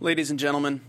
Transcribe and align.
Ladies 0.00 0.30
and 0.30 0.38
gentlemen, 0.38 0.80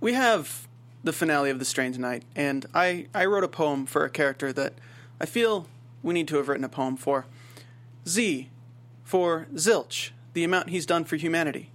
we 0.00 0.14
have 0.14 0.66
the 1.04 1.12
finale 1.12 1.50
of 1.50 1.60
The 1.60 1.64
Strain 1.64 1.92
tonight, 1.92 2.24
and 2.34 2.66
I, 2.74 3.06
I 3.14 3.24
wrote 3.26 3.44
a 3.44 3.48
poem 3.48 3.86
for 3.86 4.04
a 4.04 4.10
character 4.10 4.52
that 4.54 4.74
I 5.20 5.24
feel 5.24 5.68
we 6.02 6.14
need 6.14 6.26
to 6.26 6.36
have 6.38 6.48
written 6.48 6.64
a 6.64 6.68
poem 6.68 6.96
for. 6.96 7.26
Z 8.08 8.48
for 9.04 9.46
Zilch, 9.54 10.10
the 10.32 10.42
amount 10.42 10.70
he's 10.70 10.84
done 10.84 11.04
for 11.04 11.14
humanity. 11.14 11.70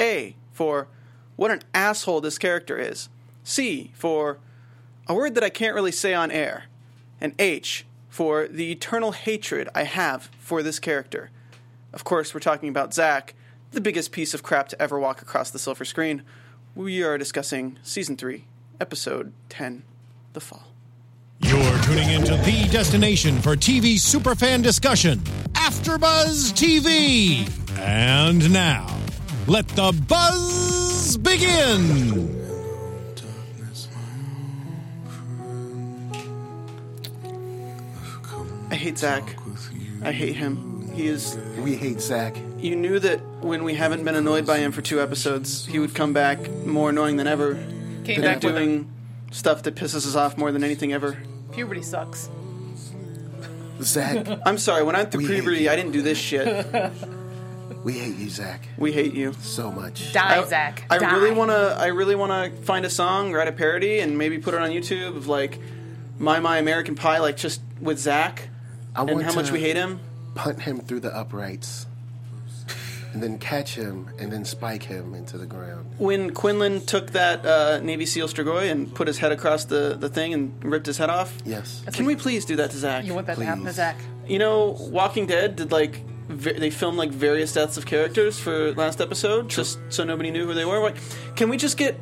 A 0.00 0.36
for 0.52 0.88
what 1.36 1.50
an 1.50 1.60
asshole 1.74 2.22
this 2.22 2.38
character 2.38 2.78
is. 2.78 3.10
C 3.42 3.92
for 3.94 4.38
a 5.06 5.14
word 5.14 5.34
that 5.34 5.44
I 5.44 5.50
can't 5.50 5.74
really 5.74 5.92
say 5.92 6.14
on 6.14 6.30
air. 6.30 6.64
And 7.20 7.34
H 7.38 7.84
for 8.08 8.48
the 8.48 8.72
eternal 8.72 9.12
hatred 9.12 9.68
I 9.74 9.82
have 9.82 10.30
for 10.38 10.62
this 10.62 10.78
character. 10.78 11.28
Of 11.92 12.04
course, 12.04 12.32
we're 12.32 12.40
talking 12.40 12.70
about 12.70 12.94
Zack, 12.94 13.34
the 13.74 13.80
biggest 13.80 14.12
piece 14.12 14.34
of 14.34 14.42
crap 14.44 14.68
to 14.68 14.80
ever 14.80 15.00
walk 15.00 15.20
across 15.20 15.50
the 15.50 15.58
silver 15.58 15.84
screen. 15.84 16.22
We 16.76 17.02
are 17.02 17.18
discussing 17.18 17.76
Season 17.82 18.16
3, 18.16 18.44
Episode 18.80 19.32
10 19.48 19.82
The 20.32 20.40
Fall. 20.40 20.68
You're 21.40 21.78
tuning 21.82 22.08
into 22.10 22.36
the 22.36 22.68
destination 22.70 23.40
for 23.42 23.56
TV 23.56 23.96
superfan 23.96 24.62
discussion, 24.62 25.18
AfterBuzz 25.54 26.52
TV. 26.54 27.50
And 27.80 28.52
now, 28.52 28.96
let 29.48 29.66
the 29.68 29.92
buzz 30.08 31.16
begin. 31.16 32.30
I 38.70 38.76
hate 38.76 38.98
Zach. 38.98 39.36
I 40.02 40.12
hate 40.12 40.36
him. 40.36 40.73
He 40.94 41.06
is. 41.08 41.36
We 41.58 41.76
hate 41.76 42.00
Zach. 42.00 42.36
You 42.58 42.76
knew 42.76 42.98
that 43.00 43.20
when 43.42 43.64
we 43.64 43.74
haven't 43.74 44.04
been 44.04 44.14
annoyed 44.14 44.46
by 44.46 44.58
him 44.58 44.72
for 44.72 44.80
two 44.82 45.00
episodes, 45.00 45.66
he 45.66 45.78
would 45.78 45.94
come 45.94 46.12
back 46.12 46.48
more 46.64 46.90
annoying 46.90 47.16
than 47.16 47.26
ever. 47.26 47.54
Came 47.54 48.16
Good 48.16 48.18
at 48.18 48.22
back 48.22 48.42
with 48.42 48.54
doing 48.54 48.90
stuff 49.32 49.62
that 49.64 49.74
pisses 49.74 50.06
us 50.06 50.14
off 50.14 50.38
more 50.38 50.52
than 50.52 50.62
anything 50.64 50.92
ever. 50.92 51.16
puberty 51.52 51.82
sucks. 51.82 52.28
Zach. 53.80 54.26
I'm 54.46 54.58
sorry, 54.58 54.84
when 54.84 54.94
I 54.94 55.00
went 55.00 55.12
through 55.12 55.22
We 55.22 55.26
hate 55.26 55.34
puberty, 55.42 55.62
you. 55.64 55.70
I 55.70 55.76
didn't 55.76 55.92
do 55.92 56.02
this 56.02 56.16
shit. 56.18 56.46
we 57.82 57.94
hate 57.94 58.16
you, 58.16 58.28
Zach, 58.30 58.66
We 58.78 58.92
hate 58.92 59.14
you. 59.14 59.32
so 59.40 59.70
much. 59.72 60.12
Die, 60.12 60.42
I, 60.42 60.44
Zach. 60.46 60.84
I 60.90 60.98
Die. 60.98 61.12
really 61.16 61.32
want 61.32 61.50
to. 61.50 61.76
I 61.78 61.86
really 61.88 62.14
want 62.14 62.54
to 62.54 62.62
find 62.62 62.84
a 62.86 62.90
song, 62.90 63.32
write 63.32 63.48
a 63.48 63.52
parody, 63.52 63.98
and 63.98 64.16
maybe 64.16 64.38
put 64.38 64.54
it 64.54 64.60
on 64.60 64.70
YouTube 64.70 65.16
of 65.16 65.26
like 65.26 65.58
"My 66.18 66.38
My 66.40 66.58
American 66.58 66.94
Pie," 66.94 67.18
like 67.18 67.36
just 67.36 67.60
with 67.80 67.98
Zach 67.98 68.48
I 68.94 69.00
and 69.02 69.10
want 69.10 69.24
how 69.24 69.34
much 69.34 69.46
to 69.48 69.52
we 69.52 69.60
hate 69.60 69.76
him. 69.76 69.98
Punt 70.34 70.60
him 70.62 70.80
through 70.80 71.00
the 71.00 71.14
uprights, 71.16 71.86
and 73.12 73.22
then 73.22 73.38
catch 73.38 73.74
him, 73.76 74.10
and 74.18 74.32
then 74.32 74.44
spike 74.44 74.82
him 74.82 75.14
into 75.14 75.38
the 75.38 75.46
ground. 75.46 75.86
When 75.98 76.32
Quinlan 76.34 76.86
took 76.86 77.12
that 77.12 77.46
uh, 77.46 77.80
Navy 77.80 78.06
SEAL 78.06 78.28
Strigoi 78.28 78.70
and 78.70 78.92
put 78.92 79.06
his 79.06 79.18
head 79.18 79.30
across 79.32 79.64
the, 79.64 79.96
the 79.98 80.08
thing 80.08 80.34
and 80.34 80.64
ripped 80.64 80.86
his 80.86 80.98
head 80.98 81.10
off. 81.10 81.32
Yes. 81.44 81.84
Can 81.92 82.06
we 82.06 82.16
please 82.16 82.44
do 82.44 82.56
that 82.56 82.70
to 82.72 82.76
Zach? 82.76 83.04
You 83.04 83.14
want 83.14 83.28
that 83.28 83.38
to 83.38 83.44
happen 83.44 83.64
to 83.64 83.72
Zach? 83.72 83.96
You 84.26 84.38
know, 84.38 84.76
Walking 84.80 85.26
Dead 85.26 85.54
did 85.56 85.70
like 85.70 86.00
ve- 86.28 86.58
they 86.58 86.70
filmed 86.70 86.98
like 86.98 87.10
various 87.10 87.52
deaths 87.52 87.76
of 87.76 87.86
characters 87.86 88.38
for 88.40 88.72
last 88.72 89.00
episode, 89.00 89.48
just 89.48 89.78
so 89.90 90.02
nobody 90.04 90.30
knew 90.30 90.46
who 90.46 90.54
they 90.54 90.64
were. 90.64 90.80
Like, 90.80 90.96
can 91.36 91.48
we 91.48 91.56
just 91.56 91.76
get 91.76 91.98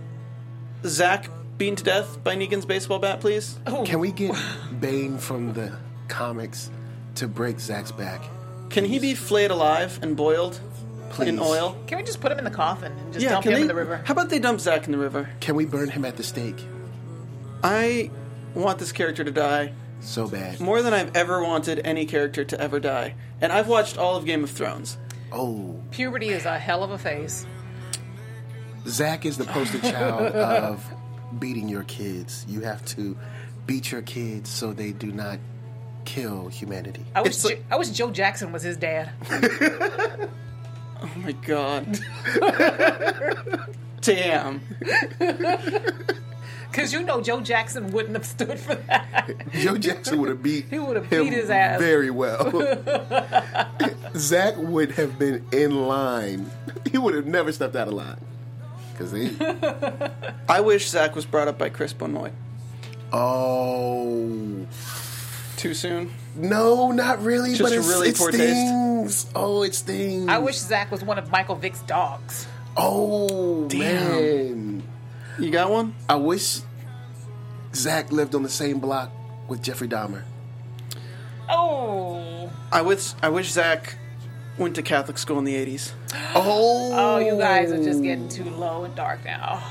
Zach 0.84 1.28
beaten 1.58 1.76
to 1.76 1.84
death 1.84 2.22
by 2.24 2.34
Negan's 2.36 2.64
baseball 2.64 2.98
bat, 2.98 3.20
please? 3.20 3.58
Can 3.84 3.98
we 4.00 4.12
get 4.12 4.34
Bane 4.80 5.18
from 5.18 5.52
the 5.52 5.76
comics 6.08 6.70
to 7.16 7.28
break 7.28 7.60
Zach's 7.60 7.92
back? 7.92 8.22
Can 8.70 8.84
he 8.84 8.98
be 8.98 9.14
flayed 9.14 9.50
alive 9.50 9.98
and 10.02 10.16
boiled 10.16 10.58
Please. 11.10 11.28
in 11.28 11.38
oil? 11.38 11.76
Can 11.86 11.98
we 11.98 12.04
just 12.04 12.20
put 12.20 12.32
him 12.32 12.38
in 12.38 12.44
the 12.44 12.50
coffin 12.50 12.92
and 12.92 13.12
just 13.12 13.22
Yeah, 13.22 13.32
dump 13.32 13.42
can 13.44 13.52
him 13.52 13.56
they, 13.58 13.62
in 13.62 13.68
the 13.68 13.74
river? 13.74 14.02
How 14.04 14.12
about 14.12 14.30
they 14.30 14.38
dump 14.38 14.60
Zach 14.60 14.86
in 14.86 14.92
the 14.92 14.98
river? 14.98 15.28
Can 15.40 15.54
we 15.56 15.66
burn 15.66 15.88
him 15.90 16.04
at 16.04 16.16
the 16.16 16.22
stake? 16.22 16.64
I 17.62 18.10
want 18.54 18.78
this 18.78 18.92
character 18.92 19.22
to 19.24 19.30
die 19.30 19.72
So 20.00 20.26
bad. 20.28 20.58
more 20.60 20.82
than 20.82 20.92
I've 20.94 21.14
ever 21.16 21.42
wanted 21.42 21.80
any 21.84 22.06
character 22.06 22.44
to 22.44 22.60
ever 22.60 22.80
die. 22.80 23.14
And 23.40 23.52
I've 23.52 23.68
watched 23.68 23.98
all 23.98 24.16
of 24.16 24.24
Game 24.24 24.42
of 24.44 24.50
Thrones. 24.50 24.96
Oh, 25.30 25.80
Puberty 25.90 26.28
is 26.30 26.44
a 26.44 26.58
hell 26.58 26.82
of 26.82 26.90
a 26.90 26.98
phase. 26.98 27.46
Zach 28.86 29.24
is 29.24 29.36
the 29.38 29.44
poster 29.44 29.78
child 29.78 30.34
of 30.34 30.84
beating 31.38 31.68
your 31.68 31.84
kids. 31.84 32.44
You 32.48 32.60
have 32.62 32.84
to 32.86 33.16
beat 33.66 33.92
your 33.92 34.02
kids 34.02 34.50
so 34.50 34.72
they 34.72 34.90
do 34.92 35.12
not 35.12 35.38
kill 36.04 36.48
humanity. 36.48 37.04
I 37.14 37.22
wish 37.22 37.32
It's 37.34 37.42
Jo- 37.48 37.58
I 37.70 37.76
wish 37.76 37.90
Joe 37.90 38.10
Jackson 38.10 38.52
was 38.52 38.62
his 38.62 38.76
dad. 38.76 39.10
Oh 41.04 41.10
my 41.16 41.32
god. 41.32 41.98
Damn. 44.02 44.60
Because 46.70 46.90
you 46.90 47.02
know 47.02 47.20
Joe 47.20 47.40
Jackson 47.42 47.90
wouldn't 47.90 48.14
have 48.14 48.24
stood 48.24 48.58
for 48.58 48.74
that. 48.76 49.30
Joe 49.52 49.76
Jackson 49.76 50.18
would 50.20 50.30
have 50.30 50.42
beat 50.42 50.66
He 50.70 50.78
would 50.78 50.96
have 50.96 51.04
him 51.04 51.24
beat 51.24 51.34
his 51.34 51.50
ass. 51.50 51.78
very 51.78 52.10
well. 52.10 52.50
Zach 54.16 54.54
would 54.56 54.92
have 54.92 55.18
been 55.18 55.44
in 55.52 55.86
line. 55.86 56.50
He 56.90 56.96
would 56.96 57.12
have 57.14 57.26
never 57.26 57.52
stepped 57.52 57.76
out 57.76 57.88
of 57.88 57.94
line. 57.94 58.16
Because 58.92 59.12
they. 59.12 59.30
I 60.48 60.60
wish 60.60 60.88
Zach 60.88 61.14
was 61.14 61.26
brought 61.26 61.46
up 61.48 61.58
by 61.58 61.68
Chris 61.68 61.92
Benoit. 61.92 62.32
Oh. 63.12 64.66
Too 65.62 65.74
soon? 65.74 66.10
No, 66.34 66.90
not 66.90 67.22
really, 67.22 67.50
Just 67.50 67.62
but 67.62 67.70
a 67.70 67.76
it's, 67.76 67.88
really 67.88 68.08
it 68.08 68.16
poor 68.16 68.32
taste. 68.32 68.50
stings. 68.50 69.26
Oh, 69.32 69.62
it 69.62 69.76
stings. 69.76 70.28
I 70.28 70.38
wish 70.38 70.56
Zach 70.56 70.90
was 70.90 71.04
one 71.04 71.20
of 71.20 71.30
Michael 71.30 71.54
Vick's 71.54 71.82
dogs. 71.82 72.48
Oh, 72.76 73.68
man. 73.72 74.82
You 75.38 75.50
got 75.52 75.70
one? 75.70 75.94
I 76.08 76.16
wish 76.16 76.62
Zach 77.76 78.10
lived 78.10 78.34
on 78.34 78.42
the 78.42 78.48
same 78.48 78.80
block 78.80 79.12
with 79.46 79.62
Jeffrey 79.62 79.86
Dahmer. 79.86 80.24
Oh. 81.48 82.50
I 82.72 82.82
wish 82.82 83.12
I 83.22 83.28
wish 83.28 83.52
Zach 83.52 83.94
went 84.58 84.74
to 84.74 84.82
Catholic 84.82 85.16
school 85.16 85.38
in 85.38 85.44
the 85.44 85.54
80s. 85.54 85.92
Oh. 86.34 86.90
Oh, 86.92 87.18
you 87.18 87.38
guys 87.38 87.70
are 87.70 87.84
just 87.84 88.02
getting 88.02 88.28
too 88.28 88.50
low 88.50 88.82
and 88.82 88.96
dark 88.96 89.24
now. 89.24 89.62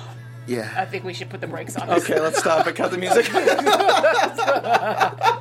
Yeah, 0.47 0.73
I 0.78 0.85
think 0.85 1.03
we 1.03 1.13
should 1.13 1.29
put 1.29 1.41
the 1.41 1.47
brakes 1.47 1.75
on. 1.75 1.90
Okay, 1.90 2.18
let's 2.18 2.40
stop 2.40 2.66
it. 2.66 2.78
Cut 2.78 2.91
the 2.91 2.97
music. 2.97 3.29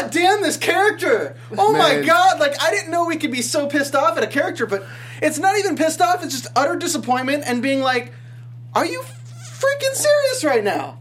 God 0.00 0.10
damn 0.10 0.42
this 0.42 0.56
character! 0.56 1.36
Oh 1.56 1.72
my 1.72 2.02
god! 2.02 2.38
Like 2.40 2.60
I 2.62 2.70
didn't 2.70 2.90
know 2.90 3.06
we 3.06 3.16
could 3.16 3.30
be 3.32 3.42
so 3.42 3.66
pissed 3.66 3.94
off 3.94 4.16
at 4.16 4.24
a 4.24 4.26
character, 4.26 4.66
but 4.66 4.84
it's 5.22 5.38
not 5.38 5.56
even 5.58 5.76
pissed 5.76 6.00
off. 6.00 6.22
It's 6.24 6.34
just 6.34 6.46
utter 6.56 6.76
disappointment 6.76 7.44
and 7.46 7.62
being 7.62 7.80
like, 7.80 8.12
"Are 8.74 8.84
you 8.86 9.00
freaking 9.02 9.94
serious 9.94 10.44
right 10.44 10.62
now?" 10.64 10.98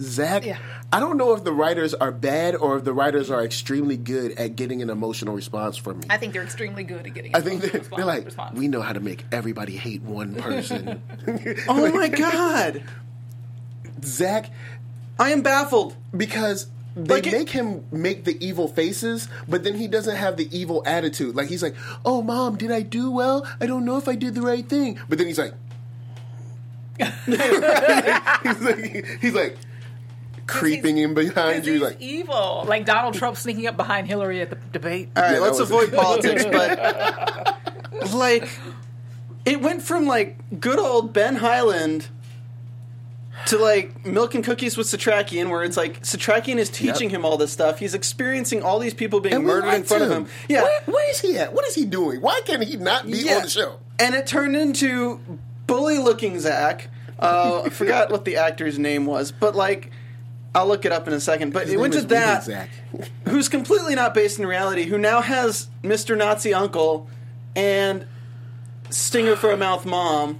Zach, 0.00 0.44
Yeah. 0.44 0.58
I 0.92 1.00
don't 1.00 1.16
know 1.16 1.32
if 1.34 1.42
the 1.42 1.52
writers 1.52 1.92
are 1.94 2.12
bad 2.12 2.54
or 2.54 2.76
if 2.76 2.84
the 2.84 2.92
writers 2.92 3.28
are 3.30 3.42
extremely 3.44 3.96
good 3.96 4.32
at 4.32 4.54
getting 4.54 4.80
an 4.82 4.90
emotional 4.90 5.34
response 5.34 5.76
from 5.76 6.00
me. 6.00 6.06
I 6.10 6.18
think 6.18 6.32
they're 6.32 6.42
extremely 6.42 6.84
good 6.84 7.06
at 7.06 7.14
getting. 7.14 7.34
I 7.34 7.40
think 7.40 7.62
they're, 7.62 7.70
response- 7.80 7.96
they're 7.96 8.04
like, 8.06 8.24
response. 8.24 8.56
we 8.58 8.68
know 8.68 8.80
how 8.82 8.92
to 8.92 9.00
make 9.00 9.24
everybody 9.32 9.76
hate 9.76 10.02
one 10.02 10.34
person. 10.36 11.00
Oh 11.68 11.90
my 11.92 12.08
god! 12.08 12.82
Zach, 14.04 14.50
I 15.18 15.30
am 15.30 15.42
baffled. 15.42 15.96
because 16.16 16.66
they 16.96 17.14
Like 17.16 17.26
it- 17.26 17.32
make 17.32 17.50
him 17.50 17.84
make 17.90 18.24
the 18.24 18.36
evil 18.44 18.68
faces, 18.68 19.28
but 19.48 19.64
then 19.64 19.74
he 19.74 19.88
doesn't 19.88 20.16
have 20.16 20.36
the 20.36 20.48
evil 20.56 20.82
attitude. 20.86 21.34
Like 21.34 21.48
he's 21.48 21.62
like, 21.62 21.74
"Oh, 22.04 22.22
mom, 22.22 22.56
did 22.56 22.70
I 22.70 22.82
do 22.82 23.10
well? 23.10 23.46
I 23.60 23.66
don't 23.66 23.84
know 23.84 23.96
if 23.96 24.06
I 24.08 24.14
did 24.14 24.34
the 24.34 24.42
right 24.42 24.68
thing." 24.68 24.98
But 25.08 25.18
then 25.18 25.26
he's 25.26 25.38
like, 25.38 25.54
he's 27.26 28.60
like, 28.60 29.06
he's 29.20 29.34
like 29.34 29.56
creeping 30.46 30.98
in 30.98 31.14
behind 31.14 31.66
you, 31.66 31.72
He's 31.74 31.82
like, 31.82 32.00
evil, 32.00 32.64
like 32.68 32.84
Donald 32.84 33.14
Trump 33.14 33.36
sneaking 33.36 33.66
up 33.66 33.76
behind 33.76 34.06
Hillary 34.06 34.40
at 34.40 34.50
the 34.50 34.56
debate. 34.72 35.08
All 35.16 35.22
right, 35.22 35.32
Yeah, 35.34 35.38
let's 35.40 35.58
was- 35.58 35.70
avoid 35.70 35.92
politics, 35.92 36.44
but 36.44 37.58
like, 38.12 38.48
it 39.44 39.60
went 39.60 39.82
from 39.82 40.06
like 40.06 40.36
good 40.60 40.78
old 40.78 41.12
Ben 41.12 41.36
Hyland 41.36 42.08
to 43.46 43.58
like 43.58 44.06
milk 44.06 44.34
and 44.34 44.44
cookies 44.44 44.76
with 44.76 44.86
Setrakian, 44.86 45.50
where 45.50 45.62
it's 45.62 45.76
like 45.76 46.02
Setrakian 46.02 46.56
is 46.56 46.70
teaching 46.70 47.10
Yep. 47.10 47.18
him 47.20 47.24
all 47.24 47.36
this 47.36 47.52
stuff. 47.52 47.78
He's 47.78 47.94
experiencing 47.94 48.62
all 48.62 48.78
these 48.78 48.94
people 48.94 49.20
being 49.20 49.34
and 49.36 49.44
murdered 49.44 49.74
in 49.74 49.84
front 49.84 50.02
of 50.04 50.10
him. 50.10 50.26
Yeah, 50.48 50.62
Where, 50.62 50.80
where 50.86 51.10
is 51.10 51.20
he 51.20 51.36
at? 51.38 51.52
What 51.52 51.66
is 51.66 51.74
he 51.74 51.84
doing? 51.84 52.20
Why 52.20 52.40
can't 52.44 52.62
he 52.62 52.76
not 52.76 53.06
be 53.06 53.18
yeah. 53.18 53.36
on 53.36 53.42
the 53.42 53.48
show? 53.50 53.78
And 53.98 54.14
it 54.14 54.26
turned 54.26 54.56
into 54.56 55.20
bully-looking 55.66 56.40
Zach. 56.40 56.88
Uh, 57.18 57.62
I 57.66 57.68
forgot 57.68 58.10
what 58.10 58.24
the 58.24 58.36
actor's 58.36 58.78
name 58.78 59.06
was, 59.06 59.32
but 59.32 59.54
like. 59.54 59.90
I'll 60.56 60.68
look 60.68 60.84
it 60.84 60.92
up 60.92 61.08
in 61.08 61.12
a 61.14 61.18
second. 61.18 61.52
But 61.52 61.64
His 61.64 61.72
it 61.72 61.80
went 61.80 61.94
to 61.94 62.02
that. 62.02 62.44
Zach. 62.44 62.70
who's 63.26 63.48
completely 63.48 63.96
not 63.96 64.14
based 64.14 64.38
in 64.38 64.46
reality, 64.46 64.84
who 64.84 64.98
now 64.98 65.20
has 65.20 65.68
Mr. 65.82 66.16
Nazi 66.16 66.54
Uncle 66.54 67.08
and 67.56 68.06
Stinger 68.88 69.34
for 69.34 69.50
a 69.50 69.56
Mouth 69.56 69.84
Mom. 69.84 70.38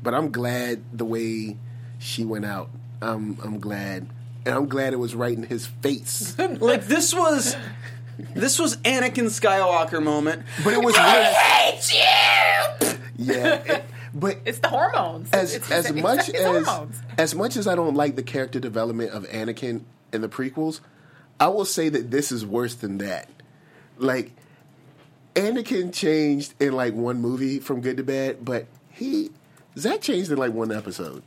But 0.00 0.14
I'm 0.14 0.30
glad 0.30 0.84
the 0.96 1.04
way 1.04 1.56
she 2.04 2.24
went 2.24 2.44
out. 2.44 2.68
I'm 3.00 3.38
I'm 3.42 3.58
glad, 3.58 4.06
and 4.44 4.54
I'm 4.54 4.68
glad 4.68 4.92
it 4.92 4.98
was 4.98 5.14
right 5.14 5.36
in 5.36 5.42
his 5.44 5.66
face. 5.66 6.36
Like 6.60 6.86
this 6.86 7.14
was 7.14 7.56
this 8.34 8.58
was 8.58 8.76
Anakin 8.78 9.26
Skywalker 9.26 10.02
moment. 10.02 10.42
But 10.62 10.74
it 10.74 10.82
was. 10.82 10.94
I 10.98 11.24
hate 11.24 11.92
you. 11.94 12.98
Yeah, 13.16 13.54
it- 13.64 13.84
but 14.16 14.38
It's 14.44 14.60
the 14.60 14.68
hormones. 14.68 15.32
as 15.32 15.56
it's, 15.56 15.68
as 15.72 15.86
it's, 15.90 16.00
much 16.00 16.28
it's, 16.28 16.38
as 16.38 16.66
hormones. 16.66 17.02
as 17.18 17.34
much 17.34 17.56
as 17.56 17.66
I 17.66 17.74
don't 17.74 17.96
like 17.96 18.14
the 18.14 18.22
character 18.22 18.60
development 18.60 19.10
of 19.10 19.24
Anakin 19.30 19.80
in 20.12 20.20
the 20.20 20.28
prequels, 20.28 20.78
I 21.40 21.48
will 21.48 21.64
say 21.64 21.88
that 21.88 22.12
this 22.12 22.30
is 22.30 22.46
worse 22.46 22.74
than 22.76 22.98
that. 22.98 23.28
Like 23.98 24.30
Anakin 25.34 25.92
changed 25.92 26.54
in 26.60 26.72
like 26.74 26.94
one 26.94 27.20
movie 27.20 27.58
from 27.58 27.80
good 27.80 27.96
to 27.96 28.04
bad, 28.04 28.44
but 28.44 28.66
he 28.90 29.30
Zach 29.76 30.00
changed 30.00 30.30
in 30.30 30.38
like 30.38 30.52
one 30.52 30.70
episode. 30.70 31.22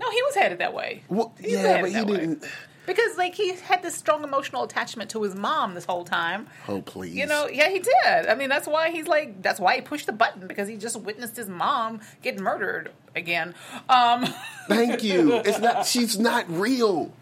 No, 0.00 0.10
he 0.10 0.22
was 0.22 0.34
headed 0.34 0.58
that 0.58 0.72
way. 0.74 1.02
Well, 1.08 1.34
He 1.38 1.52
yeah, 1.52 1.80
but 1.82 1.92
he 1.92 2.04
didn't. 2.04 2.44
Because 2.86 3.16
like 3.18 3.34
he 3.34 3.54
had 3.54 3.82
this 3.82 3.94
strong 3.94 4.24
emotional 4.24 4.64
attachment 4.64 5.10
to 5.10 5.22
his 5.22 5.34
mom 5.36 5.74
this 5.74 5.84
whole 5.84 6.04
time. 6.04 6.48
Oh 6.66 6.80
please, 6.80 7.14
You 7.14 7.26
know, 7.26 7.46
yeah, 7.46 7.68
he 7.68 7.78
did. 7.78 8.26
I 8.26 8.34
mean, 8.34 8.48
that's 8.48 8.66
why 8.66 8.90
he's 8.90 9.06
like, 9.06 9.42
that's 9.42 9.60
why 9.60 9.76
he 9.76 9.80
pushed 9.82 10.06
the 10.06 10.12
button 10.12 10.48
because 10.48 10.66
he 10.66 10.76
just 10.76 10.98
witnessed 11.00 11.36
his 11.36 11.48
mom 11.48 12.00
get 12.22 12.40
murdered 12.40 12.90
again. 13.14 13.54
Um, 13.88 14.26
Thank 14.66 15.04
you. 15.04 15.34
It's 15.44 15.60
not. 15.60 15.86
She's 15.86 16.18
not 16.18 16.46
real. 16.48 17.12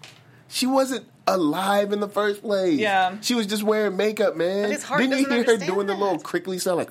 She 0.46 0.66
wasn't 0.66 1.04
alive 1.34 1.92
in 1.92 2.00
the 2.00 2.08
first 2.08 2.42
place. 2.42 2.78
Yeah. 2.78 3.16
she 3.20 3.34
was 3.34 3.46
just 3.46 3.62
wearing 3.62 3.96
makeup, 3.96 4.36
man. 4.36 4.62
But 4.64 4.70
his 4.72 4.82
heart 4.84 5.00
Didn't 5.00 5.18
you 5.18 5.26
hear 5.26 5.28
her 5.44 5.50
understand 5.52 5.72
doing 5.72 5.86
the 5.86 5.94
little 5.94 6.18
crickly 6.18 6.58
sound 6.58 6.78
like? 6.78 6.88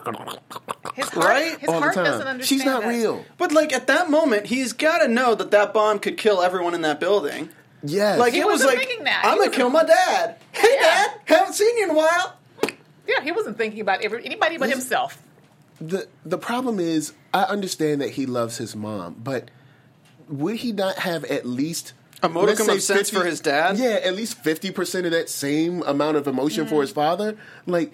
his 0.96 1.10
heart, 1.10 1.26
Right? 1.26 1.58
his 1.60 1.70
all 1.70 1.76
the 1.76 1.80
heart 1.82 1.96
time. 1.96 2.06
doesn't 2.06 2.28
understand. 2.28 2.46
She's 2.60 2.66
not 2.66 2.82
that. 2.84 2.90
real. 2.90 3.26
But 3.38 3.52
like 3.52 3.74
at 3.74 3.88
that 3.88 4.10
moment, 4.10 4.48
he's 4.48 4.74
got 4.74 5.00
to 5.00 5.08
know 5.08 5.36
that 5.36 5.52
that 5.52 5.74
bomb 5.74 6.00
could 6.00 6.18
kill 6.18 6.42
everyone 6.42 6.74
in 6.74 6.82
that 6.82 7.00
building. 7.00 7.50
Yes. 7.84 8.20
Like 8.20 8.34
He 8.34 8.40
it 8.40 8.46
was 8.48 8.56
wasn't 8.64 8.72
like, 8.78 8.88
thinking 8.88 9.04
that. 9.06 9.22
I'm 9.24 9.32
gonna 9.32 9.40
wasn't- 9.40 9.56
kill 9.56 9.70
my 9.70 9.84
dad. 9.84 10.36
Hey, 10.52 10.68
Yeah. 10.76 10.82
dad, 10.82 11.12
haven't 11.26 11.54
seen 11.54 11.78
you 11.78 11.84
in 11.86 11.90
a 11.92 11.94
while. 11.94 12.34
Yeah, 13.08 13.22
he 13.24 13.32
wasn't 13.32 13.58
thinking 13.58 13.82
about 13.82 14.02
every, 14.02 14.26
anybody 14.26 14.58
but 14.58 14.66
This- 14.70 14.80
himself. 14.80 15.18
the 15.80 16.08
the 16.26 16.38
problem 16.38 16.80
is, 16.80 17.14
I 17.34 17.44
understand 17.44 18.02
that 18.02 18.10
he 18.12 18.26
loves 18.26 18.58
his 18.58 18.76
mom, 18.76 19.16
but 19.24 19.50
would 20.28 20.56
he 20.58 20.72
not 20.72 20.98
have 21.00 21.24
at 21.26 21.46
least 21.46 21.94
A 22.24 22.30
modicum 22.30 22.70
of 22.70 22.82
sense 22.82 23.10
for 23.10 23.24
his 23.24 23.40
dad? 23.40 23.78
Yeah, 23.78 24.00
at 24.04 24.16
least 24.16 24.38
fifty 24.40 24.72
percent 24.72 25.06
of 25.06 25.12
that 25.12 25.30
same 25.30 25.84
amount 25.84 26.18
of 26.18 26.28
emotion 26.28 26.66
Mm. 26.66 26.70
for 26.70 26.82
his 26.82 26.92
father. 26.92 27.38
Like 27.66 27.94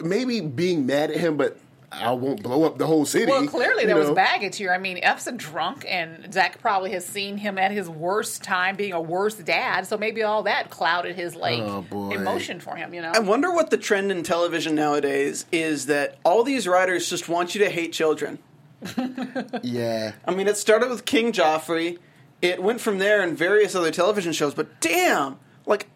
maybe 0.00 0.40
being 0.40 0.84
mad 0.86 1.10
at 1.10 1.16
him, 1.16 1.36
but 1.38 1.56
I 1.90 2.12
won't 2.12 2.42
blow 2.42 2.64
up 2.64 2.78
the 2.78 2.86
whole 2.86 3.04
city. 3.06 3.26
Well, 3.30 3.46
clearly 3.46 3.82
you 3.82 3.86
there 3.86 3.96
was 3.96 4.10
baggage 4.10 4.56
here. 4.56 4.72
I 4.72 4.78
mean, 4.78 4.98
Eph's 5.02 5.26
a 5.26 5.32
drunk, 5.32 5.84
and 5.88 6.32
Zach 6.32 6.58
probably 6.60 6.90
has 6.92 7.06
seen 7.06 7.36
him 7.38 7.58
at 7.58 7.70
his 7.70 7.88
worst 7.88 8.42
time, 8.42 8.76
being 8.76 8.92
a 8.92 9.00
worse 9.00 9.34
dad. 9.36 9.86
So 9.86 9.96
maybe 9.98 10.22
all 10.22 10.42
that 10.44 10.68
clouded 10.70 11.16
his 11.16 11.34
like 11.36 11.60
Oh, 11.60 12.10
emotion 12.10 12.60
for 12.60 12.76
him. 12.76 12.92
You 12.94 13.02
know, 13.02 13.12
I 13.14 13.18
wonder 13.20 13.50
what 13.52 13.70
the 13.70 13.76
trend 13.78 14.10
in 14.10 14.22
television 14.22 14.74
nowadays 14.74 15.44
is 15.52 15.86
that 15.86 16.18
all 16.24 16.44
these 16.44 16.66
writers 16.68 17.08
just 17.08 17.28
want 17.28 17.54
you 17.54 17.62
to 17.64 17.70
hate 17.70 17.92
children. 17.92 18.38
Yeah, 19.62 20.12
I 20.26 20.34
mean, 20.34 20.48
it 20.48 20.56
started 20.56 20.90
with 20.90 21.04
King 21.04 21.32
Joffrey. 21.32 21.98
It 22.42 22.62
went 22.62 22.80
from 22.80 22.98
there 22.98 23.22
and 23.22 23.38
various 23.38 23.74
other 23.74 23.90
television 23.92 24.32
shows, 24.32 24.52
but 24.52 24.80
damn, 24.80 25.38
like, 25.64 25.88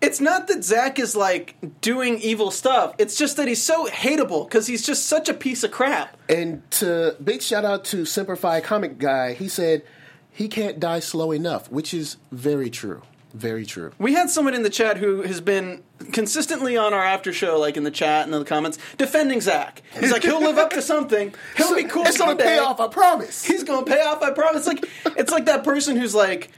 it's 0.00 0.20
not 0.20 0.48
that 0.48 0.64
Zach 0.64 0.98
is 0.98 1.16
like 1.16 1.56
doing 1.80 2.18
evil 2.18 2.50
stuff. 2.50 2.94
It's 2.98 3.16
just 3.16 3.36
that 3.38 3.48
he's 3.48 3.62
so 3.62 3.86
hateable 3.86 4.46
because 4.46 4.66
he's 4.66 4.84
just 4.84 5.06
such 5.06 5.28
a 5.28 5.34
piece 5.34 5.64
of 5.64 5.70
crap. 5.70 6.18
and 6.28 6.68
to 6.72 7.16
big 7.22 7.40
shout 7.40 7.64
out 7.64 7.84
to 7.86 8.04
Simplify 8.04 8.60
Comic 8.60 8.98
Guy. 8.98 9.32
He 9.34 9.48
said 9.48 9.82
he 10.30 10.48
can't 10.48 10.78
die 10.80 11.00
slow 11.00 11.30
enough, 11.30 11.70
which 11.70 11.94
is 11.94 12.16
very 12.32 12.68
true. 12.68 13.02
Very 13.34 13.66
true. 13.66 13.92
We 13.98 14.12
had 14.14 14.30
someone 14.30 14.54
in 14.54 14.62
the 14.62 14.70
chat 14.70 14.96
who 14.98 15.22
has 15.22 15.40
been 15.40 15.82
consistently 16.12 16.76
on 16.76 16.94
our 16.94 17.02
after 17.04 17.32
show, 17.32 17.58
like 17.58 17.76
in 17.76 17.82
the 17.82 17.90
chat 17.90 18.26
and 18.26 18.32
in 18.34 18.38
the 18.38 18.46
comments, 18.46 18.78
defending 18.96 19.40
Zach. 19.40 19.82
He's 19.98 20.12
like, 20.12 20.22
he'll 20.22 20.40
live 20.40 20.56
up 20.56 20.70
to 20.70 20.80
something. 20.80 21.34
He'll 21.56 21.74
be 21.74 21.82
cool 21.84 22.04
It's 22.06 22.16
gonna 22.16 22.30
someday. 22.30 22.44
pay 22.44 22.58
off. 22.58 22.78
I 22.78 22.86
promise. 22.86 23.44
He's 23.44 23.64
gonna 23.64 23.84
pay 23.84 24.00
off. 24.02 24.22
I 24.22 24.30
promise. 24.30 24.68
Like 24.68 24.84
it's 25.16 25.32
like 25.32 25.46
that 25.46 25.64
person 25.64 25.96
who's 25.96 26.14
like 26.14 26.50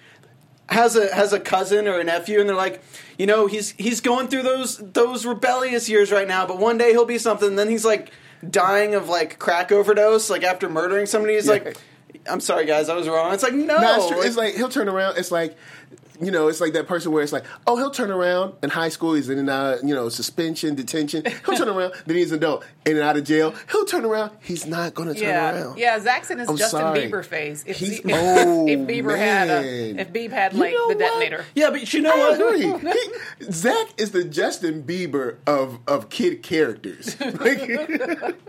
has 0.69 0.97
a 0.97 1.15
has 1.15 1.33
a 1.33 1.41
cousin 1.41 1.89
or 1.89 1.99
a 1.99 2.05
nephew, 2.05 2.41
and 2.41 2.49
they're 2.49 2.55
like, 2.57 2.83
you 3.19 3.25
know, 3.25 3.47
he's 3.47 3.71
he's 3.79 4.03
going 4.03 4.29
through 4.29 4.43
those 4.43 4.77
those 4.77 5.25
rebellious 5.25 5.89
years 5.89 6.13
right 6.13 6.29
now, 6.29 6.45
but 6.47 6.59
one 6.59 6.77
day 6.77 6.91
he'll 6.91 7.07
be 7.07 7.17
something. 7.19 7.49
And 7.49 7.59
then 7.59 7.71
he's 7.71 7.87
like 7.87 8.11
dying 8.51 8.95
of 8.95 9.09
like 9.09 9.39
crack 9.39 9.73
overdose, 9.73 10.29
like 10.29 10.43
after 10.45 10.69
murdering 10.69 11.07
somebody. 11.07 11.37
He's 11.37 11.47
Yeah. 11.47 11.53
like, 11.53 11.77
I'm 12.29 12.41
sorry, 12.41 12.67
guys, 12.67 12.91
I 12.91 12.95
was 12.97 13.09
wrong. 13.09 13.33
It's 13.33 13.43
like 13.43 13.55
no, 13.55 13.79
No, 13.81 13.97
it's, 13.97 14.09
true. 14.09 14.23
it's 14.23 14.37
like 14.37 14.55
he'll 14.57 14.69
turn 14.69 14.89
around. 14.91 15.17
It's 15.17 15.31
like 15.31 15.57
you 16.21 16.31
know, 16.31 16.49
it's 16.49 16.61
like 16.61 16.73
that 16.75 16.87
person 16.87 17.13
where 17.13 17.23
it's 17.23 17.33
like, 17.33 17.45
oh, 17.67 17.77
he'll 17.77 17.91
turn 17.91 18.11
around 18.11 18.55
in 18.63 18.71
high 18.71 18.89
school. 18.89 19.15
He's 19.15 19.29
in 19.29 19.39
and 19.39 19.51
out, 19.51 19.83
you 19.85 19.95
know, 19.95 20.09
suspension, 20.09 20.75
detention. 20.75 21.25
He'll 21.45 21.57
turn 21.57 21.69
around. 21.69 21.95
Then 22.07 22.17
he's 22.17 22.31
an 22.33 22.39
adult, 22.39 22.65
in 22.85 22.93
and 22.97 23.03
out 23.03 23.17
of 23.17 23.25
jail. 23.25 23.55
He'll 23.71 23.85
turn 23.85 24.05
around. 24.05 24.33
He's 24.41 24.67
not 24.67 24.95
going 24.95 25.09
to 25.09 25.15
turn 25.15 25.23
yeah, 25.29 25.53
around. 25.55 25.79
yeah. 25.79 25.99
Zach's 26.01 26.31
in 26.31 26.39
his 26.39 26.49
I'm 26.49 26.57
Justin 26.57 26.81
sorry. 26.81 27.01
Bieber 27.11 27.25
phase. 27.25 27.65
If, 27.67 27.77
He's- 27.79 27.97
Z- 27.97 28.03
oh, 28.13 28.63
uh, 28.63 28.67
if 28.67 28.81
Bieber 28.81 29.17
had 29.17 29.49
a, 29.49 30.01
if 30.01 30.13
Bieb 30.13 30.31
had 30.31 30.53
You 30.55 30.61
like 30.61 30.73
know 30.73 30.89
the 30.89 30.95
what? 30.95 30.99
detonator. 30.99 31.45
yeah, 31.55 31.71
but 31.71 31.93
you 31.93 32.03
know 32.03 32.13
I 32.13 32.39
what? 32.39 32.41
agree. 32.81 32.93
He, 33.41 33.53
Zach 33.53 33.89
is 33.97 34.13
the 34.13 34.25
Justin 34.25 34.83
Bieber 34.83 35.37
of 35.47 35.79
of 35.87 36.09
kid 36.09 36.43
characters. 36.43 37.17
Like, 37.37 37.61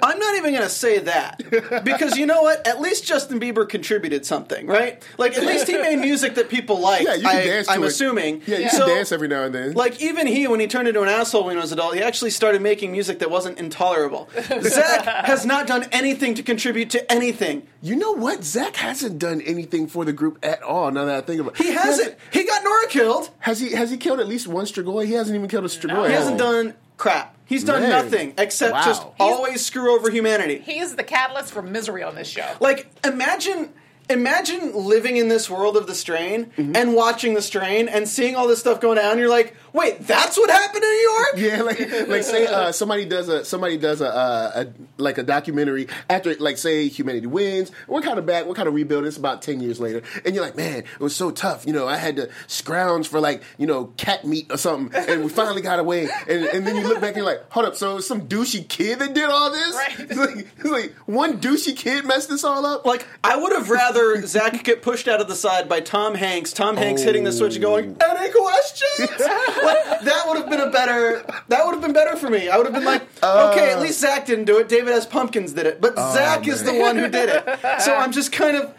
I'm 0.02 0.20
not 0.20 0.36
even 0.36 0.52
going 0.52 0.64
to 0.64 0.70
say 0.70 1.00
that 1.00 1.84
because 1.84 2.18
you 2.18 2.26
know 2.26 2.42
what? 2.42 2.66
At 2.66 2.80
least 2.82 3.06
Justin 3.06 3.40
Bieber 3.40 3.68
contributed 3.68 4.26
something, 4.26 4.66
right? 4.68 5.04
Like 5.18 5.38
at 5.38 5.44
least 5.46 5.68
he 5.68 5.78
made 5.78 5.98
music 5.98 6.36
that 6.36 6.50
people 6.50 6.80
like. 6.80 7.04
yeah, 7.04 7.16
you 7.16 7.22
can 7.22 7.36
I, 7.36 7.44
dance. 7.58 7.68
To 7.68 7.74
I'm 7.74 7.84
it. 7.84 7.88
assuming. 7.88 8.42
Yeah, 8.48 8.58
you 8.60 8.70
So, 8.70 8.86
can 8.86 8.96
dance 8.96 9.12
every 9.12 9.28
now 9.28 9.44
and 9.44 9.54
then. 9.54 9.74
Like 9.74 10.02
even 10.02 10.28
he, 10.28 10.48
when 10.48 10.60
he 10.60 10.68
turned 10.68 10.88
into 10.88 11.02
an 11.02 11.10
asshole 11.10 11.44
when 11.46 11.56
he 11.56 11.62
was 11.62 11.72
adult, 11.72 11.96
he 11.96 12.02
actually 12.02 12.32
started 12.32 12.62
making 12.62 12.92
music 12.92 13.20
that 13.20 13.30
wasn't 13.32 13.58
intolerable. 13.60 14.30
Zach 14.62 15.06
has 15.26 15.46
not 15.46 15.68
done 15.68 15.86
anything 15.92 16.34
to 16.36 16.44
contribute 16.44 16.90
to 16.92 17.12
anything. 17.12 17.68
you 17.82 17.96
know 17.96 18.12
what? 18.14 18.44
Zach 18.44 18.76
hasn't 18.78 19.20
done 19.20 19.42
anything 19.42 19.88
for 19.88 20.06
the 20.06 20.14
group 20.14 20.40
at 20.44 20.62
all. 20.64 20.92
Now 20.92 21.06
that 21.06 21.16
I 21.16 21.22
think 21.22 21.42
about 21.42 21.60
it, 21.60 21.66
He 21.66 21.72
hasn't. 21.74 22.16
He 22.32 22.44
got 22.46 22.64
Nora 22.64 22.88
killed. 22.88 23.30
Has 23.40 23.60
he? 23.60 23.72
Has 23.74 23.92
he 23.92 23.98
killed 23.98 24.20
at 24.20 24.28
least 24.28 24.48
one 24.48 24.66
Strigoi? 24.66 25.06
He 25.06 25.14
hasn't 25.14 25.36
even 25.36 25.48
killed 25.50 25.66
a 25.66 25.68
Strigoi. 25.68 26.08
He 26.08 26.14
has 26.14 26.24
hasn't 26.24 26.38
done 26.40 26.74
crap. 26.98 27.36
He's 27.46 27.64
done 27.64 27.82
Man. 27.82 27.90
nothing 27.92 28.34
except 28.38 28.74
Wow. 28.74 28.84
just 28.86 29.02
He's- 29.04 29.14
always 29.20 29.66
screw 29.66 29.96
over 29.96 30.10
humanity. 30.10 30.60
He 30.66 30.80
is 30.80 30.96
the 30.96 31.04
catalyst 31.04 31.54
for 31.54 31.62
misery 31.62 32.04
on 32.04 32.16
this 32.16 32.28
show. 32.28 32.46
Like 32.60 32.88
imagine 33.06 33.70
imagine 34.10 34.74
living 34.74 35.18
in 35.18 35.28
this 35.28 35.50
world 35.50 35.78
of 35.78 35.88
the 35.88 35.96
strain 35.96 36.46
Mm-hmm. 36.58 36.76
and 36.76 36.94
watching 36.96 37.34
the 37.34 37.42
strain 37.42 37.88
and 37.88 38.08
seeing 38.08 38.36
all 38.36 38.48
this 38.48 38.60
stuff 38.60 38.80
going 38.80 38.98
down. 38.98 39.18
You're 39.20 39.30
like, 39.30 39.56
wait, 39.74 40.00
that's 40.08 40.38
what 40.38 40.50
happened 40.50 40.84
in 40.84 40.90
New 40.90 40.96
York? 40.98 41.28
Yeah, 41.38 41.62
like 41.62 42.08
like 42.08 42.24
say 42.24 42.48
uh, 42.48 42.72
somebody 42.72 43.06
does 43.06 43.30
a 43.30 43.46
somebody 43.46 43.78
does 43.78 44.02
a, 44.02 44.08
uh, 44.08 44.64
a 44.66 45.02
like 45.02 45.18
a 45.18 45.24
documentary 45.24 45.88
after 46.10 46.34
like 46.36 46.58
say 46.58 46.88
humanity 46.88 47.28
wins. 47.28 47.72
We're 47.88 48.02
kind 48.02 48.18
of 48.18 48.26
back. 48.26 48.46
We're 48.46 48.56
kind 48.56 48.68
of 48.68 48.74
rebuilding. 48.74 49.08
It's 49.08 49.18
about 49.18 49.42
ten 49.42 49.60
years 49.62 49.80
later, 49.80 50.02
and 50.26 50.34
you're 50.34 50.44
like, 50.44 50.56
man, 50.58 50.80
it 50.80 51.00
was 51.00 51.16
so 51.16 51.32
tough. 51.32 51.68
You 51.68 51.74
know, 51.74 51.88
I 51.88 51.98
had 51.98 52.16
to 52.16 52.30
scrounge 52.48 53.08
for 53.08 53.20
like 53.20 53.44
you 53.58 53.68
know 53.68 53.86
cat 53.98 54.26
meat 54.26 54.48
or 54.52 54.58
something, 54.58 55.00
and 55.10 55.24
we 55.24 55.30
finally 55.30 55.62
got 55.62 55.80
away. 55.80 56.10
And, 56.28 56.46
and 56.46 56.66
then 56.68 56.76
you 56.78 56.88
look 56.88 57.00
back 57.02 57.10
and 57.10 57.18
you're 57.18 57.26
like, 57.26 57.50
hold 57.52 57.66
up, 57.68 57.76
so 57.76 58.00
some 58.00 58.28
douchey 58.28 58.68
kid 58.68 59.00
that 59.00 59.14
did 59.14 59.30
all 59.30 59.52
this. 59.52 59.76
Right. 59.76 60.00
It's 60.00 60.18
like, 60.18 60.48
it's 60.58 60.66
like 60.70 60.94
one 61.06 61.40
douchey 61.40 61.76
kid 61.76 62.06
messed 62.06 62.30
this 62.30 62.44
all 62.44 62.66
up. 62.66 62.86
Like 62.86 63.06
I 63.24 63.36
would 63.38 63.54
have 63.54 63.70
rather 63.70 63.97
Zach 64.26 64.64
get 64.64 64.82
pushed 64.82 65.08
out 65.08 65.22
of 65.22 65.28
the 65.28 65.36
side 65.36 65.68
by 65.68 65.80
Tom 65.80 66.16
Hanks. 66.16 66.54
Tom 66.54 66.78
Hanks 66.78 67.02
hitting 67.02 67.24
the 67.24 67.32
switch 67.32 67.56
and 67.56 67.62
going, 67.62 67.98
oh. 68.02 68.16
"Any 68.16 68.32
questions?" 68.32 69.10
like, 69.64 70.02
that 70.02 70.24
would 70.28 70.38
have 70.38 70.50
been 70.50 70.62
a 70.62 70.70
better. 70.70 71.26
That 71.48 71.66
would 71.66 71.74
have 71.74 71.82
been 71.82 71.94
better 71.94 72.16
for 72.16 72.30
me. 72.30 72.50
I 72.50 72.58
would 72.58 72.66
have 72.66 72.76
been 72.76 72.86
like, 72.86 73.04
"Okay, 73.24 73.72
at 73.72 73.78
uh. 73.78 73.82
least 73.82 74.00
Zach 74.00 74.26
didn't 74.26 74.46
do 74.46 74.58
it. 74.58 74.70
David 74.70 74.94
S. 74.94 75.06
Pumpkins 75.06 75.54
did 75.54 75.66
it, 75.66 75.82
but 75.82 75.94
oh, 75.98 76.14
Zach 76.14 76.48
is 76.48 76.64
the 76.64 76.74
one 76.74 76.96
who 76.96 77.10
did 77.10 77.30
it." 77.30 77.82
So 77.82 77.96
I'm 77.96 78.12
just 78.12 78.32
kind 78.32 78.58
of, 78.58 78.74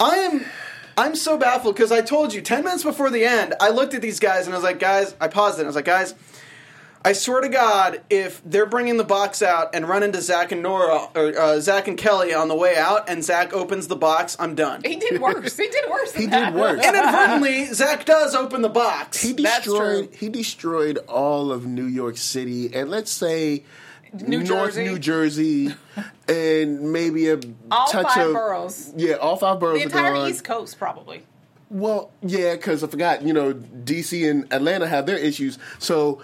I 0.00 0.16
am. 0.16 0.44
I'm 0.96 1.16
so 1.16 1.36
baffled 1.36 1.74
because 1.74 1.90
I 1.90 2.02
told 2.02 2.32
you 2.32 2.40
10 2.40 2.62
minutes 2.62 2.84
before 2.84 3.10
the 3.10 3.24
end, 3.24 3.54
I 3.60 3.70
looked 3.70 3.94
at 3.94 4.02
these 4.02 4.20
guys 4.20 4.46
and 4.46 4.54
I 4.54 4.58
was 4.58 4.62
like, 4.62 4.78
guys, 4.78 5.16
I 5.20 5.26
paused 5.26 5.58
it. 5.58 5.62
And 5.62 5.66
I 5.66 5.70
was 5.70 5.74
like, 5.74 5.84
guys, 5.84 6.14
I 7.06 7.12
swear 7.12 7.42
to 7.42 7.50
God, 7.50 8.00
if 8.08 8.40
they're 8.46 8.64
bringing 8.64 8.96
the 8.96 9.04
box 9.04 9.42
out 9.42 9.74
and 9.74 9.86
run 9.86 10.02
into 10.02 10.22
Zach 10.22 10.52
and 10.52 10.62
Nora 10.62 11.08
or 11.14 11.38
uh, 11.38 11.60
Zach 11.60 11.86
and 11.86 11.98
Kelly 11.98 12.32
on 12.32 12.48
the 12.48 12.54
way 12.54 12.76
out, 12.78 13.10
and 13.10 13.22
Zach 13.22 13.52
opens 13.52 13.88
the 13.88 13.96
box, 13.96 14.36
I'm 14.40 14.54
done. 14.54 14.80
He 14.82 14.96
did 14.96 15.20
worse. 15.20 15.54
He 15.56 15.68
did 15.68 15.90
worse. 15.90 16.12
Than 16.12 16.22
He 16.22 16.26
that. 16.28 16.52
did 16.52 16.58
worse. 16.58 16.82
Inadvertently, 16.84 17.66
Zach 17.66 18.06
does 18.06 18.34
open 18.34 18.62
the 18.62 18.70
box. 18.70 19.20
He 19.20 19.32
That's 19.34 19.64
destroyed. 19.66 20.08
true. 20.10 20.18
He 20.18 20.28
destroyed 20.30 20.96
all 21.06 21.52
of 21.52 21.66
New 21.66 21.84
York 21.86 22.16
City, 22.16 22.74
and 22.74 22.88
let's 22.90 23.10
say 23.10 23.64
New 24.14 24.42
North 24.42 24.74
Jersey. 24.74 24.84
New 24.84 24.98
Jersey, 24.98 25.74
and 26.28 26.90
maybe 26.92 27.28
a 27.28 27.38
All 27.70 27.86
touch 27.88 28.06
five 28.14 28.28
of 28.28 28.32
boroughs. 28.32 28.92
Yeah, 28.96 29.14
all 29.16 29.36
five 29.36 29.60
boroughs. 29.60 29.78
The 29.78 29.82
are 29.84 29.86
entire 29.88 30.14
gone. 30.14 30.30
East 30.30 30.44
Coast, 30.44 30.78
probably. 30.78 31.24
Well, 31.68 32.12
yeah, 32.22 32.54
because 32.54 32.82
I 32.84 32.86
forgot. 32.86 33.22
You 33.22 33.32
know, 33.34 33.52
DC 33.52 34.30
and 34.30 34.50
Atlanta 34.52 34.86
have 34.86 35.04
their 35.06 35.18
issues, 35.18 35.58
so 35.78 36.22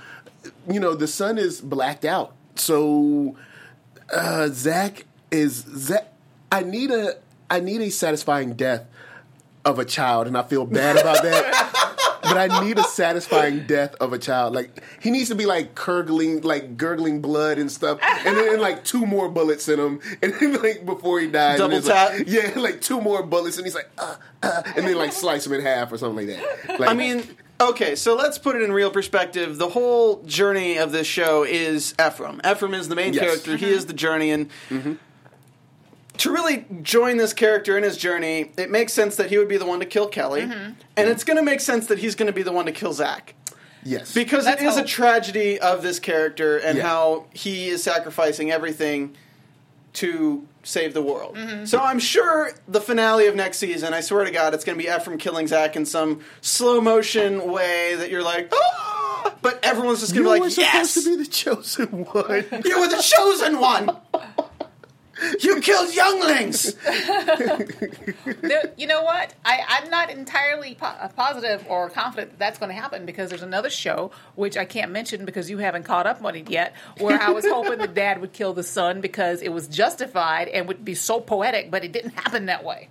you 0.71 0.81
know 0.81 0.95
the 0.95 1.07
sun 1.07 1.39
is 1.39 1.61
blacked 1.61 2.05
out. 2.05 2.35
So 2.57 3.37
uh, 4.13 4.49
Zach 4.49 5.05
is 5.31 5.65
Zach. 5.77 6.13
I 6.53 6.63
need 6.63 6.91
a 6.91 7.15
I 7.51 7.61
need 7.61 7.81
a 7.81 7.91
satisfying 7.91 8.55
death 8.55 8.85
of 9.65 9.79
a 9.79 9.85
child, 9.85 10.27
and 10.27 10.37
I 10.37 10.43
feel 10.43 10.65
bad 10.67 10.97
about 10.97 11.23
that. 11.23 11.77
but 12.23 12.37
I 12.51 12.63
need 12.65 12.79
a 12.79 12.83
satisfying 12.85 13.67
death 13.67 13.95
of 13.97 14.13
a 14.13 14.19
child. 14.19 14.55
Like 14.55 14.83
he 15.01 15.11
needs 15.11 15.29
to 15.31 15.35
be 15.35 15.47
like 15.47 15.75
gurgling, 15.75 16.43
like 16.43 16.77
gurgling 16.77 17.21
blood 17.21 17.59
and 17.59 17.71
stuff, 17.71 17.99
and 18.03 18.37
then 18.37 18.61
like 18.61 18.85
two 18.85 19.05
more 19.07 19.29
bullets 19.29 19.69
in 19.69 19.79
him, 19.81 20.01
and 20.23 20.33
then 20.35 20.63
like 20.63 20.85
before 20.87 21.21
he 21.21 21.29
dies, 21.29 21.59
Double 21.59 21.75
and 21.75 21.79
it's 21.79 21.89
like- 21.89 22.19
tap. 22.19 22.27
yeah, 22.27 22.53
like 22.61 22.81
two 22.81 23.01
more 23.01 23.23
bullets, 23.23 23.57
and 23.57 23.67
he's 23.67 23.75
like, 23.75 23.91
uh, 23.99 24.17
uh, 24.43 24.63
and 24.77 24.87
then 24.87 24.97
like 24.97 25.13
slice 25.13 25.47
him 25.47 25.53
in 25.55 25.61
half 25.63 25.93
or 25.93 25.99
something 25.99 26.29
like 26.29 26.37
that. 26.39 26.81
Like, 26.81 26.91
I 26.91 26.95
mean, 26.95 27.23
okay, 27.61 27.95
so 27.95 28.15
let's 28.17 28.39
put 28.39 28.57
it 28.57 28.63
in 28.63 28.73
real 28.73 28.91
perspective. 28.91 29.59
The 29.59 29.69
whole 29.71 30.23
journey 30.23 30.79
of 30.79 30.93
this 30.93 31.07
show 31.07 31.45
is 31.45 31.95
Ephraim. 32.05 32.41
Ephraim 32.45 32.75
is 32.75 32.89
the 32.89 32.97
main 32.97 33.13
Yes. 33.13 33.23
character. 33.25 33.57
He 33.57 33.67
mm-hmm. 33.67 33.75
is 33.75 33.87
the 33.87 33.93
journey, 33.93 34.31
and 34.31 34.49
mm-hmm. 34.69 34.95
to 36.19 36.33
really 36.33 36.67
join 36.83 37.17
this 37.17 37.33
character 37.33 37.77
in 37.77 37.83
his 37.85 37.97
journey, 37.97 38.53
it 38.57 38.71
makes 38.71 38.93
sense 38.93 39.17
that 39.17 39.31
he 39.31 39.39
would 39.39 39.49
be 39.49 39.57
the 39.57 39.67
one 39.67 39.81
to 39.81 39.87
kill 39.87 40.09
Kelly, 40.09 40.43
mm-hmm. 40.43 40.73
and 40.97 41.09
it's 41.09 41.25
going 41.25 41.37
to 41.37 41.43
make 41.43 41.61
sense 41.61 41.87
that 41.87 41.99
he's 41.99 42.15
going 42.15 42.27
to 42.27 42.33
be 42.33 42.43
the 42.43 42.53
one 42.53 42.67
to 42.67 42.73
kill 42.73 42.93
Zach. 42.93 43.35
yes, 43.83 44.13
Because 44.13 44.45
Let's 44.45 44.63
it 44.63 44.67
is 44.67 44.77
a 44.77 44.85
tragedy 44.85 45.59
of 45.59 45.83
this 45.83 45.99
character 45.99 46.59
and 46.59 46.77
Yeah. 46.79 46.85
how 46.87 47.27
he 47.33 47.69
is 47.69 47.83
sacrificing 47.83 48.51
everything 48.51 49.17
to 49.95 50.47
save 50.63 50.95
the 50.95 51.03
world. 51.03 51.37
Mm-hmm. 51.37 51.65
So 51.65 51.79
I'm 51.79 51.99
sure 51.99 52.53
the 52.69 52.81
finale 52.81 53.27
of 53.27 53.35
next 53.35 53.59
season, 53.59 53.95
I 53.95 54.01
swear 54.01 54.25
to 54.25 54.31
God, 54.31 54.55
it's 54.55 54.65
going 54.65 54.79
to 54.79 54.85
be 54.85 54.91
Ephraim 54.91 55.19
killing 55.19 55.47
Zach 55.47 55.77
in 55.77 55.87
some 55.87 56.21
slow 56.41 56.81
motion 56.81 57.51
way 57.51 57.95
that 57.97 58.11
you're 58.11 58.23
like, 58.23 58.53
ah! 58.53 59.35
But 59.43 59.61
everyone's 59.63 60.01
just 60.01 60.15
going 60.15 60.25
to 60.25 60.35
be 60.35 60.41
like, 60.41 60.51
supposed 60.51 60.75
yes! 60.75 60.95
to 60.95 61.11
be 61.11 61.23
the 61.23 61.31
chosen 61.31 62.05
one. 62.05 62.45
You 62.65 62.81
were 62.81 62.89
the 62.89 63.03
chosen 63.03 63.59
one! 63.61 63.97
You 65.41 65.61
killed 65.61 65.95
younglings! 65.95 66.75
There- 68.43 68.73
you 68.77 68.87
know 68.87 69.03
what? 69.03 69.35
I, 69.45 69.61
I'm 69.69 69.91
not 69.91 70.11
entirely 70.11 70.75
po- 70.75 70.87
uh, 70.87 71.09
positive 71.09 71.65
or 71.69 71.91
confident 71.91 72.31
that 72.33 72.39
that's 72.39 72.59
going 72.59 72.71
to 72.75 72.81
happen 72.81 73.07
because 73.07 73.31
there's 73.31 73.43
another 73.43 73.71
show 73.71 74.11
which 74.35 74.57
I 74.57 74.65
can't 74.65 74.91
mention 74.93 75.25
because 75.25 75.51
you 75.51 75.59
haven't 75.59 75.85
caught 75.85 76.07
up 76.07 76.25
on 76.25 76.35
it 76.37 76.51
yet, 76.51 76.75
where 76.99 77.21
I 77.21 77.31
was 77.31 77.47
hoping 77.47 77.79
the 77.79 77.87
dad 77.87 78.21
would 78.21 78.33
kill 78.33 78.53
the 78.53 78.63
son 78.63 79.01
because 79.01 79.43
it 79.43 79.51
was 79.53 79.69
justified 79.69 80.49
and 80.49 80.67
would 80.69 80.85
be 80.85 80.95
so 80.95 81.21
poetic, 81.21 81.71
but 81.71 81.85
it 81.85 81.93
didn't 81.93 82.13
happen 82.15 82.47
that 82.47 82.65
way. 82.65 82.89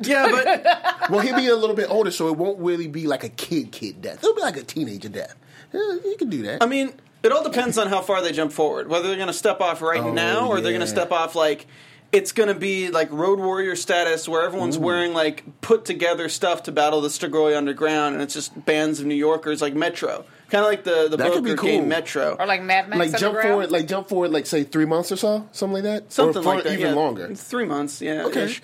Yeah, 0.00 0.28
but 0.30 1.10
well, 1.10 1.20
he'll 1.20 1.36
be 1.36 1.48
a 1.48 1.56
little 1.56 1.76
bit 1.76 1.90
older, 1.90 2.10
so 2.10 2.28
it 2.28 2.36
won't 2.36 2.58
really 2.58 2.86
be 2.88 3.06
like 3.06 3.24
a 3.24 3.30
kid 3.30 3.72
kid 3.72 4.02
death. 4.02 4.18
It'll 4.22 4.34
be 4.34 4.42
like 4.42 4.56
a 4.58 4.62
teenager 4.62 5.08
death. 5.08 5.34
Yeah, 5.72 5.80
you 6.04 6.16
can 6.18 6.28
do 6.30 6.42
that. 6.42 6.62
I 6.62 6.66
mean, 6.66 6.92
it 7.26 7.32
all 7.32 7.42
depends 7.44 7.76
on 7.78 7.88
how 7.88 8.00
far 8.00 8.22
they 8.22 8.32
jump 8.32 8.52
forward. 8.52 8.88
Whether 8.88 9.08
they're 9.08 9.16
going 9.16 9.26
to 9.28 9.32
step 9.32 9.60
off 9.60 9.82
right 9.82 10.00
Oh, 10.00 10.12
now 10.12 10.48
or 10.48 10.60
they're 10.60 10.72
going 10.72 10.80
to 10.80 10.86
step 10.86 11.12
off 11.12 11.34
like 11.34 11.66
it's 12.12 12.32
going 12.32 12.48
to 12.48 12.54
be 12.54 12.88
like 12.88 13.10
Road 13.10 13.38
Warrior 13.40 13.74
status 13.76 14.28
where 14.28 14.42
everyone's 14.44 14.78
wearing 14.78 15.12
like 15.12 15.44
put 15.60 15.84
together 15.84 16.28
stuff 16.28 16.62
to 16.64 16.72
battle 16.72 17.00
the 17.00 17.08
Strigoi 17.08 17.56
underground 17.56 18.14
and 18.14 18.22
it's 18.22 18.32
just 18.32 18.64
bands 18.64 19.00
of 19.00 19.06
New 19.06 19.14
Yorkers 19.16 19.60
like 19.60 19.74
Metro. 19.74 20.24
Kind 20.48 20.64
of 20.64 20.70
like 20.70 20.84
the 20.84 21.08
the 21.10 21.16
That 21.16 21.32
could 21.32 21.42
be 21.42 21.54
broker 21.54 21.66
game. 21.66 21.88
Metro. 21.88 22.36
Or 22.38 22.46
like 22.46 22.62
Mad 22.62 22.88
Max 22.88 23.12
like 23.12 23.20
jump 23.20 23.40
forward, 23.40 23.70
like 23.72 23.88
jump 23.88 24.08
forward, 24.08 24.30
like 24.30 24.46
say 24.46 24.62
three 24.62 24.84
months 24.84 25.10
or 25.10 25.16
so, 25.16 25.48
something 25.50 25.74
like 25.74 25.82
that. 25.82 26.12
Something 26.12 26.42
or 26.42 26.54
like 26.54 26.64
that. 26.64 26.72
even 26.74 26.86
yeah. 26.86 26.94
longer. 26.94 27.34
Three 27.34 27.66
months, 27.66 28.00
yeah. 28.00 28.24
Okay. 28.26 28.44
ish. 28.44 28.62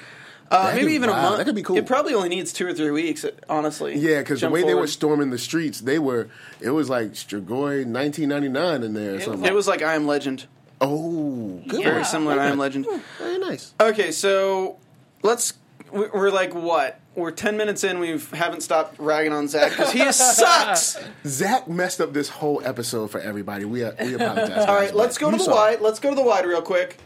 Uh, 0.52 0.70
maybe 0.74 0.80
could- 0.86 0.92
even 0.92 1.08
a 1.08 1.12
month. 1.12 1.36
that 1.38 1.44
could 1.46 1.54
be 1.54 1.62
cool. 1.62 1.76
It 1.76 1.86
probably 1.86 2.14
only 2.14 2.28
needs 2.28 2.52
two 2.52 2.66
or 2.66 2.74
three 2.74 2.90
weeks, 2.90 3.24
honestly. 3.48 3.96
Yeah, 3.96 4.18
because 4.18 4.40
the 4.40 4.46
Jump 4.46 4.54
way 4.54 4.62
they 4.64 4.74
were 4.74 4.86
storming 4.86 5.30
the 5.30 5.38
streets, 5.38 5.80
they 5.80 5.98
were. 5.98 6.28
It 6.60 6.70
was 6.70 6.88
like 6.90 7.12
Strigoi 7.12 7.86
1999 7.86 8.82
in 8.82 8.94
there 8.94 9.14
or 9.16 9.20
something. 9.20 9.44
It 9.44 9.54
was 9.54 9.66
like 9.66 9.82
I 9.82 9.94
Am 9.94 10.06
Legend. 10.06 10.46
oh, 10.80 11.62
good. 11.68 11.80
Yeah. 11.80 11.90
Very 11.92 12.04
similar 12.04 12.34
to 12.36 12.40
I 12.42 12.46
Am 12.46 12.58
Legend. 12.58 12.86
Very 13.18 13.38
nice. 13.38 13.74
Okay, 13.80 14.10
so 14.12 14.78
let's. 15.22 15.54
we- 15.92 16.08
We're 16.08 16.30
like 16.30 16.54
what? 16.54 16.98
We're 17.14 17.30
ten 17.30 17.58
minutes 17.58 17.84
in. 17.84 17.98
We 17.98 18.18
haven't 18.32 18.62
stopped 18.62 18.98
ragging 18.98 19.34
on 19.34 19.46
Zach 19.46 19.70
because 19.72 19.92
he 19.92 20.10
sucks. 20.12 20.98
Zach 21.26 21.68
messed 21.68 22.00
up 22.00 22.14
this 22.14 22.30
whole 22.30 22.62
episode 22.64 23.10
for 23.10 23.20
everybody. 23.20 23.66
We 23.66 23.84
uh, 23.84 23.92
we 24.00 24.14
apologize. 24.14 24.64
All 24.68 24.74
right, 24.74 24.94
let's 24.94 25.18
go 25.18 25.30
to 25.30 25.36
the 25.36 25.50
wide. 25.50 25.82
Let's 25.82 26.00
go 26.00 26.08
to 26.10 26.16
the 26.16 26.22
wide 26.22 26.46
real 26.46 26.62
quick. 26.62 26.96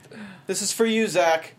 This 0.47 0.63
is 0.63 0.73
for 0.73 0.87
you, 0.87 1.09
Zach. 1.09 1.55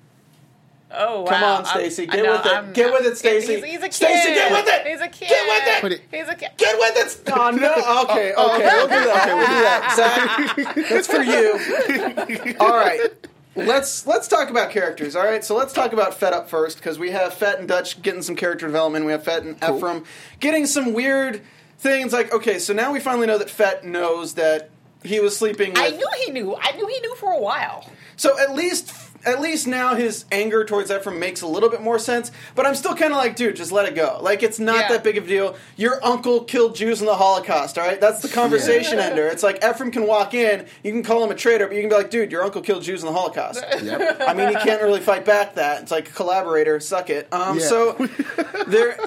Oh 0.90 1.22
wow! 1.24 1.28
Come 1.30 1.44
on, 1.44 1.56
I'm- 1.56 1.66
Stacey, 1.66 2.04
I 2.10 2.16
get 2.16 2.24
know, 2.26 2.32
with 2.38 2.46
it. 2.46 2.52
I'm- 2.54 2.74
Get 2.74 2.94
with 2.94 3.06
it, 3.06 3.18
Stacey. 3.18 3.56
He's, 3.56 3.64
he's 3.66 3.78
a 3.80 3.82
kid. 3.82 3.94
Stacey, 3.94 4.34
get 4.34 4.52
with 4.52 4.68
it. 4.74 4.88
He's 4.88 5.02
a 5.02 5.08
kid. 5.10 5.28
Get 5.30 5.84
with 5.84 5.92
it. 5.92 6.02
It- 6.12 6.18
He's 6.18 6.28
a 6.30 6.36
kid. 6.36 6.50
Get 6.58 6.78
with 6.80 6.98
it. 6.98 7.32
Oh, 7.34 7.50
no. 7.52 7.74
Okay, 8.10 8.34
oh, 8.38 8.50
oh, 8.50 8.56
okay, 8.56 8.68
we'll 8.68 8.88
do 8.88 8.94
that. 9.06 9.22
Okay, 9.24 9.34
we'll 9.34 9.48
do 9.48 9.62
that. 9.64 10.56
Zach, 10.76 10.90
that's 10.90 11.08
for 11.08 11.22
you. 11.24 12.56
All 12.60 12.70
right. 12.70 13.10
Let's 13.56 14.06
let's 14.06 14.28
talk 14.28 14.50
about 14.52 14.70
characters. 14.70 15.16
All 15.16 15.26
right, 15.26 15.44
so 15.44 15.56
let's 15.56 15.74
talk 15.74 15.92
about 15.92 16.14
Fet 16.14 16.32
up 16.32 16.48
first 16.48 16.78
because 16.78 17.00
we 17.00 17.10
have 17.12 17.34
Fet 17.34 17.58
and 17.60 17.68
Dutch 17.68 18.02
getting 18.04 18.22
some 18.22 18.36
character 18.36 18.68
development. 18.68 19.06
We 19.06 19.12
have 19.12 19.24
Fet 19.24 19.44
and 19.44 19.56
Ephraim 19.64 20.04
getting 20.40 20.68
some 20.68 20.94
weird 20.94 21.42
things. 21.80 22.14
Like, 22.14 22.32
okay, 22.32 22.60
so 22.60 22.72
now 22.74 22.94
we 22.94 23.00
finally 23.00 23.26
know 23.26 23.40
that 23.40 23.50
Fet 23.50 23.84
knows 23.84 24.36
that 24.36 24.70
he 25.04 25.20
was 25.20 25.36
sleeping. 25.36 25.72
With, 25.72 25.80
I 25.82 25.90
knew 25.90 26.08
he 26.24 26.32
knew. 26.32 26.56
I 26.56 26.72
knew 26.74 26.86
he 26.88 27.00
knew 27.00 27.16
for 27.16 27.32
a 27.32 27.40
while. 27.40 27.90
So 28.16 28.40
at 28.40 28.54
least 28.54 28.92
at 29.28 29.42
least 29.42 29.68
now 29.68 29.94
his 29.94 30.26
anger 30.32 30.64
towards 30.66 30.90
Ephraim 30.90 31.20
makes 31.20 31.42
a 31.42 31.48
little 31.48 31.70
bit 31.70 31.82
more 31.82 32.00
sense. 32.00 32.32
But 32.56 32.66
I'm 32.66 32.74
still 32.76 32.96
kind 32.96 33.12
of 33.12 33.18
like, 33.18 33.36
dude, 33.36 33.56
just 33.56 33.72
let 33.72 33.86
it 33.88 33.94
go. 33.94 34.18
Like 34.22 34.42
it's 34.42 34.58
not 34.60 34.78
Yeah. 34.78 34.88
that 34.94 35.04
big 35.04 35.18
of 35.18 35.26
a 35.26 35.28
deal. 35.28 35.56
Your 35.76 36.04
uncle 36.04 36.44
killed 36.46 36.76
Jews 36.76 37.02
in 37.02 37.06
the 37.06 37.16
Holocaust. 37.16 37.78
All 37.78 37.86
right, 37.86 38.00
that's 38.02 38.22
the 38.22 38.30
conversation 38.30 38.98
ender. 39.08 39.28
It's 39.28 39.44
like 39.44 39.58
Ephraim 39.64 39.92
can 39.92 40.08
walk 40.08 40.34
in, 40.34 40.66
you 40.84 40.92
can 40.92 41.04
call 41.04 41.24
him 41.24 41.30
a 41.30 41.36
traitor, 41.36 41.68
but 41.68 41.76
you 41.76 41.82
can 41.82 41.90
be 41.90 41.96
like, 41.96 42.10
dude, 42.10 42.32
your 42.32 42.44
uncle 42.44 42.62
killed 42.62 42.84
Jews 42.84 43.02
in 43.04 43.08
the 43.08 43.14
Holocaust. 43.14 43.64
Yep. 43.84 44.22
I 44.28 44.34
mean, 44.34 44.48
he 44.50 44.56
can't 44.56 44.82
really 44.82 45.02
fight 45.02 45.24
back 45.26 45.56
that. 45.56 45.84
It's 45.84 45.92
like 45.92 46.14
collaborator, 46.16 46.80
suck 46.80 47.10
it. 47.10 47.28
Um, 47.32 47.60
Yeah. 47.60 47.66
So 47.66 47.94
they're 48.68 48.98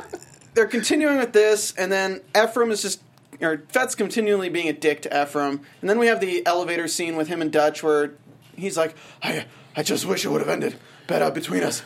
they're 0.55 0.67
continuing 0.67 1.19
with 1.19 1.33
this, 1.33 1.73
and 1.77 1.91
then 1.91 2.21
Ephraim 2.37 2.71
is 2.71 2.83
just. 2.83 3.00
Or 3.43 3.62
Fet's 3.71 3.95
continually 3.95 4.50
being 4.50 4.69
a 4.69 4.73
dick 4.75 5.00
to 5.03 5.23
Ephraim, 5.23 5.62
and 5.81 5.89
then 5.89 5.99
we 5.99 6.09
have 6.09 6.21
the 6.21 6.45
elevator 6.47 6.87
scene 6.87 7.17
with 7.17 7.29
him 7.29 7.41
and 7.41 7.50
Dutch, 7.50 7.83
where 7.83 8.12
he's 8.55 8.77
like, 8.77 8.95
"I, 9.23 9.47
I 9.77 9.83
just 9.83 10.05
wish 10.07 10.25
it 10.25 10.29
would 10.29 10.41
have 10.41 10.50
ended 10.50 10.77
better 11.07 11.31
between 11.31 11.62
us," 11.62 11.83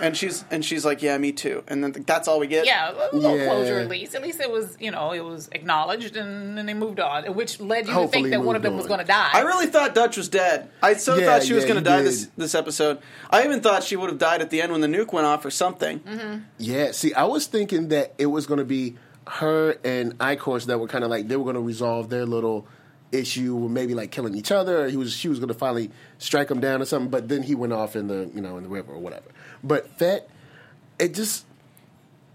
and 0.00 0.16
she's 0.16 0.44
and 0.50 0.64
she's 0.64 0.84
like, 0.84 1.02
"Yeah, 1.02 1.16
me 1.18 1.32
too," 1.32 1.62
and 1.68 1.84
then 1.84 1.92
that's 2.06 2.26
all 2.28 2.40
we 2.40 2.46
get. 2.46 2.64
Yeah, 2.66 2.90
a 2.90 3.14
little 3.14 3.36
Yeah. 3.38 3.46
closure 3.46 3.78
at 3.78 3.88
least. 3.88 4.14
At 4.14 4.22
least 4.22 4.40
it 4.40 4.50
was, 4.50 4.76
you 4.80 4.90
know, 4.90 5.12
it 5.12 5.24
was 5.24 5.48
acknowledged 5.52 6.16
and 6.16 6.56
then 6.56 6.66
they 6.66 6.74
moved 6.74 6.98
on, 6.98 7.24
which 7.34 7.60
led 7.60 7.80
you 7.80 7.86
to 7.88 7.92
Hopefully 7.92 8.22
think 8.24 8.32
that 8.32 8.42
one 8.42 8.56
of 8.56 8.62
moved 8.62 8.64
them 8.72 8.76
was 8.76 8.84
on. 8.86 8.88
going 8.88 9.00
to 9.00 9.06
die. 9.06 9.30
I 9.32 9.40
really 9.42 9.66
thought 9.66 9.94
Dutch 9.94 10.16
was 10.16 10.28
dead. 10.28 10.68
I 10.82 10.94
so 10.94 11.16
Yeah, 11.16 11.26
thought 11.26 11.42
she 11.44 11.52
was 11.52 11.64
yeah, 11.64 11.68
going 11.72 11.84
to 11.84 11.90
you 11.90 11.96
die 11.96 12.02
did. 12.02 12.06
this 12.12 12.28
this 12.36 12.54
episode. 12.54 12.98
I 13.30 13.44
even 13.44 13.60
thought 13.60 13.84
she 13.84 13.96
would 13.96 14.08
have 14.10 14.18
died 14.18 14.40
at 14.40 14.50
the 14.50 14.62
end 14.62 14.72
when 14.72 14.80
the 14.80 14.88
nuke 14.88 15.12
went 15.12 15.26
off 15.26 15.44
or 15.44 15.50
something. 15.50 16.00
Mm-hmm. 16.00 16.38
Yeah, 16.58 16.92
see, 16.92 17.12
I 17.14 17.24
was 17.24 17.46
thinking 17.46 17.88
that 17.88 18.14
it 18.18 18.26
was 18.26 18.46
going 18.46 18.58
to 18.58 18.64
be 18.64 18.96
her 19.28 19.76
and 19.84 20.16
Eichhorst 20.18 20.66
that 20.66 20.80
were 20.80 20.88
kind 20.88 21.04
of 21.04 21.10
like 21.10 21.28
they 21.28 21.36
were 21.36 21.44
going 21.44 21.54
to 21.54 21.60
resolve 21.60 22.08
their 22.08 22.24
little 22.26 22.66
issue, 23.12 23.54
with 23.54 23.72
maybe 23.72 23.94
like 23.94 24.10
killing 24.10 24.34
each 24.34 24.52
other. 24.52 24.84
Or 24.84 24.88
he 24.88 24.96
was 24.96 25.12
she 25.12 25.28
was 25.28 25.38
going 25.38 25.48
to 25.48 25.54
finally 25.54 25.90
strike 26.18 26.50
him 26.50 26.60
down 26.60 26.80
or 26.82 26.84
something, 26.84 27.10
but 27.10 27.28
then 27.28 27.42
he 27.42 27.54
went 27.54 27.72
off 27.72 27.96
in 27.96 28.08
the 28.08 28.30
you 28.34 28.40
know 28.40 28.56
in 28.56 28.62
the 28.62 28.68
river 28.68 28.92
or 28.92 28.98
whatever. 28.98 29.26
But 29.62 29.88
Fet, 29.98 30.28
it 30.98 31.14
just 31.14 31.44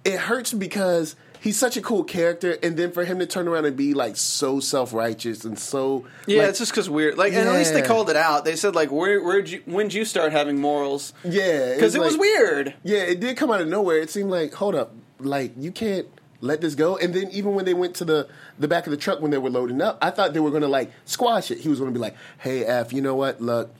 it 0.04 0.20
hurts 0.20 0.54
because 0.54 1.16
he's 1.40 1.58
such 1.58 1.78
a 1.78 1.82
cool 1.82 2.04
character, 2.04 2.58
and 2.64 2.76
then 2.78 2.92
for 2.92 3.06
him 3.06 3.20
to 3.20 3.26
turn 3.26 3.48
around 3.48 3.66
and 3.66 3.76
be 3.76 3.94
like 3.94 4.18
so 4.18 4.60
self 4.60 4.94
righteous 4.94 5.46
and 5.46 5.58
so 5.58 6.06
Yeah, 6.28 6.42
like, 6.42 6.50
it's 6.50 6.60
just 6.60 6.72
because 6.72 6.90
weird. 6.90 7.18
Like, 7.18 7.34
and 7.34 7.48
at 7.48 7.56
least 7.56 7.74
they 7.74 7.82
called 7.82 8.10
it 8.10 8.16
out. 8.16 8.46
They 8.46 8.56
said 8.56 8.76
like, 8.76 8.92
"Where, 8.92 9.24
where'd 9.24 9.50
you, 9.50 9.62
when'd 9.66 9.94
you 9.94 10.06
start 10.06 10.32
having 10.32 10.60
morals?" 10.60 11.14
yeah 11.24 11.74
Because 11.74 11.96
it 11.96 12.02
was 12.02 12.14
like- 12.14 12.22
weird. 12.22 12.74
Yeah, 12.84 13.00
it 13.00 13.20
did 13.20 13.38
come 13.38 13.52
out 13.52 13.62
of 13.62 13.68
nowhere. 13.68 13.98
It 13.98 14.10
seemed 14.10 14.30
like, 14.30 14.54
hold 14.54 14.76
up, 14.76 14.94
like 15.20 15.54
you 15.58 15.72
can't 15.72 16.08
let 16.42 16.62
this 16.62 16.76
go. 16.76 16.98
And 16.98 17.14
then 17.14 17.30
even 17.32 17.56
when 17.56 17.66
they 17.66 17.74
went 17.74 17.96
to 17.96 18.06
the 18.06 18.28
the 18.60 18.68
back 18.68 18.86
of 18.88 18.92
the 18.92 18.98
truck 18.98 19.22
when 19.22 19.32
they 19.32 19.38
were 19.38 19.50
loading 19.50 19.82
up, 19.82 19.98
I 20.02 20.10
thought 20.12 20.34
they 20.34 20.40
were 20.40 20.50
going 20.52 20.62
to 20.62 20.68
like 20.68 20.92
squash 21.06 21.52
it. 21.52 21.60
He 21.60 21.70
was 21.70 21.80
going 21.80 21.92
to 21.94 21.98
be 21.98 22.02
like, 22.02 22.16
"Hey, 22.40 22.64
Eph, 22.66 22.94
you 22.94 23.02
know 23.02 23.16
what? 23.16 23.42
Look, 23.42 23.74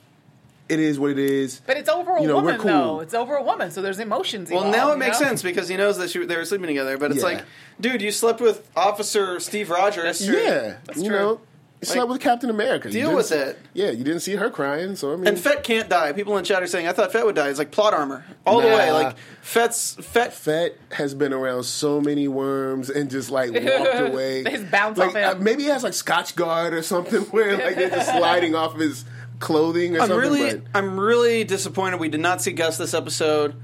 it 0.68 0.80
is 0.80 0.98
what 0.98 1.10
it 1.12 1.18
is." 1.18 1.60
but 1.66 1.76
it's 1.76 1.88
over 1.88 2.16
a 2.16 2.20
You 2.22 2.28
know, 2.28 2.36
we're 2.36 2.42
woman, 2.42 2.60
cool. 2.60 2.70
though. 2.70 3.00
It's 3.00 3.14
over 3.14 3.36
a 3.36 3.42
woman, 3.42 3.70
so 3.70 3.80
there's 3.82 3.98
emotions. 4.00 4.50
Well, 4.50 4.64
involved, 4.64 4.76
now 4.76 4.92
it 4.92 4.98
makes 4.98 5.20
know? 5.20 5.26
sense 5.28 5.42
because 5.42 5.68
he 5.68 5.76
knows 5.76 5.96
that 5.98 6.10
she, 6.10 6.24
they 6.26 6.36
were 6.36 6.44
sleeping 6.44 6.66
together. 6.68 6.98
But 6.98 7.10
it's 7.12 7.20
Yeah. 7.20 7.26
like, 7.26 7.44
dude, 7.80 8.02
you 8.02 8.10
slept 8.10 8.40
with 8.40 8.68
Officer 8.76 9.40
Steve 9.40 9.70
Rogers. 9.70 10.04
That's 10.18 10.26
true. 10.26 10.36
yeah, 10.38 10.76
That's 10.84 11.00
you 11.00 11.08
true. 11.08 11.40
Know, 11.82 11.88
you 11.88 11.92
slept 11.94 12.08
with 12.08 12.20
Captain 12.22 12.48
America. 12.48 12.88
You 12.88 12.92
deal 12.92 13.02
didn't 13.08 13.16
with 13.16 13.26
see- 13.26 13.34
it. 13.36 13.58
Yeah, 13.74 13.90
you 13.90 14.02
didn't 14.02 14.20
see 14.20 14.36
her 14.36 14.48
crying, 14.48 14.96
so 14.96 15.12
I 15.12 15.16
mean, 15.16 15.26
And 15.26 15.38
Fet 15.38 15.62
can't 15.62 15.88
die. 15.90 16.12
People 16.14 16.36
in 16.38 16.44
chat 16.44 16.62
are 16.62 16.66
saying, 16.66 16.88
"I 16.88 16.92
thought 16.92 17.12
Fet 17.12 17.24
would 17.26 17.34
die." 17.34 17.48
It's 17.50 17.58
like 17.58 17.70
plot 17.70 17.92
armor 17.92 18.24
all 18.46 18.60
the 18.62 18.66
way. 18.68 18.90
Like 18.90 19.16
Fet's 19.42 19.94
Fet. 19.94 20.32
Fet 20.32 20.76
has 20.92 21.14
been 21.14 21.32
around 21.34 21.64
so 21.64 22.00
many 22.00 22.28
worms 22.28 22.88
and 22.88 23.10
just 23.10 23.30
like 23.30 23.52
walked 23.52 23.98
away. 24.12 24.42
They 24.42 24.52
just 24.52 24.70
bounce 24.70 24.96
like, 24.98 25.08
off 25.10 25.14
him. 25.16 25.36
uh, 25.36 25.40
maybe 25.42 25.64
he 25.64 25.68
has 25.68 25.82
like 25.82 25.92
Scotch 25.92 26.34
Guard 26.34 26.72
or 26.72 26.82
something 26.82 27.20
where 27.30 27.56
like 27.58 27.76
they're 27.76 27.90
just 27.90 28.08
sliding 28.10 28.54
off 28.54 28.76
his 28.76 29.04
clothing 29.38 29.96
or 29.96 30.00
I'm 30.00 30.08
something. 30.08 30.30
really, 30.32 30.54
but- 30.56 30.62
I'm 30.74 30.98
really 30.98 31.44
disappointed 31.44 32.00
we 32.00 32.08
did 32.08 32.20
not 32.20 32.40
see 32.40 32.52
Gus 32.52 32.78
this 32.78 32.94
episode. 32.94 33.54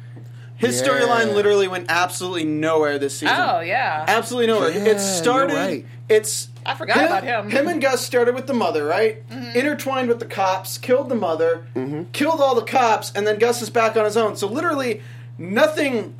His 0.56 0.80
Yeah. 0.80 0.86
storyline 0.88 1.34
literally 1.34 1.66
went 1.66 1.86
absolutely 1.88 2.44
nowhere 2.44 2.98
this 2.98 3.14
season. 3.18 3.34
Oh 3.36 3.60
yeah, 3.60 4.04
Absolutely 4.06 4.46
nowhere. 4.48 4.70
Yeah, 4.70 4.84
it 4.92 5.00
started. 5.00 5.54
you're 5.54 5.62
right. 5.64 5.86
It's. 6.10 6.48
I 6.64 6.74
forgot 6.74 7.04
about 7.04 7.24
him. 7.24 7.50
Him 7.50 7.68
and 7.68 7.80
Gus 7.82 8.00
started 8.04 8.34
with 8.34 8.46
the 8.46 8.54
mother, 8.54 8.84
right? 8.84 9.26
Mm-hmm. 9.28 9.56
Intertwined 9.58 10.08
with 10.08 10.20
the 10.20 10.26
cops, 10.26 10.78
killed 10.78 11.08
the 11.08 11.14
mother, 11.14 11.66
Mm-hmm. 11.74 12.04
killed 12.12 12.40
all 12.40 12.54
the 12.54 12.62
cops, 12.62 13.10
and 13.14 13.26
then 13.26 13.38
Gus 13.38 13.62
is 13.62 13.70
back 13.70 13.96
on 13.96 14.04
his 14.04 14.16
own. 14.16 14.36
So 14.36 14.46
literally, 14.46 15.02
nothing 15.38 16.14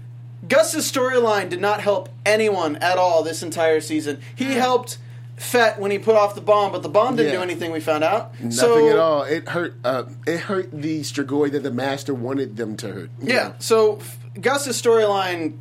Gus's 0.49 0.91
storyline 0.91 1.49
did 1.49 1.61
not 1.61 1.81
help 1.81 2.09
anyone 2.27 2.77
at 2.77 2.99
all 2.99 3.23
this 3.23 3.43
entire 3.43 3.81
season. 3.81 4.21
He 4.35 4.53
helped 4.55 4.99
Fet 5.37 5.79
when 5.79 5.91
he 5.91 5.99
put 5.99 6.15
off 6.17 6.35
the 6.35 6.41
bomb, 6.41 6.73
but 6.73 6.83
the 6.83 6.89
bomb 6.89 7.17
didn't 7.17 7.33
Yeah. 7.33 7.39
do 7.39 7.43
anything. 7.43 7.71
We 7.73 7.81
found 7.81 8.03
out. 8.05 8.33
Nothing 8.35 8.51
so, 8.53 8.89
at 8.91 8.99
all. 8.99 9.23
It 9.23 9.49
hurt. 9.49 9.75
Uh, 9.85 10.05
it 10.27 10.41
hurt 10.41 10.69
the 10.73 11.01
Strigoi 11.01 11.51
that 11.53 11.63
the 11.63 11.71
master 11.71 12.13
wanted 12.15 12.57
them 12.57 12.77
to 12.79 12.89
hurt. 12.93 13.11
you 13.21 13.35
Yeah. 13.35 13.53
So 13.59 13.97
f- 13.97 14.19
Gus's 14.41 14.81
storyline, 14.81 15.55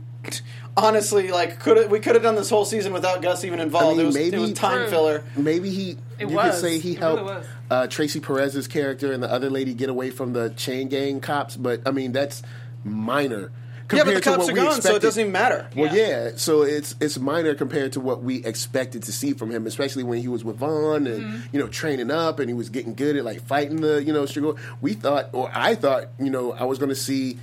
honestly, 0.77 1.31
like 1.31 1.59
could 1.59 1.89
we 1.91 1.99
could 1.99 2.15
have 2.15 2.23
done 2.23 2.35
this 2.35 2.49
whole 2.49 2.65
season 2.65 2.93
without 2.93 3.21
Gus 3.21 3.43
even 3.43 3.59
involved. 3.59 3.87
I 3.87 3.89
mean, 3.91 3.99
it, 4.01 4.05
was, 4.05 4.15
maybe- 4.15 4.37
it 4.37 4.39
was 4.39 4.53
time 4.53 4.77
True. 4.79 4.87
filler. 4.89 5.23
Maybe 5.35 5.69
he. 5.69 5.97
It 6.19 6.29
you 6.29 6.35
was. 6.35 6.51
could 6.55 6.61
say 6.61 6.79
he 6.79 6.91
It 6.91 6.99
really 6.99 7.15
helped 7.17 7.23
was. 7.23 7.45
uh, 7.69 7.87
Tracy 7.87 8.19
Perez's 8.19 8.67
character 8.67 9.11
and 9.11 9.21
the 9.23 9.31
other 9.31 9.49
lady 9.49 9.73
get 9.73 9.89
away 9.89 10.09
from 10.11 10.33
the 10.33 10.49
chain 10.51 10.87
gang 10.89 11.19
cops, 11.21 11.55
but 11.57 11.81
I 11.87 11.91
mean 11.91 12.11
that's 12.11 12.43
minor. 12.83 13.51
Yeah, 13.93 14.05
but 14.05 14.13
the 14.13 14.21
compared 14.21 14.23
to 14.23 14.29
cops 14.37 14.49
are 14.49 14.53
we 14.53 14.59
gone, 14.61 14.81
so 14.81 14.95
it 14.95 15.01
doesn't 15.01 15.19
even 15.19 15.33
matter. 15.33 15.67
Well, 15.75 15.93
Yeah. 15.93 16.07
yeah. 16.27 16.31
So 16.37 16.61
it's 16.61 16.95
it's 17.01 17.19
minor 17.19 17.53
compared 17.55 17.91
to 17.93 17.99
what 17.99 18.23
we 18.23 18.41
expected 18.45 19.03
to 19.03 19.11
see 19.11 19.33
from 19.33 19.51
him, 19.51 19.67
especially 19.67 20.03
when 20.03 20.19
he 20.19 20.29
was 20.29 20.45
with 20.45 20.55
Vaughn 20.55 21.07
and 21.07 21.21
Mm-hmm. 21.25 21.37
you 21.51 21.59
know 21.59 21.67
training 21.67 22.09
up 22.09 22.39
and 22.39 22.49
he 22.49 22.53
was 22.53 22.69
getting 22.69 22.93
good 22.95 23.17
at 23.17 23.25
like 23.25 23.41
fighting 23.45 23.81
the 23.81 24.01
you 24.01 24.13
know 24.13 24.23
Strigoi. 24.23 24.57
We 24.79 24.93
thought, 24.93 25.31
or 25.33 25.51
I 25.53 25.75
thought, 25.75 26.05
you 26.19 26.29
know, 26.29 26.53
I 26.53 26.63
was 26.63 26.77
going 26.79 26.87
to 26.87 26.95
see, 26.95 27.37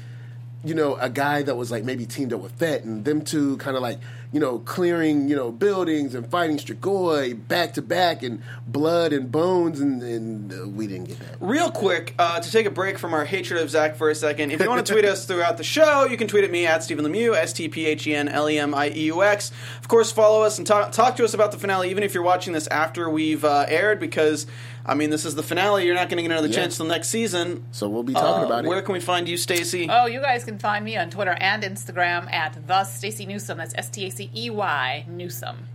you 0.65 0.75
know, 0.75 0.97
a 0.97 1.09
guy 1.09 1.43
that 1.43 1.57
was 1.57 1.71
like 1.71 1.85
maybe 1.85 2.07
teamed 2.07 2.33
up 2.33 2.41
with 2.41 2.53
Fet 2.53 2.85
and 2.85 3.05
them 3.05 3.23
two 3.23 3.57
kind 3.59 3.77
of 3.77 3.83
like 3.83 3.99
you 4.33 4.41
know 4.41 4.59
clearing 4.59 5.29
you 5.29 5.35
know 5.37 5.51
buildings 5.51 6.15
and 6.15 6.31
fighting 6.31 6.59
Strigoi 6.59 7.35
back 7.49 7.73
to 7.75 7.83
back 7.83 8.23
and 8.23 8.43
blood 8.67 9.13
and 9.13 9.33
bones 9.33 9.81
and, 9.81 10.03
and 10.03 10.53
uh, 10.53 10.69
we 10.69 10.87
didn't 10.87 11.07
get 11.09 11.19
that. 11.21 11.37
Real 11.41 11.71
quick, 11.71 12.15
uh, 12.19 12.39
to 12.41 12.51
take 12.51 12.67
a 12.67 12.71
break 12.71 12.99
from 12.99 13.15
our 13.15 13.25
hatred 13.25 13.61
of 13.63 13.71
Zach 13.71 13.97
for 13.97 14.11
a 14.11 14.15
second, 14.15 14.51
if 14.51 14.61
you 14.61 14.69
want 14.69 14.85
to 14.87 14.93
tweet 14.93 15.05
us 15.07 15.25
throughout 15.25 15.57
the 15.57 15.65
show, 15.65 16.05
you 16.05 16.17
can 16.17 16.29
tweet 16.29 16.45
at 16.45 16.51
me 16.51 16.67
at 16.67 16.83
Stephen 16.83 17.05
Lemieux, 17.07 17.35
S 17.35 17.53
T 17.53 17.69
P 17.69 17.87
H 17.87 18.07
E 18.07 18.15
N 18.15 18.29
L 18.29 18.51
E 18.51 18.59
M 18.59 18.75
I 18.75 18.91
E 18.91 19.05
U 19.07 19.23
X. 19.23 19.51
Of 19.81 19.89
course, 19.89 20.13
follow 20.13 20.43
us 20.43 20.59
and 20.59 20.67
talk, 20.67 20.93
talk 20.93 21.17
to 21.17 21.25
us 21.25 21.33
about 21.35 21.53
the 21.53 21.59
finale, 21.59 21.91
even 21.91 22.03
if 22.03 22.13
you're 22.13 22.23
watching 22.23 22.53
this 22.53 22.67
after 22.69 23.09
we've 23.09 23.45
uh, 23.45 23.65
aired, 23.69 23.99
because, 24.01 24.47
I 24.85 24.95
mean, 24.95 25.09
this 25.11 25.25
is 25.25 25.35
the 25.35 25.43
finale. 25.43 25.87
You're 25.87 25.95
not 25.95 26.09
going 26.11 26.17
to 26.19 26.23
get 26.23 26.31
another 26.33 26.49
Yeah. 26.49 26.55
chance 26.57 26.77
till 26.77 26.87
next 26.87 27.09
season. 27.09 27.65
So 27.73 27.89
we'll 27.89 28.03
be 28.03 28.13
talking 28.13 28.43
Uh, 28.45 28.47
about 28.47 28.65
it. 28.65 28.69
Where 28.69 28.83
can 28.83 28.93
we 28.93 29.01
find 29.01 29.29
you, 29.29 29.37
Stacey? 29.39 29.89
Oh, 29.91 30.07
you 30.07 30.21
guys 30.21 30.45
can 30.45 30.59
find 30.59 30.85
me 30.85 30.97
on 30.99 31.09
Twitter 31.11 31.37
and 31.41 31.63
Instagram 31.63 32.31
at 32.33 32.67
the 32.67 32.85
Stacey 32.85 33.25
Newsome. 33.27 33.59
That's 33.59 33.75
S 33.75 33.89
T 33.89 34.07
A 34.07 34.11
C 34.11 34.18
E 34.21 34.51
Y 34.51 35.05
Newsome. 35.09 35.69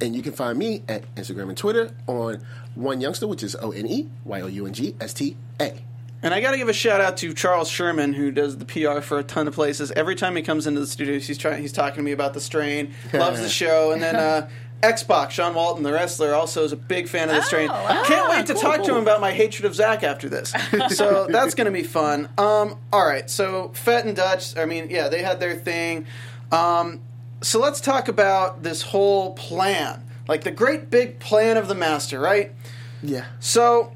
And 0.00 0.16
you 0.16 0.22
can 0.22 0.32
find 0.32 0.58
me 0.58 0.82
at 0.88 1.12
Instagram 1.14 1.48
and 1.48 1.56
Twitter 1.56 1.94
on 2.06 2.44
One 2.74 3.00
Youngster, 3.00 3.26
which 3.26 3.42
is 3.42 3.56
O 3.60 3.70
N 3.70 3.86
E 3.86 4.08
Y 4.24 4.40
O 4.40 4.46
U 4.46 4.66
N 4.66 4.72
G 4.72 4.96
S 5.00 5.12
T 5.14 5.36
A. 5.60 5.82
And 6.22 6.32
I 6.32 6.40
got 6.40 6.52
to 6.52 6.56
give 6.56 6.68
a 6.68 6.72
shout 6.72 7.00
out 7.00 7.16
to 7.18 7.34
Charles 7.34 7.68
Sherman, 7.68 8.12
who 8.12 8.30
does 8.30 8.56
the 8.58 8.64
PR 8.64 9.00
for 9.00 9.18
a 9.18 9.24
ton 9.24 9.48
of 9.48 9.54
places. 9.54 9.90
Every 9.92 10.14
time 10.14 10.36
he 10.36 10.42
comes 10.42 10.68
into 10.68 10.78
the 10.78 10.86
studios, 10.86 11.26
he's 11.26 11.38
trying. 11.38 11.60
He's 11.60 11.72
talking 11.72 11.96
to 11.96 12.02
me 12.02 12.12
about 12.12 12.32
the 12.32 12.40
strain, 12.40 12.94
loves 13.12 13.40
the 13.40 13.48
show, 13.48 13.90
and 13.90 14.00
then 14.00 14.14
uh, 14.14 14.48
X-Pac, 14.84 15.30
Sean 15.30 15.54
Waltman, 15.54 15.82
the 15.82 15.92
wrestler, 15.92 16.34
also 16.34 16.64
is 16.64 16.72
a 16.72 16.76
big 16.76 17.08
fan 17.08 17.28
of 17.28 17.36
the 17.36 17.42
strain. 17.42 17.68
Oh, 17.68 17.72
wow. 17.72 18.04
Can't 18.04 18.30
wait 18.30 18.46
to 18.46 18.54
cool, 18.54 18.62
talk 18.62 18.82
to 18.84 18.90
him 18.92 19.02
about 19.02 19.20
my 19.20 19.32
hatred 19.32 19.64
of 19.64 19.74
Zach 19.74 20.02
after 20.02 20.28
this. 20.28 20.52
so 20.90 21.26
that's 21.28 21.54
going 21.54 21.66
to 21.66 21.72
be 21.72 21.82
fun. 21.84 22.28
Um, 22.38 22.78
all 22.92 23.06
right, 23.06 23.28
so 23.28 23.70
Fet 23.74 24.04
and 24.06 24.16
Dutch. 24.16 24.56
I 24.56 24.64
mean, 24.64 24.90
yeah, 24.90 25.08
they 25.08 25.22
had 25.22 25.38
their 25.38 25.56
thing. 25.56 26.06
Um, 26.50 27.00
so 27.42 27.58
let's 27.60 27.80
talk 27.80 28.08
about 28.08 28.62
this 28.62 28.82
whole 28.82 29.34
plan, 29.34 30.02
like 30.28 30.44
the 30.44 30.50
great 30.50 30.90
big 30.90 31.18
plan 31.18 31.56
of 31.56 31.68
the 31.68 31.74
master, 31.74 32.18
right? 32.20 32.52
Yeah. 33.02 33.26
So, 33.40 33.92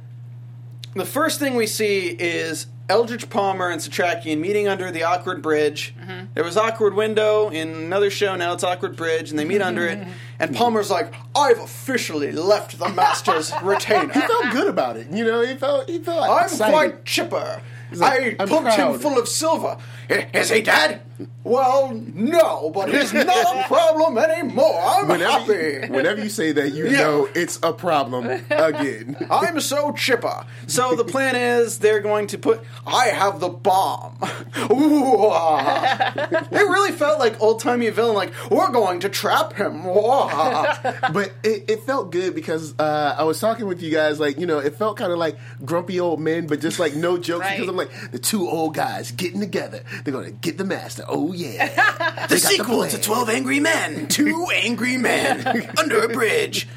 the 0.94 1.04
first 1.06 1.38
thing 1.38 1.54
we 1.54 1.66
see 1.66 2.08
is 2.08 2.66
Eldritch 2.88 3.28
Palmer 3.30 3.68
and 3.68 3.80
Setrakian 3.80 4.38
meeting 4.38 4.68
under 4.68 4.90
the 4.90 5.02
awkward 5.02 5.42
bridge. 5.42 5.94
Mm-hmm. 6.00 6.26
There 6.34 6.44
was 6.44 6.56
awkward 6.56 6.94
window 6.94 7.48
in 7.48 7.68
another 7.74 8.10
show. 8.10 8.36
Now 8.36 8.52
it's 8.52 8.62
awkward 8.64 8.96
bridge, 8.96 9.30
and 9.30 9.38
they 9.38 9.44
meet 9.44 9.60
under 9.62 9.86
it. 9.86 10.06
And 10.38 10.54
Palmer's 10.54 10.90
like, 10.90 11.14
"I've 11.34 11.58
officially 11.58 12.30
left 12.30 12.78
the 12.78 12.90
master's 12.90 13.50
retainer. 13.62 14.12
He 14.12 14.20
felt 14.20 14.52
good 14.52 14.66
about 14.68 14.98
it. 14.98 15.10
You 15.10 15.24
know, 15.24 15.40
he 15.40 15.54
felt 15.54 15.88
he 15.88 15.98
felt 15.98 16.28
I'm 16.28 16.44
excited. 16.44 16.72
quite 16.74 17.04
chipper. 17.06 17.62
like, 17.92 18.36
I 18.38 18.42
"I'm 18.42 18.48
pumped 18.48 18.74
him 18.74 18.98
full 18.98 19.18
of 19.18 19.26
silver. 19.28 19.78
Is 20.10 20.50
he 20.50 20.60
dead? 20.60 21.00
Well, 21.44 21.92
no, 21.94 22.70
but 22.70 22.88
it's 22.92 23.12
not 23.12 23.28
a 23.28 23.64
problem 23.68 24.18
anymore. 24.18 24.80
I'm 24.84 25.08
Whenever 25.08 25.54
happy. 25.54 25.86
you, 25.86 25.92
whenever 25.92 26.22
you 26.22 26.28
say 26.28 26.52
that, 26.52 26.72
you 26.72 26.86
Yeah. 26.88 27.00
know 27.02 27.28
it's 27.34 27.58
a 27.62 27.72
problem 27.72 28.26
again. 28.50 29.16
I'm 29.30 29.60
so 29.60 29.92
chipper. 29.92 30.44
So 30.66 30.94
the 30.96 31.04
plan 31.04 31.36
is 31.36 31.78
they're 31.78 32.00
going 32.00 32.26
to 32.28 32.38
put. 32.38 32.60
I 32.86 33.06
have 33.06 33.40
the 33.40 33.48
bomb. 33.48 34.18
Ooh, 34.70 35.28
ah. 35.30 36.12
it 36.50 36.50
really 36.52 36.92
felt 36.92 37.18
like 37.18 37.40
old 37.40 37.60
timey 37.60 37.88
villain. 37.90 38.14
Like 38.14 38.32
we're 38.50 38.70
going 38.72 39.00
to 39.00 39.08
trap 39.08 39.52
him. 39.54 39.84
But 39.84 41.32
it, 41.42 41.64
it 41.70 41.82
felt 41.84 42.10
good 42.12 42.34
because 42.34 42.74
uh, 42.78 43.14
I 43.18 43.24
was 43.24 43.40
talking 43.40 43.66
with 43.66 43.82
you 43.82 43.90
guys, 43.90 44.18
like 44.20 44.38
you 44.38 44.46
know, 44.46 44.58
it 44.58 44.74
felt 44.76 44.96
kind 44.96 45.12
of 45.12 45.18
like 45.18 45.36
grumpy 45.64 46.00
old 46.00 46.20
men, 46.20 46.46
but 46.46 46.60
just 46.60 46.78
like 46.78 46.94
no 46.94 47.16
jokes. 47.18 47.42
Right. 47.44 47.56
Because 47.56 47.68
I'm 47.68 47.76
like 47.76 48.10
the 48.12 48.18
two 48.18 48.48
old 48.48 48.74
guys 48.74 49.12
getting 49.12 49.40
together. 49.40 49.82
They're 50.04 50.12
gonna 50.12 50.30
get 50.30 50.58
the 50.58 50.64
master. 50.64 51.04
Oh 51.08 51.32
yeah, 51.32 52.26
the 52.28 52.38
sequel 52.38 52.78
plan. 52.78 52.90
to 52.90 53.00
Twelve 53.00 53.28
Angry 53.28 53.60
Men. 53.60 54.06
Two 54.08 54.46
angry 54.52 54.96
men 54.96 55.46
under 55.78 56.02
a 56.02 56.08
bridge. 56.08 56.68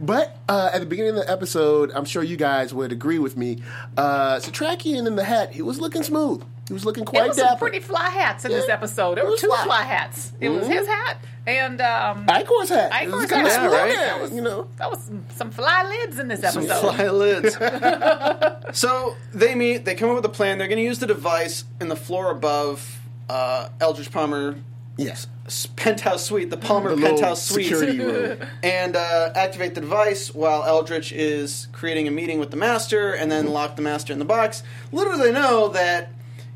But 0.00 0.36
uh, 0.48 0.70
at 0.72 0.78
the 0.80 0.86
beginning 0.86 1.18
of 1.18 1.26
the 1.26 1.30
episode, 1.30 1.90
I'm 1.92 2.04
sure 2.04 2.22
you 2.22 2.36
guys 2.36 2.72
would 2.72 2.92
agree 2.92 3.18
with 3.18 3.36
me. 3.36 3.62
Uh, 3.96 4.36
Setrakian 4.36 5.08
in 5.08 5.16
the 5.16 5.24
hat, 5.24 5.52
he 5.52 5.60
was 5.62 5.80
looking 5.80 6.04
smooth. 6.04 6.44
He 6.68 6.72
was 6.74 6.84
looking 6.84 7.04
There 7.04 7.10
quite 7.22 7.28
was 7.28 7.36
dapper. 7.36 7.48
some 7.48 7.58
pretty 7.58 7.80
fly 7.80 8.08
hats 8.10 8.44
in 8.44 8.52
this 8.52 8.68
episode. 8.68 9.16
There 9.16 9.24
It 9.24 9.30
were 9.30 9.36
two 9.36 9.48
fly. 9.48 9.64
fly 9.64 9.82
hats. 9.82 10.32
It 10.40 10.50
was 10.50 10.66
Mhm. 10.68 10.72
his 10.72 10.86
hat 10.86 11.16
and 11.48 11.80
um, 11.80 12.26
Eichhorst's 12.26 12.68
hat. 12.70 12.92
It 13.02 13.10
was 13.10 13.24
Eichhorst's 13.24 13.32
kinda 13.32 13.50
hat. 13.50 13.62
Yeah, 13.72 13.76
right. 13.76 13.96
That 13.96 14.20
was- 14.20 14.32
you 14.32 14.42
know. 14.42 14.68
that 14.76 14.88
was 14.90 15.02
some, 15.02 15.24
some 15.34 15.50
fly 15.50 15.82
lids 15.88 16.18
in 16.20 16.28
this 16.28 16.44
episode. 16.44 16.78
Fly 16.94 17.08
lids. 17.08 17.56
so 18.78 19.16
they 19.34 19.54
meet. 19.56 19.84
They 19.84 19.94
come 19.94 20.10
up 20.10 20.16
with 20.16 20.24
a 20.26 20.28
plan. 20.28 20.58
They're 20.58 20.68
going 20.68 20.78
to 20.78 20.84
use 20.84 20.98
the 21.00 21.06
device 21.06 21.64
in 21.80 21.88
the 21.88 21.96
floor 21.96 22.30
above 22.30 22.97
uh, 23.28 23.68
Eldritch 23.80 24.10
Palmer 24.10 24.56
Yes. 24.96 25.28
penthouse 25.76 26.24
suite, 26.24 26.50
the 26.50 26.56
Palmer 26.56 26.94
The 26.96 27.02
penthouse 27.02 27.42
suite, 27.46 27.66
security 27.66 28.00
room. 28.00 28.38
and 28.64 28.96
uh, 28.96 29.30
activate 29.34 29.74
the 29.76 29.80
device 29.80 30.34
while 30.34 30.64
Eldritch 30.64 31.12
is 31.12 31.68
creating 31.72 32.08
a 32.08 32.10
meeting 32.10 32.38
with 32.40 32.50
the 32.50 32.56
master, 32.56 33.12
and 33.12 33.30
then 33.30 33.46
lock 33.46 33.76
the 33.76 33.82
master 33.82 34.12
in 34.12 34.18
the 34.18 34.24
box. 34.24 34.62
Little 34.90 35.12
do 35.16 35.22
they 35.22 35.32
know 35.32 35.68
that 35.68 36.10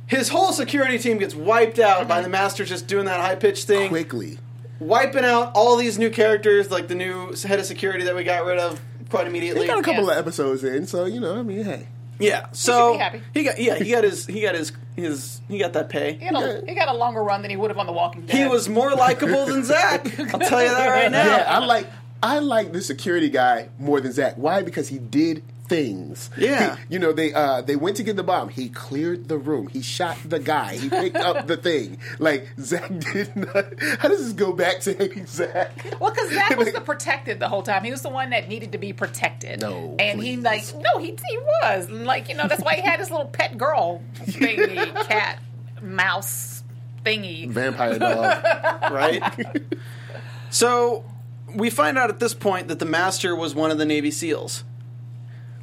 his 0.08 0.28
whole 0.30 0.52
security 0.52 0.98
team 0.98 1.18
gets 1.18 1.34
wiped 1.34 1.78
out 1.78 2.08
by 2.08 2.20
the 2.20 2.28
master 2.28 2.64
just 2.64 2.86
doing 2.88 3.04
that 3.06 3.20
high 3.20 3.36
pitched 3.36 3.66
thing, 3.68 3.88
Quickly. 3.88 4.38
wiping 4.80 5.24
out 5.24 5.52
all 5.54 5.76
these 5.76 5.96
new 5.98 6.10
characters, 6.10 6.70
like 6.70 6.88
the 6.88 6.94
new 6.96 7.32
head 7.46 7.60
of 7.60 7.64
security 7.66 8.04
that 8.04 8.14
we 8.16 8.24
got 8.24 8.44
rid 8.44 8.58
of 8.58 8.80
quite 9.08 9.26
immediately. 9.28 9.62
He 9.62 9.66
got 9.68 9.78
a 9.78 9.82
couple 9.82 10.04
Yes. 10.06 10.12
of 10.12 10.18
episodes 10.18 10.64
in, 10.64 10.86
so 10.88 11.04
you 11.04 11.20
know, 11.20 11.38
I 11.38 11.42
mean, 11.42 11.62
hey. 11.64 11.86
Yeah, 12.22 12.46
so 12.52 12.92
be 12.92 12.98
happy. 12.98 13.22
he 13.34 13.44
got 13.44 13.58
yeah 13.58 13.74
he 13.76 13.90
got 13.90 14.04
his 14.04 14.26
he 14.26 14.40
got 14.40 14.54
his 14.54 14.72
his 14.96 15.40
he 15.48 15.58
got 15.58 15.72
that 15.72 15.88
pay. 15.88 16.14
He 16.14 16.30
got, 16.30 16.42
a, 16.42 16.62
he 16.66 16.74
got 16.74 16.88
a 16.88 16.96
longer 16.96 17.22
run 17.22 17.42
than 17.42 17.50
he 17.50 17.56
would 17.56 17.70
have 17.70 17.78
on 17.78 17.86
The 17.86 17.92
Walking 17.92 18.26
Dead. 18.26 18.36
He 18.36 18.46
was 18.46 18.68
more 18.68 18.92
likable 18.94 19.46
than 19.46 19.64
Zach. 19.64 20.06
I'll 20.34 20.40
tell 20.40 20.62
you 20.62 20.68
that 20.68 20.88
right 20.88 21.10
now. 21.10 21.24
Yeah, 21.24 21.44
I 21.48 21.64
like 21.64 21.86
I 22.22 22.38
like 22.38 22.72
the 22.72 22.80
security 22.80 23.28
guy 23.28 23.68
more 23.78 24.00
than 24.00 24.12
Zach. 24.12 24.34
Why? 24.36 24.62
Because 24.62 24.88
he 24.88 24.98
did 24.98 25.42
things. 25.72 26.28
Yeah. 26.36 26.76
He- 26.76 26.94
you 26.94 26.98
know, 26.98 27.12
they 27.12 27.32
uh 27.32 27.62
they 27.62 27.76
went 27.76 27.96
to 27.96 28.02
get 28.02 28.16
the 28.16 28.22
bomb. 28.22 28.50
He 28.50 28.68
cleared 28.68 29.28
the 29.28 29.38
room. 29.38 29.68
He 29.68 29.80
shot 29.80 30.18
the 30.24 30.38
guy. 30.38 30.76
He 30.76 30.90
picked 30.90 31.16
up 31.16 31.46
the 31.46 31.56
thing. 31.56 31.98
Like 32.18 32.48
Zach 32.60 32.88
did 33.12 33.34
not 33.34 33.64
how 33.98 34.08
does 34.08 34.22
this 34.24 34.32
go 34.34 34.52
back 34.52 34.80
to 34.80 34.92
hating 34.92 35.26
Zach? 35.26 35.96
Well, 35.98 36.10
because 36.10 36.30
Zach 36.32 36.56
was 36.58 36.72
the 36.74 36.80
protected 36.82 37.40
the 37.40 37.48
whole 37.48 37.62
time. 37.62 37.84
He 37.84 37.90
was 37.90 38.02
the 38.02 38.10
one 38.10 38.30
that 38.30 38.48
needed 38.48 38.72
to 38.72 38.78
be 38.78 38.92
protected. 38.92 39.60
No, 39.62 39.96
and 39.98 40.22
he 40.22 40.36
like 40.36 40.64
no, 40.76 40.98
he 40.98 41.16
he 41.28 41.38
was 41.38 41.88
like 41.88 42.28
you 42.28 42.34
know 42.36 42.46
that's 42.48 42.62
why 42.62 42.74
he 42.74 42.82
had 42.82 43.00
his 43.00 43.10
little 43.10 43.26
pet 43.26 43.56
girl 43.56 44.02
thingy, 44.24 44.76
cat, 45.08 45.38
mouse 45.80 46.62
thingy. 47.04 47.48
Vampire 47.48 47.98
dog. 47.98 48.44
right? 48.92 49.22
so 50.50 51.04
we 51.54 51.70
find 51.70 51.98
out 51.98 52.10
at 52.10 52.18
this 52.20 52.34
point 52.34 52.68
that 52.68 52.78
the 52.78 52.84
master 52.84 53.34
was 53.34 53.54
one 53.54 53.70
of 53.70 53.78
the 53.78 53.84
Navy 53.86 54.10
SEAls. 54.10 54.64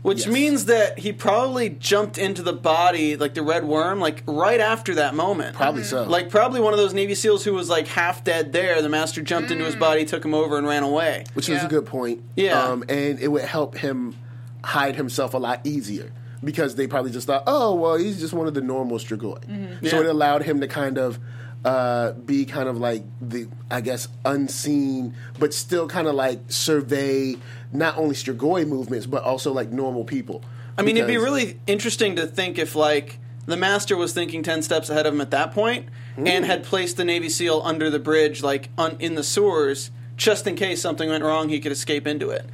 Which 0.02 0.20
Yes. 0.20 0.28
means 0.28 0.66
that 0.66 1.00
he 1.00 1.12
probably 1.12 1.70
jumped 1.70 2.18
into 2.18 2.42
the 2.42 2.54
body, 2.54 3.18
like 3.18 3.34
the 3.34 3.42
red 3.42 3.66
worm, 3.66 4.00
like 4.00 4.24
right 4.26 4.60
after 4.62 4.96
that 4.96 5.14
moment. 5.14 5.56
Probably 5.58 5.82
mm. 5.82 5.86
so. 5.86 6.04
Like 6.04 6.30
probably 6.30 6.62
one 6.62 6.72
of 6.74 6.80
those 6.80 6.94
Navy 6.94 7.14
SEAls 7.14 7.44
who 7.44 7.54
was 7.54 7.70
like 7.70 7.88
half 7.88 8.24
dead 8.24 8.54
there. 8.54 8.82
The 8.82 8.90
master 8.90 9.22
jumped 9.22 9.52
into 9.52 9.66
his 9.66 9.76
mm. 9.76 9.80
body, 9.80 10.06
took 10.06 10.24
him 10.24 10.34
over, 10.34 10.58
and 10.58 10.66
ran 10.66 10.84
away. 10.84 11.26
which 11.34 11.50
was 11.50 11.60
Yeah. 11.60 11.66
a 11.66 11.70
good 11.70 11.86
point. 11.86 12.22
Yeah. 12.36 12.64
um, 12.64 12.84
and 12.88 13.20
it 13.20 13.28
would 13.28 13.44
help 13.44 13.78
him 13.78 14.16
hide 14.64 14.96
himself 14.96 15.34
a 15.34 15.38
lot 15.38 15.62
easier 15.66 16.12
because 16.44 16.76
they 16.76 16.88
probably 16.88 17.12
just 17.12 17.28
thought, 17.28 17.44
oh, 17.46 17.76
well, 17.76 17.98
he's 17.98 18.20
just 18.20 18.34
one 18.34 18.48
of 18.48 18.54
the 18.54 18.62
normal 18.62 18.98
Strigoi. 19.00 19.44
Mm-hmm. 19.46 19.86
So 19.88 19.98
Yeah. 19.98 20.04
it 20.04 20.10
allowed 20.10 20.44
him 20.44 20.62
to 20.62 20.68
kind 20.68 20.98
of 20.98 21.20
uh, 21.66 22.14
be 22.14 22.46
kind 22.46 22.70
of 22.70 22.78
like 22.78 23.04
the, 23.22 23.48
I 23.70 23.82
guess, 23.82 24.08
unseen, 24.26 25.14
but 25.38 25.54
still 25.54 25.88
kind 25.88 26.08
of 26.08 26.16
like 26.16 26.40
survey 26.48 27.36
not 27.72 27.98
only 27.98 28.16
Strigoi 28.16 28.68
movements 28.68 29.06
but 29.06 29.24
also 29.24 29.52
like 29.54 29.70
normal 29.70 30.04
people. 30.06 30.44
I 30.78 30.82
mean, 30.82 30.96
it'd 30.96 31.08
be 31.08 31.18
really 31.18 31.60
interesting 31.68 32.16
to 32.16 32.26
think 32.26 32.58
if 32.58 32.76
like 32.76 33.20
the 33.46 33.58
master 33.58 33.98
was 33.98 34.14
thinking 34.14 34.44
ten 34.44 34.62
steps 34.62 34.90
ahead 34.90 35.06
of 35.06 35.14
him 35.14 35.22
at 35.22 35.32
that 35.32 35.52
point, 35.54 35.88
and 36.18 36.46
had 36.46 36.64
placed 36.64 36.98
the 36.98 37.06
Navy 37.06 37.30
SEAL 37.30 37.62
under 37.64 37.90
the 37.90 38.00
bridge, 38.00 38.42
like 38.44 38.70
un, 38.78 38.96
in 39.00 39.16
the 39.16 39.24
sewers, 39.24 39.92
just 40.16 40.48
in 40.48 40.56
case 40.56 40.82
something 40.82 41.10
went 41.10 41.24
wrong, 41.24 41.50
he 41.50 41.60
could 41.60 41.72
escape 41.72 42.08
into 42.08 42.30
it. 42.30 42.46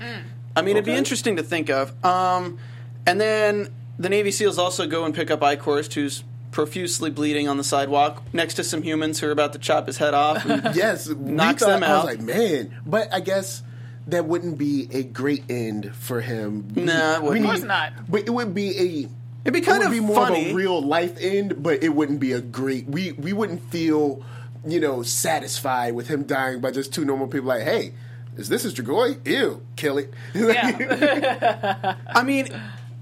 I 0.55 0.61
mean, 0.61 0.77
it'd 0.77 0.85
be 0.85 0.91
interesting 0.93 1.35
to 1.35 1.43
think 1.43 1.69
of. 1.69 1.93
Um, 2.05 2.59
and 3.05 3.19
then 3.19 3.69
the 3.99 4.09
Navy 4.09 4.31
SEALs 4.31 4.57
also 4.57 4.87
go 4.87 5.03
and 5.05 5.13
pick 5.13 5.29
up 5.29 5.41
Eichhorst, 5.41 5.93
who's 5.93 6.23
profusely 6.55 7.11
bleeding 7.11 7.49
on 7.49 7.57
the 7.57 7.63
sidewalk 7.65 8.23
next 8.31 8.53
to 8.53 8.63
some 8.63 8.81
humans 8.81 9.19
who 9.19 9.27
are 9.27 9.31
about 9.31 9.51
to 9.51 9.59
chop 9.59 9.87
his 9.87 9.97
head 9.97 10.13
off. 10.13 10.45
and- 10.45 10.73
yes, 10.75 11.09
we 11.09 11.15
Knocks 11.33 11.61
thought- 11.61 11.67
them 11.81 11.83
I 11.83 11.89
was 11.89 11.99
out. 11.99 12.05
like, 12.05 12.21
man, 12.21 12.73
but 12.85 13.13
I 13.13 13.19
guess 13.19 13.61
that 14.07 14.25
wouldn't 14.25 14.57
be 14.57 14.87
a 14.91 15.03
great 15.03 15.43
end 15.49 15.93
for 15.95 16.21
him. 16.21 16.71
Nah, 16.73 17.15
it 17.17 17.23
wouldn't. 17.23 17.45
Of 17.45 17.51
course 17.51 17.63
not. 17.63 17.91
But 18.09 18.21
it 18.21 18.29
would 18.29 18.55
be 18.55 18.69
a. 18.79 19.09
It'd 19.43 19.53
be 19.53 19.59
kind 19.61 19.83
it 19.83 19.87
would 19.87 19.87
of 19.87 19.91
be 19.91 19.99
more 19.99 20.15
funny. 20.15 20.45
of 20.45 20.51
a 20.53 20.55
real 20.55 20.81
life 20.81 21.17
end, 21.19 21.61
but 21.61 21.83
it 21.83 21.89
wouldn't 21.89 22.19
be 22.21 22.31
a 22.31 22.39
great. 22.41 22.87
We 22.87 23.11
we 23.11 23.33
wouldn't 23.33 23.69
feel, 23.69 24.23
you 24.65 24.79
know, 24.79 25.03
satisfied 25.03 25.93
with 25.93 26.07
him 26.07 26.23
dying 26.23 26.61
by 26.61 26.71
just 26.71 26.93
two 26.93 27.03
normal 27.03 27.27
people. 27.27 27.47
Like, 27.49 27.63
hey, 27.63 27.93
is 28.37 28.47
this 28.49 28.63
his 28.63 28.73
Strigoi? 28.73 29.27
Ew, 29.27 29.61
kill 29.75 29.97
it. 29.97 30.13
Yeah. 30.33 31.95
I 32.07 32.23
mean, 32.23 32.47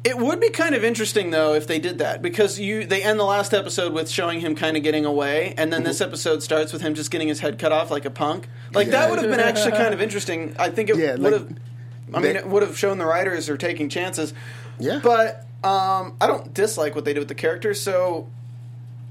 it 0.04 0.18
would 0.18 0.40
be 0.42 0.50
kind 0.50 0.76
of 0.76 0.84
interesting 0.84 1.32
though 1.32 1.54
if 1.54 1.66
they 1.68 1.80
did 1.80 2.00
that 2.00 2.22
because 2.22 2.60
you 2.60 2.86
they 2.86 3.02
end 3.04 3.20
the 3.20 3.24
last 3.24 3.54
episode 3.54 3.94
with 3.94 4.10
showing 4.10 4.42
him 4.42 4.56
kind 4.56 4.76
of 4.78 4.84
getting 4.84 5.06
away, 5.06 5.54
and 5.58 5.72
then 5.72 5.84
this 5.84 6.02
episode 6.02 6.44
starts 6.44 6.74
with 6.74 6.82
him 6.82 6.94
just 6.94 7.10
getting 7.12 7.28
his 7.30 7.40
head 7.40 7.58
cut 7.58 7.72
off 7.72 7.90
like 7.90 8.06
a 8.06 8.10
punk. 8.12 8.48
Like 8.74 8.90
that 8.90 9.10
would 9.10 9.20
have 9.20 9.30
been 9.30 9.40
actually 9.40 9.72
kind 9.72 9.94
of 9.94 10.02
interesting. 10.02 10.56
I 10.60 10.70
think 10.70 10.90
it 10.90 10.98
Yeah, 10.98 11.12
would 11.14 11.20
like, 11.22 11.34
have. 11.34 11.48
I 12.14 12.20
mean, 12.20 12.34
they- 12.34 12.40
it 12.40 12.48
would 12.48 12.64
have 12.64 12.78
shown 12.78 12.98
the 12.98 13.06
writers 13.06 13.50
are 13.50 13.58
taking 13.58 13.90
chances. 13.90 14.34
Yeah. 14.80 15.00
but 15.04 15.46
um, 15.64 16.16
I 16.20 16.28
don't 16.28 16.54
dislike 16.54 16.96
what 16.96 17.06
they 17.06 17.14
did 17.14 17.20
with 17.20 17.28
the 17.30 17.36
characters. 17.36 17.80
So, 17.80 18.28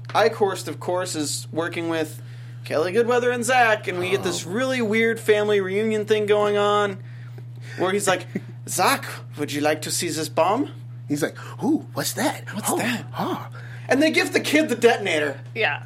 Eichhorst, 0.09 0.67
of 0.67 0.79
course, 0.79 1.15
is 1.15 1.47
working 1.51 1.89
with 1.89 2.21
Kelly 2.65 2.93
Goodweather 2.93 3.33
and 3.33 3.43
Zach, 3.43 3.87
and 3.87 3.97
we 3.97 4.09
get 4.11 4.19
Oh. 4.19 4.23
this 4.23 4.45
really 4.45 4.81
weird 4.81 5.19
family 5.19 5.59
reunion 5.59 6.05
thing 6.05 6.25
going 6.27 6.55
on, 6.57 6.99
where 7.77 7.91
he's 7.91 8.07
like, 8.07 8.27
"Zach, 8.69 9.05
would 9.37 9.51
you 9.51 9.61
like 9.61 9.81
to 9.83 9.91
see 9.91 10.09
this 10.09 10.29
bomb?" 10.29 10.69
He's 11.13 11.21
like, 11.21 11.37
ooh, 11.63 11.85
what's 11.93 12.13
that? 12.13 12.51
What's 12.55 12.71
oh, 12.71 12.77
that? 12.77 13.05
Oh. 13.15 13.47
And 13.87 14.01
they 14.01 14.09
give 14.09 14.33
the 14.33 14.39
kid 14.39 14.67
the 14.67 14.75
detonator. 14.75 15.39
yeah. 15.53 15.85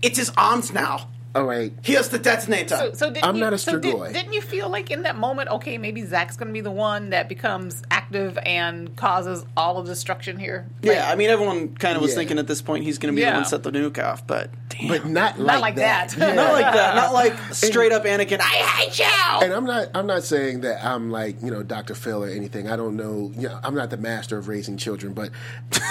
It's 0.00 0.16
his 0.16 0.30
arms 0.36 0.72
now. 0.72 1.08
All 1.34 1.44
right. 1.44 1.72
He 1.82 1.94
has 1.94 2.10
the 2.10 2.18
detonator. 2.18 2.76
So, 2.76 2.92
so 2.92 3.10
didn't 3.10 3.24
I'm 3.24 3.36
you, 3.36 3.40
not 3.40 3.52
a 3.54 3.58
so 3.58 3.78
did, 3.78 4.12
Didn't 4.12 4.32
you 4.34 4.42
feel 4.42 4.68
like 4.68 4.90
in 4.90 5.02
that 5.02 5.16
moment, 5.16 5.48
okay, 5.50 5.78
maybe 5.78 6.04
Zach's 6.04 6.36
going 6.36 6.48
to 6.48 6.52
be 6.52 6.60
the 6.60 6.70
one 6.70 7.10
that 7.10 7.28
becomes 7.28 7.82
active 7.90 8.38
and 8.44 8.94
causes 8.96 9.44
all 9.56 9.78
of 9.78 9.86
destruction 9.86 10.38
here? 10.38 10.66
Like, 10.82 10.96
yeah, 10.96 11.10
I 11.10 11.14
mean, 11.14 11.30
everyone 11.30 11.74
kind 11.76 11.96
of 11.96 12.02
was 12.02 12.10
Yeah. 12.12 12.16
thinking 12.18 12.38
at 12.38 12.46
this 12.46 12.60
point 12.60 12.84
he's 12.84 12.98
going 12.98 13.14
to 13.14 13.18
be 13.20 13.24
the 13.24 13.32
one 13.32 13.44
set 13.46 13.62
the 13.62 13.70
nuke 13.70 14.02
off, 14.02 14.26
but 14.26 14.50
damn. 14.68 14.88
But 14.88 15.06
not, 15.06 15.38
Not 15.38 15.60
like 15.60 15.76
that. 15.76 16.10
that. 16.10 16.18
Yeah. 16.18 16.34
not 16.34 16.52
like 16.52 16.72
that. 16.74 16.94
Not 16.96 17.12
like 17.14 17.34
straight 17.54 17.92
up 17.92 18.04
Anakin. 18.04 18.40
I 18.40 18.44
hate 18.44 18.98
you. 18.98 19.04
And 19.42 19.52
I'm 19.52 19.64
not. 19.64 19.88
I'm 19.94 20.06
not 20.06 20.24
saying 20.24 20.60
that 20.62 20.84
I'm 20.84 21.10
like 21.10 21.42
you 21.42 21.50
know 21.50 21.62
Dr. 21.62 21.94
Phil 21.94 22.22
or 22.24 22.28
anything. 22.28 22.68
I 22.68 22.76
don't 22.76 22.96
know. 22.96 23.32
You 23.36 23.48
know, 23.48 23.58
I'm 23.64 23.74
not 23.74 23.90
the 23.90 23.96
master 23.96 24.36
of 24.36 24.48
raising 24.48 24.76
children, 24.76 25.14
but 25.14 25.30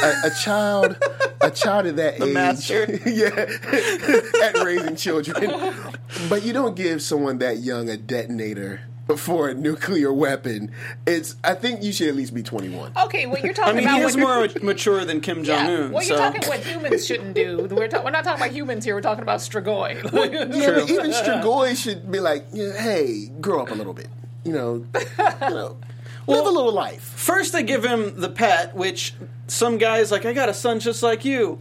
a, 0.04 0.28
a 0.28 0.32
child, 0.44 0.98
a 1.42 1.50
child 1.50 1.88
at 1.88 1.96
that 1.98 2.22
age, 2.22 2.34
master. 2.34 2.86
yeah, 3.06 4.46
at 4.46 4.64
raising 4.64 4.96
children. 4.96 5.31
But 6.30 6.44
you 6.44 6.54
don't 6.54 6.76
give 6.76 7.02
someone 7.02 7.38
that 7.40 7.60
young 7.60 7.90
a 7.90 7.98
detonator 7.98 8.82
for 9.18 9.50
a 9.50 9.54
nuclear 9.54 10.12
weapon. 10.14 10.72
It's. 11.06 11.36
I 11.44 11.54
think 11.54 11.84
you 11.84 11.92
should 11.92 12.08
at 12.10 12.16
least 12.16 12.34
be 12.34 12.44
21. 12.44 12.94
Okay, 13.06 13.26
what 13.26 13.44
you're 13.44 13.54
talking 13.54 13.78
I 13.80 13.84
talking 13.84 13.86
mean, 13.86 13.88
about. 13.88 13.98
he 13.98 14.04
is 14.04 14.18
more 14.18 14.64
mature 14.64 15.06
than 15.06 15.22
Kim 15.22 15.44
Jong 15.44 15.66
yeah. 15.66 15.72
Un. 15.72 15.92
Well, 15.92 16.04
you're 16.04 16.18
so. 16.18 16.32
talking 16.32 16.48
what 16.48 16.60
humans 16.60 17.06
shouldn't 17.06 17.34
do. 17.34 17.68
We're, 17.72 17.88
ta- 17.88 18.04
we're 18.04 18.12
not 18.12 18.24
talking 18.24 18.42
about 18.42 18.54
humans 18.54 18.86
here. 18.86 18.96
We're 18.96 19.02
talking 19.02 19.24
about 19.24 19.40
Strigoi. 19.40 20.02
Yeah, 20.52 20.72
but 20.72 20.90
even 20.90 21.12
Strigoi 21.12 21.76
should 21.76 22.12
be 22.12 22.20
like, 22.20 22.54
hey, 22.54 23.32
grow 23.40 23.62
up 23.62 23.72
a 23.72 23.76
little 23.76 23.94
bit. 23.94 24.08
You 24.44 24.54
know, 24.54 24.86
you 24.96 25.50
know, 25.50 25.78
live 26.28 26.46
a 26.46 26.50
little 26.50 26.74
life. 26.74 27.04
First, 27.04 27.54
they 27.54 27.64
give 27.64 27.86
him 27.86 28.20
the 28.20 28.30
pet, 28.30 28.76
which 28.76 29.14
some 29.48 29.78
guy's 29.78 30.12
like, 30.12 30.26
"I 30.26 30.34
got 30.34 30.50
a 30.50 30.54
son 30.54 30.80
just 30.80 31.04
like 31.04 31.24
you," 31.24 31.60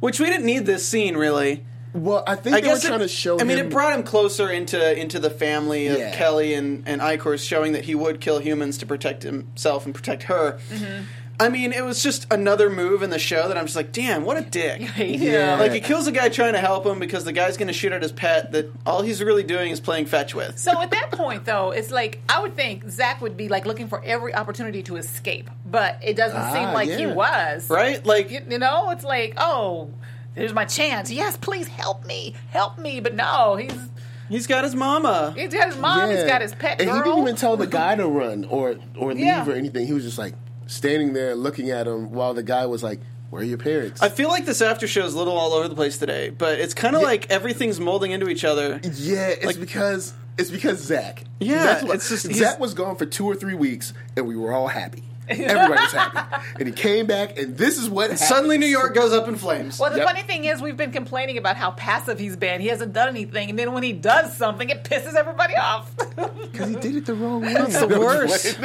which 0.00 0.18
we 0.18 0.26
didn't 0.26 0.46
need 0.46 0.64
this 0.64 0.86
scene 0.88 1.14
really. 1.16 1.64
Well, 1.94 2.24
I 2.26 2.36
think 2.36 2.56
I 2.56 2.60
they 2.60 2.68
were 2.68 2.74
guess 2.74 2.84
trying 2.84 3.00
it, 3.00 3.04
to 3.04 3.08
show. 3.08 3.38
I 3.38 3.44
mean, 3.44 3.58
him, 3.58 3.66
it 3.66 3.70
brought 3.72 3.92
him 3.94 4.02
closer 4.02 4.50
into 4.50 4.98
into 4.98 5.18
the 5.18 5.30
family 5.30 5.88
of 5.88 5.98
Yeah. 5.98 6.14
Kelly 6.16 6.54
and 6.54 6.84
and 6.86 7.00
Eichhorst, 7.00 7.46
showing 7.46 7.72
that 7.72 7.84
he 7.84 7.94
would 7.94 8.20
kill 8.20 8.38
humans 8.38 8.78
to 8.78 8.86
protect 8.86 9.22
himself 9.22 9.84
and 9.84 9.94
protect 9.94 10.24
her. 10.24 10.58
Mm-hmm. 10.70 11.02
I 11.40 11.48
mean, 11.48 11.72
it 11.72 11.84
was 11.84 12.02
just 12.02 12.26
another 12.32 12.70
move 12.70 13.02
in 13.02 13.10
the 13.10 13.18
show 13.18 13.48
that 13.48 13.56
I'm 13.58 13.64
just 13.64 13.74
like, 13.74 13.90
damn, 13.90 14.24
what 14.24 14.36
a 14.36 14.42
dick. 14.42 14.80
yeah. 14.96 15.56
Like 15.58 15.72
he 15.72 15.80
kills 15.80 16.06
a 16.06 16.12
guy 16.12 16.28
trying 16.28 16.52
to 16.52 16.60
help 16.60 16.86
him 16.86 17.00
because 17.00 17.24
the 17.24 17.32
guy's 17.32 17.56
going 17.56 17.66
to 17.66 17.72
shoot 17.74 17.90
at 17.90 18.00
his 18.00 18.12
pet 18.12 18.52
that 18.52 18.70
all 18.86 19.02
he's 19.02 19.20
really 19.22 19.42
doing 19.42 19.72
is 19.72 19.80
playing 19.80 20.06
fetch 20.06 20.34
with. 20.36 20.58
So 20.58 20.80
at 20.80 20.90
that 20.92 21.10
point, 21.10 21.44
though, 21.44 21.72
it's 21.72 21.90
like 21.90 22.20
I 22.28 22.40
would 22.40 22.54
think 22.54 22.88
Zach 22.88 23.20
would 23.22 23.36
be 23.36 23.48
like 23.48 23.66
looking 23.66 23.88
for 23.88 24.00
every 24.04 24.34
opportunity 24.34 24.82
to 24.84 24.96
escape, 24.96 25.50
but 25.66 25.98
it 26.04 26.14
doesn't 26.16 26.38
Ah, 26.38 26.52
seem 26.52 26.72
like 26.74 26.88
he 26.90 27.06
was. 27.06 27.68
Right? 27.68 28.04
Like 28.06 28.30
You, 28.30 28.40
you 28.48 28.58
know, 28.58 28.90
it's 28.90 29.04
like, 29.04 29.34
oh, 29.36 29.90
there's 30.34 30.52
my 30.52 30.64
chance. 30.64 31.10
Yes, 31.10 31.36
please 31.36 31.68
help 31.68 32.04
me, 32.06 32.34
help 32.50 32.78
me. 32.78 33.00
But 33.00 33.14
no, 33.14 33.56
he's 33.56 33.88
he's 34.28 34.46
got 34.46 34.64
his 34.64 34.74
mama. 34.74 35.34
he's 35.36 35.52
got 35.52 35.66
his 35.68 35.76
mom. 35.78 36.10
He's 36.10 36.24
got 36.24 36.40
his 36.42 36.54
pet 36.54 36.80
and 36.80 36.88
girl. 36.90 36.96
he 36.98 37.02
didn't 37.04 37.18
even 37.20 37.36
tell 37.36 37.56
the 37.56 37.66
guy 37.66 37.94
to 37.96 38.06
run 38.06 38.44
or 38.46 38.76
or 38.96 39.12
leave 39.14 39.24
Yeah. 39.26 39.46
or 39.48 39.52
anything. 39.52 39.86
He 39.86 39.92
was 39.92 40.04
just 40.04 40.18
like 40.18 40.34
standing 40.66 41.12
there 41.12 41.34
looking 41.34 41.70
at 41.70 41.86
him 41.86 42.12
while 42.12 42.34
the 42.34 42.42
guy 42.42 42.66
was 42.66 42.82
like, 42.82 43.00
"Where 43.30 43.42
are 43.42 43.44
your 43.44 43.58
parents?" 43.58 44.00
I 44.02 44.08
feel 44.08 44.28
like 44.28 44.46
this 44.46 44.62
after 44.62 44.86
show 44.86 45.04
is 45.04 45.14
a 45.14 45.18
little 45.18 45.36
all 45.36 45.52
over 45.52 45.68
the 45.68 45.74
place 45.74 45.98
today, 45.98 46.30
but 46.30 46.58
it's 46.60 46.74
kind 46.74 46.94
of 46.96 47.02
Yeah. 47.02 47.08
like 47.08 47.30
everything's 47.30 47.78
molding 47.80 48.10
into 48.12 48.28
each 48.28 48.44
other. 48.44 48.80
yeah, 48.82 49.28
it's 49.28 49.44
like- 49.46 49.60
because 49.60 50.14
it's 50.38 50.50
because 50.50 50.78
Zach. 50.78 51.24
Yeah, 51.40 51.64
That's 51.64 51.82
what- 51.84 51.94
it's 51.96 52.08
just- 52.08 52.32
Zach 52.32 52.58
was 52.58 52.72
gone 52.72 52.96
for 52.96 53.04
two 53.04 53.26
or 53.26 53.34
three 53.34 53.54
weeks, 53.54 53.92
and 54.16 54.26
we 54.26 54.34
were 54.34 54.54
all 54.54 54.68
happy. 54.68 55.02
Everybody 55.40 55.80
was 55.82 55.92
happy, 55.92 56.44
and 56.58 56.68
he 56.68 56.72
came 56.74 57.06
back, 57.06 57.38
and 57.38 57.56
this 57.56 57.78
is 57.78 57.88
what 57.88 58.10
happened. 58.10 58.18
Suddenly, 58.20 58.58
New 58.58 58.66
York 58.66 58.94
goes 58.94 59.12
up 59.12 59.28
in 59.28 59.36
flames. 59.36 59.78
well, 59.78 59.90
the 59.90 59.98
Yep. 59.98 60.06
funny 60.06 60.22
thing 60.22 60.44
is, 60.44 60.60
we've 60.60 60.76
been 60.76 60.92
complaining 60.92 61.38
about 61.38 61.56
how 61.56 61.70
passive 61.72 62.18
he's 62.18 62.36
been. 62.36 62.60
He 62.60 62.68
hasn't 62.68 62.92
done 62.92 63.08
anything, 63.08 63.50
and 63.50 63.58
then 63.58 63.72
when 63.72 63.82
he 63.82 63.92
does 63.92 64.36
something, 64.36 64.68
it 64.68 64.84
pisses 64.84 65.14
everybody 65.14 65.54
off. 65.56 65.90
because 66.16 66.68
he 66.68 66.76
did 66.76 66.96
it 66.96 67.06
the 67.06 67.14
wrong 67.14 67.40
way. 67.42 67.54
That's 67.54 67.78
the 67.80 67.88
worst. 67.88 68.58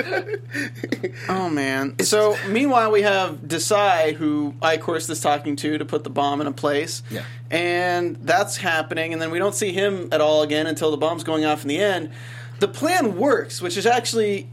oh 1.30 1.49
man. 1.49 1.97
So 1.99 2.36
meanwhile, 2.47 2.91
we 2.91 3.01
have 3.03 3.38
Desai, 3.41 4.13
who 4.13 4.53
Eichhorst 4.62 5.10
is 5.10 5.19
talking 5.21 5.56
to 5.58 5.77
to 5.77 5.86
put 5.86 6.03
the 6.03 6.10
bomb 6.10 6.41
in 6.41 6.47
a 6.47 6.51
place. 6.51 7.03
Yeah. 7.10 7.23
And 7.49 8.17
that's 8.17 8.58
happening, 8.58 9.13
and 9.13 9.21
then 9.21 9.32
we 9.32 9.39
don't 9.39 9.56
see 9.56 9.71
him 9.71 10.10
at 10.12 10.21
all 10.21 10.41
again 10.43 10.67
until 10.67 10.91
the 10.91 10.97
bomb's 10.97 11.23
going 11.23 11.45
off 11.45 11.62
in 11.62 11.69
the 11.69 11.80
end. 11.80 12.12
The 12.60 12.67
plan 12.67 13.17
works, 13.17 13.62
which 13.62 13.77
is 13.77 13.86
actually 13.86 14.49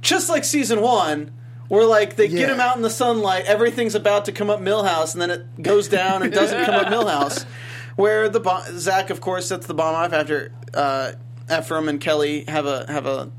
just 0.00 0.28
like 0.28 0.44
season 0.44 0.80
one. 0.80 1.32
Where 1.68 1.84
like 1.84 2.16
they 2.16 2.28
get 2.28 2.48
him 2.50 2.60
out 2.60 2.76
in 2.76 2.82
the 2.82 2.90
sunlight, 2.90 3.44
everything's 3.46 3.94
about 3.94 4.24
to 4.26 4.32
come 4.32 4.48
up 4.50 4.60
Milhouse, 4.60 5.12
and 5.12 5.20
then 5.22 5.30
it 5.30 5.62
goes 5.62 5.88
down 5.88 6.22
and 6.22 6.32
doesn't 6.32 6.64
come 6.64 6.74
up 6.74 6.86
Milhouse. 6.92 7.44
Where 7.96 8.28
the 8.28 8.40
bomb, 8.40 8.62
Zach, 8.78 9.10
of 9.10 9.20
course, 9.20 9.46
sets 9.48 9.66
the 9.66 9.74
bomb 9.74 9.94
off 9.94 10.12
after 10.12 10.52
uh, 10.72 11.12
Ephraim 11.52 11.88
and 11.88 12.00
Kelly 12.00 12.44
have 12.48 12.64
a 12.64 12.86
have 12.90 13.06
a 13.06 13.30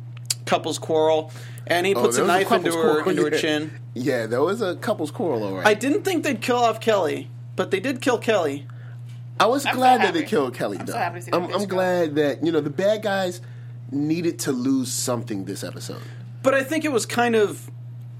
couples 0.46 0.78
quarrel, 0.78 1.32
and 1.66 1.86
he 1.88 1.96
Oh, 1.96 2.02
puts 2.02 2.18
there 2.18 2.26
a 2.26 2.28
was 2.28 2.50
knife 2.50 2.52
into 2.52 2.72
her 2.72 2.82
quarrel, 3.02 3.10
into 3.10 3.24
her 3.24 3.32
chin. 3.32 3.72
Yeah, 3.96 4.26
there 4.28 4.42
was 4.44 4.62
a 4.62 4.76
couple's 4.76 5.12
quarrel, 5.12 5.44
all 5.44 5.54
right. 5.56 5.66
I 5.68 5.74
didn't 5.74 6.04
think 6.04 6.24
they'd 6.24 6.42
kill 6.42 6.58
off 6.58 6.80
Kelly, 6.82 7.30
but 7.56 7.72
they 7.72 7.80
did 7.80 8.02
kill 8.02 8.18
Kelly. 8.20 8.68
I 9.40 9.46
was 9.48 9.66
I'm 9.66 9.74
so 9.74 9.78
glad 9.80 10.02
that 10.02 10.14
they 10.14 10.24
killed 10.24 10.54
Kelly. 10.54 10.78
I'm 10.78 10.86
though. 10.86 10.94
so 10.94 11.00
happy 11.00 11.20
to 11.20 11.26
see 11.26 11.32
I'm, 11.34 11.46
I'm 11.54 11.66
glad 11.66 12.16
that 12.16 12.46
you 12.46 12.52
know 12.52 12.60
the 12.62 12.70
bad 12.70 13.02
guys 13.02 13.42
needed 13.92 14.40
to 14.40 14.52
lose 14.52 14.92
something 14.92 15.46
this 15.46 15.64
episode. 15.64 16.02
But 16.44 16.54
I 16.54 16.64
think 16.64 16.86
it 16.86 16.92
was 16.92 17.06
kind 17.08 17.36
of. 17.36 17.72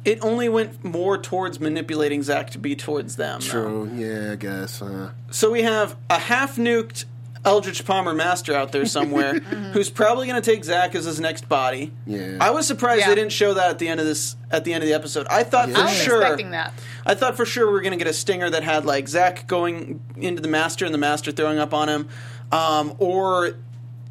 It 0.10 0.20
only 0.24 0.50
went 0.50 0.84
more 0.84 1.18
towards 1.18 1.60
manipulating 1.60 2.24
Zach 2.24 2.50
to 2.52 2.58
be 2.58 2.76
towards 2.76 3.16
them. 3.16 3.40
though. 3.42 3.48
True. 3.48 3.92
Yeah, 3.96 4.32
I 4.34 4.36
guess. 4.36 4.82
Uh, 4.82 5.12
So 5.32 5.52
we 5.52 5.62
have 5.64 5.96
a 6.10 6.18
half 6.18 6.56
nuked 6.58 7.06
Eldritch 7.46 7.86
Palmer 7.86 8.14
master 8.14 8.54
out 8.54 8.72
there 8.74 8.86
somewhere 8.86 9.34
who's 9.74 9.90
probably 9.90 10.28
going 10.28 10.42
to 10.42 10.52
take 10.52 10.66
Zach 10.66 10.94
as 10.96 11.06
his 11.06 11.20
next 11.20 11.48
body. 11.48 11.94
Yeah. 12.06 12.38
I 12.42 12.50
was 12.52 12.68
surprised 12.68 13.02
Yeah. 13.02 13.10
they 13.10 13.16
didn't 13.16 13.32
show 13.32 13.54
that 13.54 13.70
at 13.70 13.80
the 13.80 13.88
end 13.88 14.00
of 14.00 14.06
this 14.06 14.36
at 14.52 14.64
the 14.66 14.74
end 14.74 14.84
of 14.84 14.88
the 14.90 14.94
episode. 14.96 15.26
I 15.30 15.44
thought 15.44 15.70
Yeah. 15.70 15.76
for 15.76 15.82
I 15.82 15.86
was 15.86 15.94
sure 16.02 16.22
expecting 16.22 16.52
that. 16.52 16.74
I 17.06 17.14
thought 17.16 17.38
for 17.38 17.46
sure 17.46 17.68
we 17.68 17.74
were 17.74 17.82
going 17.82 17.98
to 17.98 18.04
get 18.04 18.08
a 18.08 18.14
stinger 18.14 18.50
that 18.50 18.64
had 18.64 18.84
like 18.86 19.08
Zach 19.08 19.48
going 19.48 20.02
into 20.18 20.42
the 20.42 20.48
master 20.50 20.86
and 20.86 20.94
the 20.94 20.98
master 21.00 21.32
throwing 21.32 21.60
up 21.60 21.74
on 21.74 21.88
him, 21.88 22.10
um, 22.52 22.96
or 22.98 23.52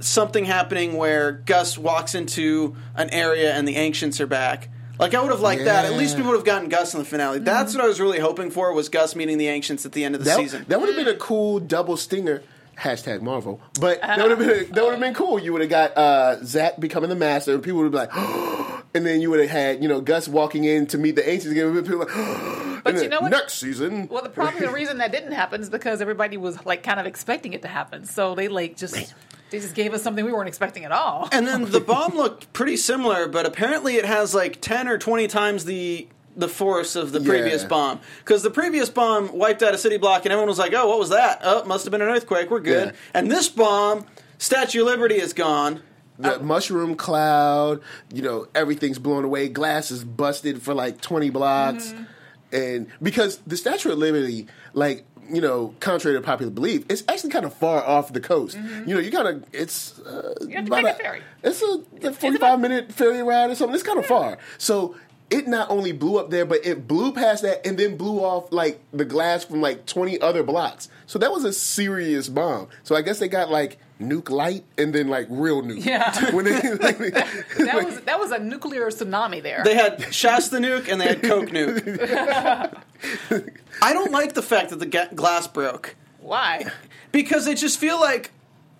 something 0.00 0.44
happening 0.44 0.96
where 0.96 1.32
Gus 1.44 1.76
walks 1.76 2.14
into 2.14 2.76
an 2.94 3.10
area 3.10 3.52
and 3.52 3.66
the 3.66 3.76
ancients 3.76 4.20
are 4.20 4.26
back. 4.28 4.68
Like 4.98 5.14
I 5.14 5.20
would 5.22 5.30
have 5.30 5.40
liked 5.40 5.64
that. 5.64 5.84
At 5.84 5.92
least 5.94 6.16
we 6.16 6.22
would 6.22 6.34
have 6.34 6.44
gotten 6.44 6.68
Gus 6.68 6.92
in 6.94 7.00
the 7.00 7.04
finale. 7.06 7.38
That's 7.38 7.74
what 7.74 7.84
I 7.84 7.86
was 7.88 8.00
really 8.00 8.18
hoping 8.18 8.50
for 8.50 8.72
was 8.72 8.88
Gus 8.88 9.14
meeting 9.14 9.38
the 9.38 9.48
ancients 9.48 9.86
at 9.86 9.92
the 9.92 10.04
end 10.04 10.14
of 10.14 10.24
the 10.24 10.30
that 10.30 10.36
season. 10.36 10.64
that 10.68 10.80
would 10.80 10.88
have 10.88 10.96
been 10.96 11.14
a 11.14 11.18
cool 11.18 11.60
double 11.60 11.96
stinger. 11.96 12.42
Hashtag 12.78 13.22
Marvel, 13.22 13.60
but 13.80 14.00
that 14.00 14.18
would 14.20 14.30
have 14.30 14.38
been 14.38 14.72
that 14.72 14.84
would 14.84 14.92
have 14.92 15.00
been 15.00 15.12
cool. 15.14 15.36
You 15.40 15.52
would 15.52 15.62
have 15.62 15.70
got 15.70 15.96
uh, 15.96 16.44
Zach 16.44 16.78
becoming 16.78 17.10
the 17.10 17.16
master, 17.16 17.52
and 17.54 17.60
people 17.60 17.80
would 17.80 17.90
be 17.90 17.98
like, 17.98 18.14
and 18.94 19.04
then 19.04 19.20
you 19.20 19.30
would 19.30 19.40
have 19.40 19.50
had 19.50 19.82
you 19.82 19.88
know 19.88 20.00
Gus 20.00 20.28
walking 20.28 20.62
in 20.62 20.86
to 20.86 20.96
meet 20.98 21.16
the 21.16 21.28
ancients 21.28 21.50
again. 21.58 21.76
and 21.76 21.84
People 21.84 21.98
like, 21.98 22.08
But 22.84 22.94
And 22.94 23.02
you 23.02 23.08
know 23.08 23.20
what? 23.22 23.32
Next 23.32 23.54
season. 23.54 24.06
Well, 24.06 24.22
the 24.22 24.28
probably 24.28 24.60
the 24.60 24.70
reason 24.70 24.98
that 24.98 25.10
didn't 25.10 25.32
happen 25.32 25.60
is 25.60 25.68
because 25.68 26.00
everybody 26.00 26.36
was 26.36 26.64
like 26.64 26.84
kind 26.84 27.00
of 27.00 27.06
expecting 27.06 27.52
it 27.52 27.62
to 27.62 27.68
happen. 27.68 28.04
So 28.04 28.36
they 28.36 28.46
like 28.46 28.76
just 28.76 29.12
they 29.50 29.60
just 29.60 29.74
gave 29.74 29.94
us 29.94 30.02
something 30.02 30.24
we 30.24 30.32
weren't 30.32 30.48
expecting 30.48 30.84
at 30.84 30.92
all. 30.92 31.28
And 31.32 31.46
then 31.46 31.64
the 31.70 31.80
bomb 31.80 32.14
looked 32.14 32.52
pretty 32.52 32.76
similar, 32.76 33.28
but 33.28 33.46
apparently 33.46 33.96
it 33.96 34.04
has 34.04 34.34
like 34.34 34.60
ten 34.60 34.88
or 34.88 34.98
twenty 34.98 35.26
times 35.28 35.64
the 35.64 36.08
the 36.36 36.48
force 36.48 36.94
of 36.94 37.12
the 37.12 37.20
previous 37.20 37.64
bomb. 37.64 38.00
Because 38.20 38.42
the 38.42 38.50
previous 38.50 38.88
bomb 38.88 39.36
wiped 39.36 39.62
out 39.62 39.74
a 39.74 39.78
city 39.78 39.96
block, 39.96 40.24
and 40.24 40.32
everyone 40.32 40.48
was 40.48 40.58
like, 40.58 40.72
"Oh, 40.74 40.88
what 40.88 40.98
was 40.98 41.10
that? 41.10 41.40
Oh, 41.42 41.58
it 41.58 41.66
must 41.66 41.84
have 41.84 41.90
been 41.90 42.02
an 42.02 42.08
earthquake. 42.08 42.50
We're 42.50 42.60
good." 42.60 42.88
Yeah. 42.88 42.92
And 43.12 43.30
this 43.30 43.48
bomb, 43.48 44.06
Statue 44.38 44.82
of 44.82 44.86
Liberty 44.86 45.16
is 45.16 45.32
gone. 45.32 45.82
the 46.18 46.38
mushroom 46.40 46.96
cloud, 46.96 47.80
you 48.12 48.22
know, 48.22 48.46
everything's 48.54 48.98
blown 48.98 49.24
away. 49.24 49.48
Glass 49.48 49.90
is 49.90 50.04
busted 50.04 50.62
for 50.62 50.74
like 50.74 51.00
20 51.00 51.30
blocks. 51.30 51.88
Mm-hmm. 51.88 52.02
And 52.50 52.86
because 53.02 53.38
the 53.46 53.56
Statue 53.56 53.92
of 53.92 53.98
Liberty, 53.98 54.46
like, 54.72 55.04
you 55.30 55.40
know, 55.40 55.74
contrary 55.80 56.16
to 56.16 56.22
popular 56.22 56.50
belief, 56.50 56.84
it's 56.88 57.02
actually 57.08 57.30
kind 57.30 57.44
of 57.44 57.54
far 57.54 57.84
off 57.84 58.12
the 58.12 58.20
coast. 58.20 58.56
You 58.86 58.94
know, 58.94 59.00
you 59.00 59.10
kind 59.10 59.28
of, 59.28 59.44
it's 59.52 59.98
uh, 60.00 60.34
Mm-hmm. 60.40 60.50
You 60.50 60.56
have 60.56 60.64
to 60.66 60.70
about 60.72 60.82
take 60.82 60.94
a 60.94 61.02
ferry. 61.02 61.22
It's 61.42 61.62
a, 61.62 62.08
a 62.08 62.12
45 62.12 62.34
about- 62.36 62.60
minute 62.60 62.92
ferry 62.92 63.22
ride 63.22 63.50
or 63.50 63.54
something. 63.54 63.74
It's 63.74 63.82
kind 63.84 63.98
of 63.98 64.06
far. 64.06 64.38
So 64.58 64.96
it 65.30 65.46
not 65.46 65.70
only 65.70 65.92
blew 65.92 66.18
up 66.18 66.30
there, 66.30 66.46
but 66.46 66.64
it 66.64 66.88
blew 66.88 67.12
past 67.12 67.42
that 67.42 67.66
and 67.66 67.78
then 67.78 67.96
blew 67.96 68.20
off 68.20 68.50
like 68.52 68.80
the 68.92 69.04
glass 69.04 69.44
from 69.44 69.60
like 69.60 69.84
20 69.86 70.20
other 70.20 70.42
blocks. 70.42 70.88
So 71.06 71.18
that 71.18 71.30
was 71.30 71.44
a 71.44 71.52
serious 71.52 72.28
bomb. 72.28 72.68
So 72.82 72.96
I 72.96 73.02
guess 73.02 73.18
they 73.18 73.28
got 73.28 73.50
like 73.50 73.78
nuke 74.00 74.30
light 74.30 74.64
and 74.76 74.94
then 74.94 75.08
like 75.08 75.26
real 75.30 75.62
nuke. 75.62 75.84
Yeah. 75.84 76.30
when 76.34 76.44
they, 76.44 76.52
like, 76.52 76.98
That 76.98 77.82
was 77.84 78.00
that 78.02 78.18
was 78.18 78.30
a 78.30 78.38
nuclear 78.38 78.86
tsunami 78.90 79.42
there. 79.42 79.62
They 79.64 79.74
had 79.74 80.12
Shasta 80.12 80.56
nuke 80.58 80.88
and 80.90 81.00
they 81.00 81.08
had 81.08 81.22
Coke 81.22 81.48
nuke. 81.48 82.82
I 83.82 83.92
don't 83.92 84.12
like 84.12 84.34
the 84.34 84.42
fact 84.42 84.70
that 84.70 84.78
the 84.78 84.86
ga- 84.86 85.08
glass 85.14 85.46
broke 85.46 85.96
Why? 86.20 86.66
because 87.12 87.46
I 87.48 87.54
just 87.54 87.78
feel 87.78 88.00
like 88.00 88.32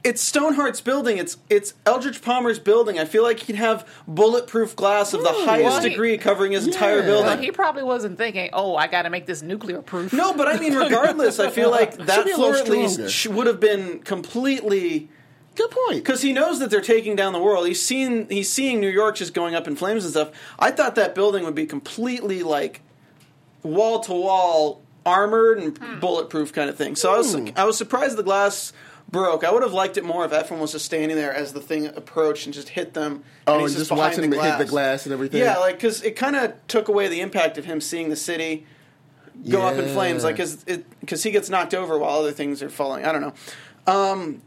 it's 0.08 0.22
Stoneheart's 0.32 0.80
building. 0.80 1.18
It's 1.18 1.36
it's 1.50 1.74
Eldritch 1.84 2.22
Palmer's 2.22 2.58
building. 2.58 2.98
I 2.98 3.04
feel 3.04 3.22
like 3.22 3.40
he'd 3.40 3.56
have 3.56 3.86
bulletproof 4.06 4.74
glass 4.76 5.12
of 5.12 5.22
the 5.22 5.28
highest 5.32 5.64
well, 5.64 5.80
he- 5.82 5.88
degree 5.90 6.18
covering 6.18 6.52
his 6.52 6.66
entire 6.66 7.02
building. 7.02 7.26
Well, 7.26 7.36
he 7.38 7.50
probably 7.52 7.82
wasn't 7.82 8.16
thinking, 8.18 8.50
"Oh, 8.52 8.74
I 8.76 8.86
got 8.86 9.02
to 9.02 9.10
make 9.10 9.26
this 9.26 9.42
nuclear 9.42 9.82
proof." 9.82 10.12
No, 10.12 10.32
but 10.34 10.48
I 10.48 10.58
mean, 10.58 10.74
regardless, 10.86 11.38
I 11.38 11.50
feel 11.50 11.70
like 11.70 11.96
that 11.96 12.24
be 12.24 12.30
a 12.32 12.34
floor 12.34 12.52
little 12.52 12.66
at 12.66 12.78
least 12.78 13.10
sh- 13.10 13.26
would 13.26 13.46
have 13.46 13.60
been 13.60 14.00
completely 14.00 15.08
Good 15.54 15.70
point. 15.70 16.04
because 16.04 16.22
he 16.22 16.32
knows 16.32 16.60
that 16.60 16.70
they're 16.70 16.80
taking 16.80 17.16
down 17.16 17.32
the 17.32 17.38
world. 17.40 17.66
He's 17.66 17.82
seen 17.82 18.28
he's 18.28 18.50
seeing 18.50 18.80
New 18.80 18.88
York 18.90 19.16
just 19.16 19.34
going 19.34 19.54
up 19.54 19.66
in 19.68 19.76
flames 19.76 20.04
and 20.04 20.12
stuff. 20.12 20.30
I 20.58 20.70
thought 20.70 20.94
that 20.94 21.14
building 21.14 21.44
would 21.44 21.54
be 21.56 21.66
completely 21.66 22.42
like 22.42 22.80
wall 23.62 24.00
to 24.00 24.12
wall 24.12 24.82
armored 25.04 25.58
and 25.58 25.76
Hmm. 25.78 26.00
bulletproof 26.00 26.52
kind 26.52 26.68
of 26.70 26.76
thing. 26.76 26.94
So 26.96 27.12
I 27.14 27.18
was 27.18 27.34
I 27.56 27.64
was 27.64 27.76
surprised 27.76 28.16
the 28.16 28.22
glass 28.22 28.72
broke. 29.10 29.44
I 29.44 29.52
would 29.52 29.62
have 29.62 29.72
liked 29.72 29.96
it 29.96 30.04
more 30.04 30.24
if 30.24 30.32
Ephraim 30.32 30.60
was 30.60 30.72
just 30.72 30.84
standing 30.84 31.16
there 31.16 31.32
as 31.32 31.52
the 31.52 31.60
thing 31.60 31.86
approached 31.86 32.46
and 32.46 32.54
just 32.54 32.70
hit 32.70 32.94
them. 32.94 33.24
Oh, 33.46 33.60
he's 33.60 33.72
and 33.72 33.78
just 33.78 33.90
behind 33.90 34.16
watching 34.16 34.24
him 34.24 34.38
hit 34.38 34.58
the 34.58 34.64
glass 34.64 35.06
and 35.06 35.12
everything. 35.12 35.40
Yeah, 35.40 35.58
like 35.58 35.76
because 35.76 36.02
it 36.02 36.16
kind 36.16 36.36
of 36.36 36.54
took 36.66 36.88
away 36.88 37.08
the 37.08 37.20
impact 37.20 37.58
of 37.58 37.64
him 37.64 37.80
seeing 37.80 38.08
the 38.08 38.16
city 38.16 38.66
go 39.48 39.62
up 39.62 39.76
in 39.76 39.88
flames, 39.88 40.24
like 40.24 40.36
because 40.36 41.22
he 41.22 41.30
gets 41.30 41.48
knocked 41.48 41.74
over 41.74 41.98
while 41.98 42.18
other 42.18 42.32
things 42.32 42.62
are 42.62 42.70
falling. 42.70 43.04
I 43.04 43.12
don't 43.12 43.20
know. 43.20 43.34
Um, 43.86 44.42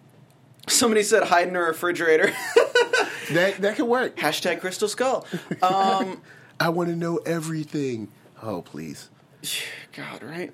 somebody 0.68 1.04
said 1.04 1.24
hide 1.24 1.48
in 1.48 1.56
a 1.56 1.62
refrigerator. 1.62 2.28
that 3.32 3.58
that 3.60 3.76
could 3.76 3.86
work. 3.86 4.18
Hashtag 4.18 4.62
Crystal 4.62 4.88
Skull. 4.88 5.26
Um, 5.62 6.22
I 6.60 6.70
want 6.70 6.90
to 6.90 6.96
know 6.96 7.18
everything. 7.18 8.10
Oh, 8.42 8.62
please. 8.62 9.10
God, 9.94 10.24
right? 10.24 10.54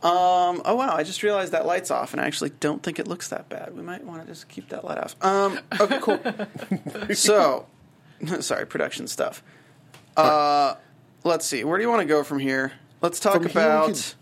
Um, 0.00 0.62
oh 0.64 0.76
wow! 0.76 0.94
I 0.94 1.02
just 1.02 1.24
realized 1.24 1.52
that 1.52 1.66
light's 1.66 1.90
off, 1.90 2.12
and 2.12 2.20
I 2.20 2.26
actually 2.26 2.50
don't 2.60 2.82
think 2.82 3.00
it 3.00 3.08
looks 3.08 3.28
that 3.28 3.48
bad. 3.48 3.76
We 3.76 3.82
might 3.82 4.04
want 4.04 4.22
to 4.22 4.28
just 4.28 4.48
keep 4.48 4.68
that 4.68 4.84
light 4.84 4.98
off. 4.98 5.16
Um, 5.24 5.58
okay, 5.80 5.98
cool. 6.00 6.20
so, 7.14 7.66
sorry, 8.40 8.64
production 8.66 9.08
stuff. 9.08 9.42
Uh, 10.16 10.74
let's 11.24 11.46
see. 11.46 11.64
Where 11.64 11.78
do 11.78 11.82
you 11.82 11.90
want 11.90 12.02
to 12.02 12.06
go 12.06 12.22
from 12.22 12.38
here? 12.38 12.72
Let's 13.00 13.18
talk 13.18 13.34
From 13.34 13.46
here 13.46 13.60
we 13.60 13.66
about. 13.66 14.14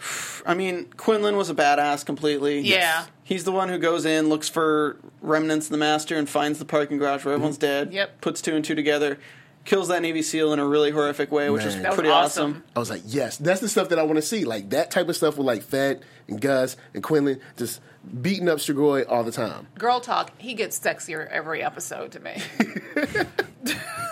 I 0.46 0.54
mean, 0.54 0.86
Quinlan 0.96 1.36
was 1.36 1.48
a 1.50 1.54
badass 1.54 2.04
completely. 2.04 2.60
Yeah. 2.60 3.06
He's 3.22 3.44
the 3.44 3.52
one 3.52 3.68
who 3.68 3.78
goes 3.78 4.04
in, 4.04 4.28
looks 4.28 4.48
for 4.48 4.96
remnants 5.20 5.66
of 5.66 5.72
the 5.72 5.78
master, 5.78 6.16
and 6.16 6.28
finds 6.28 6.58
the 6.58 6.64
parking 6.64 6.98
garage 6.98 7.24
where 7.24 7.34
everyone's 7.34 7.58
dead. 7.58 7.92
Yep. 7.92 8.20
Puts 8.20 8.42
two 8.42 8.56
and 8.56 8.64
two 8.64 8.74
together, 8.74 9.18
kills 9.64 9.88
that 9.88 10.02
Navy 10.02 10.22
SEAL 10.22 10.52
in 10.52 10.58
a 10.58 10.66
really 10.66 10.90
horrific 10.90 11.30
way, 11.30 11.50
which 11.50 11.64
was 11.64 11.74
Man. 11.76 11.84
Was 11.86 11.94
pretty 11.94 12.10
awesome. 12.10 12.50
awesome. 12.50 12.64
I 12.74 12.78
was 12.78 12.90
like, 12.90 13.02
yes, 13.06 13.36
that's 13.36 13.60
the 13.60 13.68
stuff 13.68 13.88
that 13.90 13.98
I 13.98 14.02
want 14.02 14.16
to 14.16 14.22
see. 14.22 14.44
Like 14.44 14.70
that 14.70 14.90
type 14.90 15.08
of 15.08 15.16
stuff 15.16 15.36
with 15.36 15.46
like 15.46 15.62
Fet 15.62 16.02
and 16.28 16.40
Gus 16.40 16.76
and 16.94 17.02
Quinlan 17.02 17.40
just 17.56 17.80
beating 18.20 18.48
up 18.48 18.58
Strigoi 18.58 19.04
all 19.08 19.24
the 19.24 19.32
time. 19.32 19.68
Girl 19.78 20.00
talk. 20.00 20.32
He 20.38 20.54
gets 20.54 20.78
sexier 20.78 21.28
every 21.28 21.62
episode 21.62 22.12
to 22.12 22.20
me. 22.20 22.36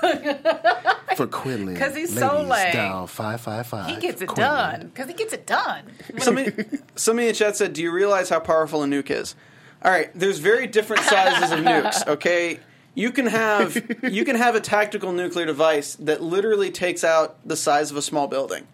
For 1.17 1.27
Quinlan, 1.27 1.75
because 1.75 1.95
he's 1.95 2.17
so 2.17 2.37
ladies, 2.37 2.51
lame. 2.51 2.73
Dial 2.73 3.07
555. 3.07 3.95
He 3.95 4.01
gets 4.01 4.23
it 4.23 4.29
Quinlan. 4.29 4.81
done 4.81 4.87
because 4.89 5.09
he 5.09 5.15
gets 5.15 5.33
it 5.33 5.47
done. 5.47 5.85
Somebody, 6.19 6.53
somebody 6.95 7.29
in 7.29 7.33
the 7.33 7.39
chat 7.39 7.57
said, 7.57 7.73
"Do 7.73 7.83
you 7.83 7.91
realize 7.93 8.29
how 8.29 8.41
powerful 8.41 8.83
a 8.83 8.87
nuke 8.87 9.11
is?" 9.11 9.35
All 9.83 9.91
right, 9.91 10.11
there's 10.15 10.39
very 10.39 10.67
different 10.67 11.03
sizes 11.03 11.51
of 11.53 11.59
nukes. 11.61 12.07
Okay, 12.07 12.61
you 12.95 13.11
can 13.13 13.27
have 13.27 13.77
you 14.03 14.25
can 14.25 14.37
have 14.37 14.55
a 14.55 14.61
tactical 14.61 15.13
nuclear 15.13 15.47
device 15.47 15.95
that 15.97 16.21
literally 16.23 16.71
takes 16.71 17.05
out 17.05 17.37
the 17.47 17.57
size 17.57 17.91
of 17.91 17.97
a 17.97 18.03
small 18.03 18.27
building. 18.29 18.67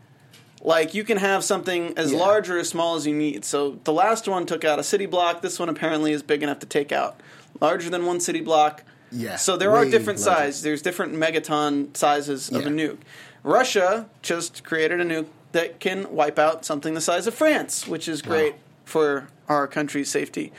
Like 0.63 0.95
you 0.95 1.05
can 1.05 1.19
have 1.19 1.45
something 1.45 1.97
as 1.97 2.13
Yeah. 2.13 2.19
large 2.19 2.51
or 2.51 2.59
as 2.59 2.69
small 2.69 2.97
as 2.97 3.07
you 3.07 3.15
need. 3.15 3.45
So 3.45 3.79
the 3.85 3.93
last 3.93 4.27
one 4.27 4.47
took 4.47 4.65
out 4.65 4.79
a 4.79 4.83
city 4.83 5.07
block. 5.07 5.43
This 5.43 5.59
one 5.59 5.69
apparently 5.69 6.13
is 6.13 6.23
big 6.23 6.43
enough 6.43 6.59
to 6.61 6.67
take 6.67 6.91
out 6.93 7.21
larger 7.61 7.89
than 7.91 8.05
one 8.07 8.21
city 8.21 8.41
block. 8.41 8.83
Yeah, 9.13 9.37
So 9.37 9.57
there 9.57 9.71
are 9.77 9.85
different 9.85 10.19
larger. 10.19 10.41
sizes. 10.41 10.63
There's 10.63 10.83
different 10.83 11.15
megaton 11.15 11.97
sizes 11.97 12.49
of 12.51 12.67
a 12.67 12.71
nuke. 12.71 12.99
Russia 13.45 14.07
just 14.23 14.65
created 14.65 15.01
a 15.01 15.05
nuke 15.05 15.27
that 15.53 15.79
can 15.79 16.11
wipe 16.13 16.39
out 16.41 16.65
something 16.65 16.95
the 16.95 17.01
size 17.01 17.29
of 17.29 17.35
France, 17.35 17.87
which 17.87 18.09
is 18.09 18.21
great 18.21 18.55
Wow. 18.55 18.59
for 18.85 19.29
our 19.49 19.69
country's 19.69 20.11
safety. 20.11 20.53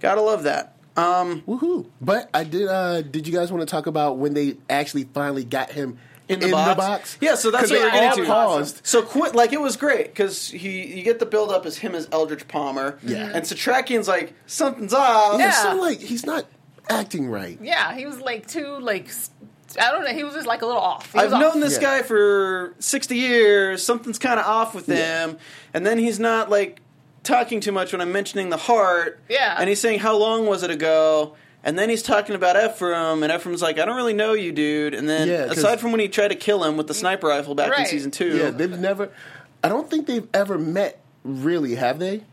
Gotta 0.00 0.22
love 0.22 0.44
that. 0.44 0.74
Um, 0.96 1.42
Woohoo! 1.42 1.86
But 2.00 2.28
I 2.34 2.44
did. 2.44 2.68
uh 2.68 3.02
Did 3.02 3.26
you 3.26 3.32
guys 3.32 3.50
want 3.52 3.60
to 3.62 3.66
talk 3.70 3.86
about 3.86 4.18
when 4.18 4.34
they 4.34 4.56
actually 4.68 5.04
finally 5.04 5.44
got 5.44 5.70
him 5.72 5.98
in 6.28 6.38
the, 6.38 6.48
box. 6.50 7.18
Yeah, 7.20 7.34
so 7.34 7.50
that's 7.50 7.70
what 7.70 7.76
they 7.76 7.84
we're 7.84 7.90
getting 7.90 8.22
to. 8.24 8.30
paused. 8.30 8.80
So 8.86 9.02
quit 9.02 9.34
like 9.34 9.52
it 9.52 9.60
was 9.60 9.76
great 9.76 10.06
because 10.06 10.48
he 10.48 10.96
you 10.96 11.02
get 11.02 11.18
the 11.18 11.26
build 11.26 11.50
up 11.50 11.66
as 11.66 11.78
him 11.78 11.94
as 11.94 12.08
Eldritch 12.12 12.46
Palmer. 12.46 12.98
Yeah. 13.02 13.30
and 13.34 13.44
Setrakian's 13.44 14.06
like 14.06 14.32
something's 14.46 14.94
off. 14.94 15.40
Yeah. 15.40 15.50
So 15.50 15.74
like 15.76 15.98
he's 15.98 16.24
not 16.24 16.44
acting 16.88 17.28
right. 17.28 17.58
Yeah, 17.60 17.94
he 17.96 18.06
was 18.06 18.20
like 18.20 18.46
too 18.46 18.78
like 18.78 19.10
I 19.80 19.90
don't 19.90 20.04
know. 20.04 20.12
He 20.12 20.22
was 20.24 20.34
just 20.34 20.46
like 20.46 20.62
a 20.62 20.66
little 20.66 20.80
off. 20.80 21.12
He 21.12 21.18
I've 21.18 21.26
was 21.26 21.32
off. 21.34 21.40
known 21.40 21.60
this 21.60 21.74
Yeah. 21.80 21.98
guy 21.98 22.02
for 22.02 22.74
60 22.78 23.16
years. 23.16 23.82
Something's 23.84 24.18
kind 24.18 24.38
of 24.38 24.46
off 24.46 24.72
with 24.74 24.88
Yeah. 24.88 25.26
him. 25.26 25.38
And 25.74 25.84
then 25.84 25.98
he's 25.98 26.20
not 26.20 26.48
like 26.50 26.80
talking 27.22 27.60
too 27.60 27.72
much 27.72 27.92
when 27.92 28.00
I'm 28.00 28.12
mentioning 28.12 28.50
the 28.50 28.56
heart. 28.56 29.20
Yeah. 29.28 29.56
And 29.58 29.68
he's 29.68 29.80
saying, 29.80 30.00
How 30.00 30.16
long 30.16 30.46
was 30.46 30.62
it 30.62 30.70
ago? 30.70 31.36
And 31.62 31.78
then 31.78 31.90
he's 31.90 32.02
talking 32.02 32.34
about 32.34 32.56
Ephraim, 32.56 33.22
and 33.22 33.30
Ephraim's 33.30 33.60
like, 33.60 33.78
I 33.78 33.84
don't 33.84 33.96
really 33.96 34.14
know 34.14 34.32
you, 34.32 34.50
dude. 34.50 34.94
And 34.94 35.06
then, 35.06 35.28
yeah, 35.28 35.44
aside 35.44 35.78
from 35.78 35.90
when 35.92 36.00
he 36.00 36.08
tried 36.08 36.28
to 36.28 36.34
kill 36.34 36.64
him 36.64 36.78
with 36.78 36.86
the 36.86 36.94
sniper 36.94 37.26
rifle 37.26 37.54
back 37.54 37.78
in 37.78 37.84
season 37.84 38.10
two, 38.10 38.34
Yeah, 38.36 38.48
they've 38.50 38.78
never. 38.78 39.10
I 39.62 39.68
don't 39.68 39.90
think 39.90 40.06
they've 40.06 40.26
ever 40.32 40.56
met. 40.58 41.00
Really, 41.22 41.74
have 41.74 41.98
they? 41.98 42.24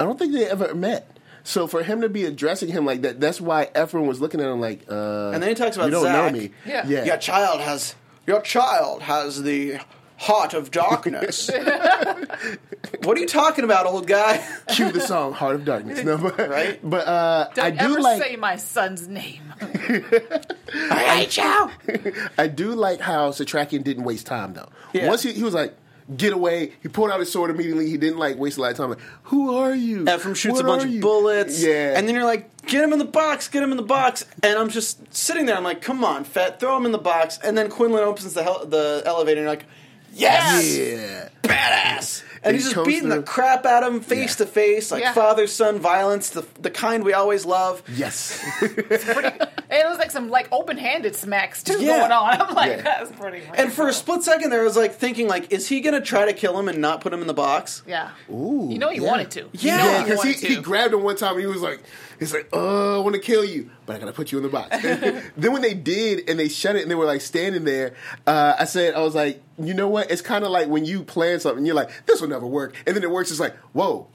I 0.00 0.04
don't 0.04 0.18
think 0.18 0.32
they 0.32 0.46
ever 0.46 0.74
met. 0.74 1.16
So 1.44 1.68
for 1.68 1.84
him 1.84 2.00
to 2.00 2.08
be 2.08 2.24
addressing 2.24 2.70
him 2.70 2.84
like 2.84 3.02
that, 3.02 3.20
that's 3.20 3.40
why 3.40 3.68
Ephraim 3.80 4.06
was 4.08 4.20
looking 4.20 4.40
at 4.40 4.48
him 4.48 4.60
like. 4.60 4.82
uh 4.90 5.30
And 5.30 5.40
then 5.40 5.48
he 5.50 5.54
talks 5.54 5.76
about 5.76 5.84
You 5.86 5.92
don't 5.92 6.02
Zach. 6.04 6.32
know 6.32 6.38
me. 6.40 6.50
Yeah. 6.66 6.84
yeah. 6.86 7.04
your 7.04 7.16
child 7.18 7.60
has 7.60 7.94
your 8.26 8.40
child 8.40 9.02
has 9.02 9.42
the 9.44 9.78
heart 10.22 10.54
of 10.54 10.70
darkness. 10.70 11.50
what 13.02 13.16
are 13.16 13.20
you 13.20 13.26
talking 13.26 13.64
about, 13.64 13.86
old 13.86 14.06
guy? 14.06 14.46
Cue 14.68 14.92
the 14.92 15.00
song 15.00 15.32
"Heart 15.32 15.56
of 15.56 15.64
Darkness." 15.64 16.04
No, 16.04 16.16
but, 16.16 16.38
Right? 16.48 16.78
But 16.82 17.06
uh, 17.08 17.48
Don't 17.54 17.64
I 17.64 17.70
do 17.70 17.84
ever 17.92 18.00
like. 18.00 18.22
say 18.22 18.36
my 18.36 18.56
son's 18.56 19.08
name. 19.08 19.42
I 19.60 21.26
hate 21.26 21.36
you. 21.36 22.22
I 22.38 22.46
do 22.46 22.74
like 22.74 23.00
how 23.00 23.30
Setrakian 23.30 23.82
didn't 23.84 24.04
waste 24.04 24.26
time 24.26 24.54
though. 24.54 24.68
Yeah. 24.92 25.08
Once 25.08 25.22
he, 25.22 25.32
he 25.32 25.42
was 25.42 25.54
like, 25.54 25.76
"Get 26.16 26.32
away!" 26.32 26.72
He 26.82 26.88
pulled 26.88 27.10
out 27.10 27.18
his 27.20 27.32
sword 27.32 27.50
immediately. 27.50 27.88
He 27.90 27.96
didn't 27.96 28.18
like 28.18 28.36
waste 28.38 28.58
a 28.58 28.62
lot 28.62 28.70
of 28.70 28.76
time. 28.76 28.90
Like, 28.90 29.00
who 29.24 29.56
are 29.56 29.74
you? 29.74 30.08
Ephraim 30.08 30.34
shoots 30.34 30.54
What 30.62 30.64
a 30.64 30.68
bunch 30.68 30.94
of 30.94 31.00
bullets. 31.00 31.62
Yeah, 31.62 31.94
And 31.98 32.06
then 32.06 32.14
you're 32.14 32.24
like, 32.24 32.64
get 32.66 32.84
him 32.84 32.92
in 32.92 32.98
the 33.00 33.04
box, 33.04 33.48
get 33.48 33.62
him 33.62 33.72
in 33.72 33.76
the 33.76 33.82
box. 33.82 34.24
And 34.42 34.56
I'm 34.58 34.68
just 34.70 35.12
sitting 35.14 35.46
there. 35.46 35.56
I'm 35.56 35.64
like, 35.64 35.82
come 35.82 36.04
on, 36.04 36.22
Fet, 36.24 36.60
throw 36.60 36.76
him 36.76 36.86
in 36.86 36.92
the 36.92 36.98
box. 36.98 37.38
And 37.42 37.58
then 37.58 37.68
Quinlan 37.70 38.04
opens 38.04 38.34
the 38.34 38.42
hel- 38.44 38.66
the 38.66 39.02
elevator 39.04 39.40
and 39.40 39.44
you're 39.46 39.50
like, 39.52 39.64
yes, 40.12 40.78
yeah. 40.78 41.28
badass. 41.42 42.22
And 42.44 42.46
And 42.48 42.54
he's 42.56 42.64
just 42.64 42.74
comes 42.74 42.88
beating 42.88 43.08
the 43.08 43.22
crap 43.22 43.64
out 43.66 43.84
of 43.84 43.94
him 43.94 44.00
face 44.00 44.38
Yeah. 44.40 44.44
to 44.44 44.50
face, 44.50 44.90
like 44.90 45.02
Yeah. 45.02 45.12
father 45.12 45.46
son 45.46 45.78
violence, 45.78 46.30
the, 46.30 46.44
the 46.60 46.70
kind 46.70 47.04
we 47.04 47.12
always 47.12 47.44
love. 47.46 47.82
Yes. 47.94 48.40
It's 48.62 49.06
And 49.08 49.80
it 49.80 49.88
was 49.88 49.98
like 49.98 50.10
some 50.10 50.28
like 50.28 50.48
open-handed 50.52 51.14
smacks 51.16 51.62
too 51.62 51.80
Yeah. 51.80 52.00
going 52.00 52.12
on. 52.12 52.40
I'm 52.42 52.54
like, 52.54 52.70
Yeah. 52.78 52.82
that's 52.82 53.12
pretty. 53.12 53.42
And 53.54 53.72
for 53.72 53.86
a 53.88 53.92
split 53.92 54.22
second 54.24 54.50
there, 54.50 54.60
I 54.60 54.64
was 54.64 54.76
like 54.76 54.94
thinking, 54.96 55.28
like, 55.28 55.52
is 55.52 55.68
he 55.68 55.80
gonna 55.80 56.00
try 56.00 56.26
to 56.26 56.32
kill 56.32 56.58
him 56.58 56.68
and 56.68 56.78
not 56.78 57.00
put 57.00 57.12
him 57.12 57.20
in 57.20 57.26
the 57.28 57.32
box? 57.34 57.82
yeah, 57.86 58.10
Ooh, 58.28 58.66
you 58.70 58.78
know 58.78 58.88
he 58.90 59.00
yeah. 59.00 59.06
wanted 59.08 59.30
to. 59.32 59.40
You 59.40 59.48
Yeah. 59.60 59.76
know 59.76 59.84
Yeah, 59.84 59.98
he 59.98 60.04
because 60.04 60.22
he, 60.24 60.28
wanted 60.30 60.48
he 60.48 60.54
to. 60.56 60.62
grabbed 60.62 60.94
him 60.94 61.02
one 61.04 61.16
time 61.16 61.32
and 61.34 61.40
he 61.40 61.46
was 61.46 61.62
like, 61.62 61.80
he's 62.22 62.32
like, 62.32 62.48
oh, 62.52 63.00
I 63.00 63.02
want 63.02 63.14
to 63.14 63.20
kill 63.20 63.44
you, 63.44 63.70
but 63.84 63.96
I 63.96 63.98
gotta 63.98 64.12
put 64.12 64.32
you 64.32 64.38
in 64.38 64.44
the 64.44 64.50
box. 64.50 64.70
then 65.36 65.52
when 65.52 65.62
they 65.62 65.74
did 65.74 66.28
and 66.28 66.38
they 66.38 66.48
shut 66.48 66.76
it 66.76 66.82
and 66.82 66.90
they 66.90 66.94
were 66.94 67.04
like 67.04 67.20
standing 67.20 67.64
there, 67.64 67.94
uh, 68.26 68.54
I 68.58 68.64
said, 68.64 68.94
I 68.94 69.00
was 69.00 69.14
like, 69.14 69.42
you 69.58 69.74
know 69.74 69.88
what? 69.88 70.10
It's 70.10 70.22
kind 70.22 70.44
of 70.44 70.50
like 70.50 70.68
when 70.68 70.84
you 70.84 71.02
plan 71.02 71.40
something, 71.40 71.66
you're 71.66 71.74
like, 71.74 72.06
this 72.06 72.20
will 72.20 72.28
never 72.28 72.46
work, 72.46 72.76
and 72.86 72.96
then 72.96 73.02
it 73.02 73.10
works. 73.10 73.30
It's 73.30 73.40
like, 73.40 73.56
whoa. 73.72 74.08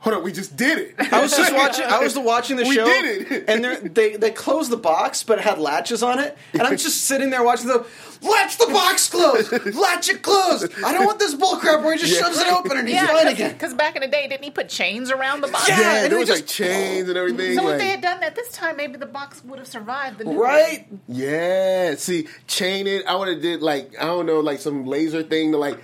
Hold 0.00 0.16
on, 0.18 0.22
we 0.22 0.30
just 0.30 0.56
did 0.56 0.78
it. 0.78 0.94
I 1.12 1.20
was 1.20 1.36
just 1.36 1.52
watching. 1.54 1.84
I 1.84 1.98
was 2.00 2.16
watching 2.18 2.56
the 2.56 2.62
We 2.64 2.74
show, 2.76 2.84
did 2.84 3.32
it. 3.32 3.44
and 3.48 3.64
they're- 3.64 3.80
they 3.80 4.14
they 4.16 4.30
closed 4.30 4.70
the 4.70 4.76
box, 4.76 5.22
but 5.24 5.38
it 5.38 5.42
had 5.44 5.58
latches 5.58 6.02
on 6.02 6.18
it, 6.20 6.36
and 6.52 6.62
I'm 6.62 6.76
just 6.76 7.06
sitting 7.06 7.30
there 7.30 7.42
watching 7.42 7.66
the 7.68 7.84
latch 8.22 8.56
the 8.58 8.66
box 8.66 9.08
closed, 9.08 9.50
latch 9.74 10.08
it 10.08 10.22
closed. 10.22 10.72
I 10.84 10.92
don't 10.92 11.06
want 11.06 11.18
this 11.18 11.34
bullcrap 11.34 11.82
where 11.82 11.94
he 11.94 11.98
just 12.00 12.14
Yeah. 12.14 12.20
shoves 12.26 12.38
it 12.38 12.46
open 12.52 12.76
and 12.76 12.86
he's 12.86 12.96
yeah, 12.96 13.06
fine 13.06 13.26
again. 13.28 13.52
because 13.52 13.74
back 13.74 13.96
in 13.96 14.02
the 14.02 14.08
day, 14.08 14.28
didn't 14.28 14.44
he 14.44 14.50
put 14.50 14.68
chains 14.68 15.10
around 15.10 15.40
the 15.40 15.48
box? 15.48 15.68
Yeah, 15.68 15.80
yeah, 15.80 16.02
and 16.04 16.12
there 16.12 16.18
was 16.18 16.28
just- 16.28 16.42
like 16.42 16.48
chains 16.48 17.08
and 17.08 17.18
everything. 17.18 17.56
So 17.56 17.64
like, 17.64 17.72
if 17.74 17.78
they 17.80 17.88
had 17.88 18.00
done 18.02 18.20
that 18.20 18.34
this 18.36 18.52
time, 18.52 18.76
maybe 18.76 18.98
the 18.98 19.06
box 19.06 19.42
would 19.44 19.58
have 19.58 19.68
survived 19.68 20.18
the 20.18 20.24
new 20.24 20.40
Right? 20.40 20.86
yeah, 21.08 21.94
see, 21.96 22.28
chain 22.46 22.86
it. 22.86 23.04
I 23.06 23.16
would 23.16 23.28
have 23.28 23.40
did 23.42 23.60
like 23.62 23.92
I 23.98 24.04
don't 24.04 24.26
know, 24.26 24.40
like 24.40 24.60
some 24.60 24.84
laser 24.86 25.22
thing 25.22 25.52
to 25.52 25.58
like 25.58 25.78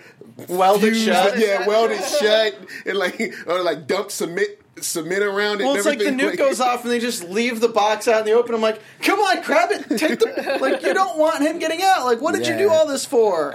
Weld 0.48 0.82
it 0.82 0.94
shut. 0.94 1.38
Yeah, 1.38 1.66
weld 1.68 1.90
it 1.90 2.02
shut, 2.02 2.54
and 2.86 2.96
like 2.96 3.34
or 3.46 3.60
like 3.62 3.86
dump 4.02 4.10
submit 4.10 4.60
cement 4.80 5.22
around 5.22 5.60
it. 5.60 5.64
Well, 5.64 5.76
it's 5.76 5.86
like 5.86 5.98
the 5.98 6.06
everything. 6.06 6.30
nuke 6.30 6.38
goes 6.38 6.60
off 6.68 6.82
and 6.82 6.90
they 6.92 6.98
just 6.98 7.24
leave 7.28 7.60
the 7.60 7.68
box 7.68 8.08
out 8.08 8.20
in 8.20 8.26
the 8.26 8.32
open. 8.32 8.54
I'm 8.54 8.60
like, 8.60 8.80
come 9.00 9.18
on, 9.18 9.42
grab 9.42 9.70
it, 9.70 9.98
take 9.98 10.18
the 10.18 10.58
like. 10.60 10.82
You 10.82 10.94
don't 10.94 11.18
want 11.18 11.42
him 11.42 11.58
getting 11.58 11.82
out. 11.82 12.04
Like, 12.04 12.20
what 12.20 12.34
did 12.34 12.46
you 12.46 12.56
do 12.56 12.70
all 12.70 12.86
this 12.86 13.04
for? 13.04 13.54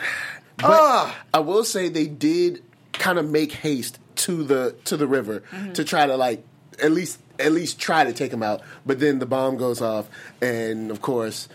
Ah, 0.63 1.15
I 1.33 1.39
will 1.39 1.63
say 1.63 1.89
they 1.89 2.07
did 2.07 2.63
kind 2.93 3.19
of 3.19 3.29
make 3.29 3.51
haste 3.51 3.99
to 4.15 4.43
the 4.43 4.75
to 4.85 4.97
the 4.97 5.05
river 5.07 5.41
Mm-hmm. 5.51 5.73
to 5.73 5.83
try 5.83 6.05
to 6.07 6.17
like 6.17 6.43
at 6.81 6.91
least 6.91 7.19
at 7.39 7.51
least 7.51 7.79
try 7.79 8.03
to 8.03 8.13
take 8.13 8.31
him 8.33 8.41
out. 8.41 8.61
But 8.85 8.99
then 8.99 9.19
the 9.19 9.25
bomb 9.27 9.57
goes 9.57 9.81
off, 9.81 10.07
and 10.41 10.89
of 10.91 11.01
course 11.01 11.47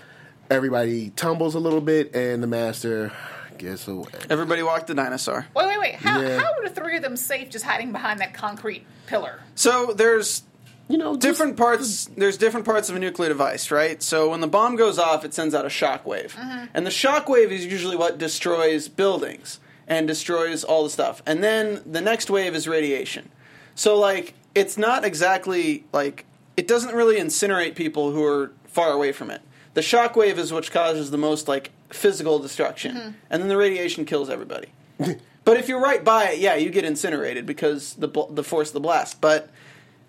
everybody 0.51 1.11
tumbles 1.11 1.55
a 1.55 1.59
little 1.59 1.81
bit, 1.81 2.15
and 2.15 2.43
the 2.43 2.47
master 2.47 3.11
gets 3.59 3.87
away. 3.89 4.07
everybody 4.31 4.63
walked 4.63 4.87
the 4.89 4.95
dinosaur. 4.95 5.47
Wait, 5.55 5.67
wait, 5.67 5.79
wait. 5.81 5.95
How, 5.97 6.21
Yeah. 6.21 6.39
how 6.41 6.55
were 6.57 6.69
the 6.69 6.75
three 6.75 6.97
of 6.97 7.03
them 7.03 7.17
safe 7.17 7.51
just 7.51 7.65
hiding 7.65 7.93
behind 7.93 8.21
that 8.21 8.35
concrete 8.35 8.85
pillar? 9.07 9.41
So 9.55 9.93
there's 9.93 10.43
You 10.89 10.99
know, 10.99 11.13
just- 11.15 11.21
different 11.21 11.57
parts 11.57 12.11
there's 12.17 12.37
different 12.37 12.67
parts 12.67 12.89
of 12.91 12.97
a 12.97 12.99
nuclear 12.99 13.29
device 13.29 13.71
right 13.71 14.03
so 14.03 14.31
when 14.31 14.41
the 14.41 14.47
bomb 14.49 14.77
goes 14.77 14.99
off 14.99 15.25
it 15.25 15.33
sends 15.33 15.55
out 15.55 15.65
a 15.65 15.69
shockwave 15.69 16.33
mm-hmm. 16.33 16.65
and 16.75 16.85
the 16.85 16.91
shockwave 16.91 17.51
is 17.51 17.65
usually 17.65 17.97
what 17.97 18.19
destroys 18.19 18.89
buildings 18.89 19.59
and 19.87 20.07
destroys 20.09 20.65
all 20.65 20.83
the 20.85 20.91
stuff 20.91 21.23
and 21.25 21.43
then 21.43 21.81
the 21.87 22.01
next 22.01 22.29
wave 22.31 22.55
is 22.55 22.67
radiation 22.69 23.29
so 23.75 23.97
like 23.99 24.35
it's 24.55 24.77
not 24.77 25.05
exactly 25.05 25.85
like 25.93 26.27
it 26.57 26.67
doesn't 26.69 26.95
really 26.95 27.17
incinerate 27.19 27.75
people 27.75 28.11
who 28.11 28.23
are 28.23 28.53
far 28.67 28.91
away 28.91 29.13
from 29.13 29.31
it 29.31 29.41
the 29.75 29.81
shockwave 29.81 30.39
is 30.39 30.53
what 30.53 30.71
causes 30.71 31.11
the 31.11 31.19
most 31.19 31.49
like 31.49 31.71
physical 31.91 32.39
destruction 32.39 33.17
and 33.31 33.43
then 33.43 33.49
the 33.49 33.57
radiation 33.57 34.05
kills 34.05 34.29
everybody 34.31 34.69
but 35.45 35.57
if 35.57 35.69
you're 35.69 35.81
right 35.81 36.05
by 36.05 36.31
it 36.31 36.39
yeah 36.39 36.55
you 36.55 36.71
get 36.71 36.85
incinerated 36.85 37.45
because 37.47 37.95
the 37.95 38.09
bl- 38.09 38.31
the 38.33 38.45
force 38.45 38.69
of 38.69 38.75
the 38.75 38.81
blast 38.81 39.21
but 39.21 39.51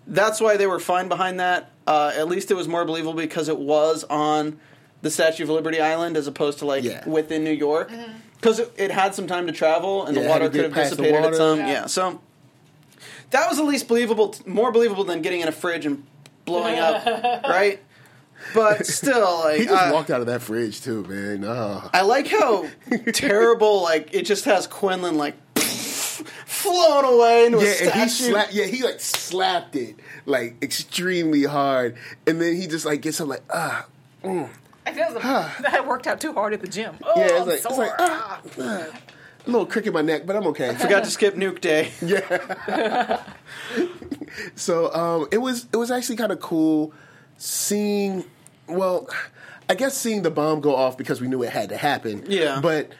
that's 0.05 0.41
why 0.41 0.57
they 0.57 0.67
were 0.67 0.79
fine 0.81 1.07
behind 1.07 1.39
that. 1.39 1.71
Uh, 1.87 2.11
at 2.13 2.27
least 2.27 2.51
it 2.51 2.55
was 2.55 2.67
more 2.67 2.83
believable 2.83 3.13
because 3.13 3.47
it 3.47 3.57
was 3.57 4.03
on 4.09 4.59
the 5.01 5.09
Statue 5.09 5.43
of 5.43 5.49
Liberty 5.49 5.79
Island 5.79 6.17
as 6.17 6.27
opposed 6.27 6.59
to 6.59 6.65
like 6.65 6.83
Yeah. 6.83 7.07
within 7.07 7.45
New 7.45 7.51
York. 7.53 7.89
Because 8.35 8.59
it, 8.59 8.73
it 8.75 8.91
had 8.91 9.15
some 9.15 9.27
time 9.27 9.47
to 9.47 9.53
travel 9.53 10.05
and 10.05 10.13
Yeah, 10.17 10.23
the 10.23 10.27
it 10.27 10.31
had 10.31 10.41
water 10.41 10.45
to 10.45 10.49
could 10.51 10.55
get 10.57 10.63
have 10.65 10.73
past 10.73 10.89
the 10.97 11.03
dissipated 11.03 11.15
at 11.19 11.23
water. 11.23 11.35
some. 11.37 11.59
Yeah. 11.59 11.67
Yeah. 11.71 11.85
so 11.85 12.19
that 13.31 13.49
was 13.49 13.59
at 13.59 13.65
least 13.65 13.87
believable, 13.87 14.35
more 14.45 14.73
believable 14.73 15.05
than 15.05 15.21
getting 15.21 15.39
in 15.39 15.47
a 15.47 15.53
fridge 15.53 15.85
and 15.85 16.03
blowing 16.43 16.77
up, 16.79 17.05
right? 17.47 17.79
But 18.53 18.85
still, 18.85 19.39
like 19.39 19.59
he 19.59 19.65
just 19.65 19.87
uh, 19.87 19.91
walked 19.93 20.09
out 20.09 20.21
of 20.21 20.27
that 20.27 20.41
fridge 20.41 20.81
too, 20.81 21.03
man. 21.03 21.43
Oh. 21.45 21.89
I 21.93 22.01
like 22.01 22.27
how 22.27 22.67
terrible, 23.13 23.81
like 23.83 24.13
it 24.13 24.25
just 24.25 24.45
has 24.45 24.67
Quinlan 24.67 25.17
like 25.17 25.35
flown 25.55 27.05
away 27.05 27.45
into 27.45 27.57
a 27.59 27.63
Yeah, 27.63 27.67
and 27.69 27.91
he 28.01 28.09
statue. 28.09 28.31
slapped. 28.31 28.53
Yeah, 28.53 28.65
he 28.65 28.83
like 28.83 28.99
slapped 28.99 29.75
it 29.75 29.95
like 30.25 30.55
extremely 30.61 31.43
hard, 31.43 31.97
and 32.27 32.41
then 32.41 32.55
he 32.55 32.67
just 32.67 32.85
like 32.85 33.01
gets 33.01 33.19
up 33.21 33.27
like 33.27 33.43
ah. 33.49 33.85
I 34.85 34.91
feel 34.93 35.13
like 35.13 35.23
that 35.23 35.87
worked 35.87 36.07
out 36.07 36.19
too 36.21 36.33
hard 36.33 36.53
at 36.53 36.61
the 36.61 36.67
gym. 36.67 36.95
Oh, 37.03 37.13
Yeah, 37.17 37.25
it's 37.25 37.41
I'm 37.41 37.47
like 37.47 37.55
it's 37.65 37.77
like 37.77 37.91
ah, 37.99 38.41
ah. 38.59 38.87
a 39.45 39.49
little 39.49 39.65
crick 39.65 39.85
in 39.87 39.93
my 39.93 40.01
neck, 40.01 40.25
but 40.25 40.35
I'm 40.35 40.47
okay. 40.47 40.73
Forgot 40.75 41.03
to 41.05 41.09
skip 41.11 41.35
Nuke 41.35 41.59
Day. 41.61 41.91
Yeah. 42.01 43.23
so 44.55 44.93
um, 44.93 45.27
it 45.31 45.37
was 45.39 45.67
it 45.71 45.77
was 45.77 45.91
actually 45.91 46.17
kind 46.17 46.31
of 46.31 46.39
cool 46.39 46.93
seeing. 47.37 48.25
Well, 48.67 49.07
I 49.69 49.75
guess 49.75 49.95
seeing 49.97 50.21
the 50.23 50.31
bomb 50.31 50.61
go 50.61 50.75
off 50.75 50.97
because 50.97 51.21
we 51.21 51.27
knew 51.27 51.43
it 51.43 51.49
had 51.51 51.69
to 51.69 51.77
happen. 51.77 52.25
Yeah. 52.27 52.59
but 52.61 52.91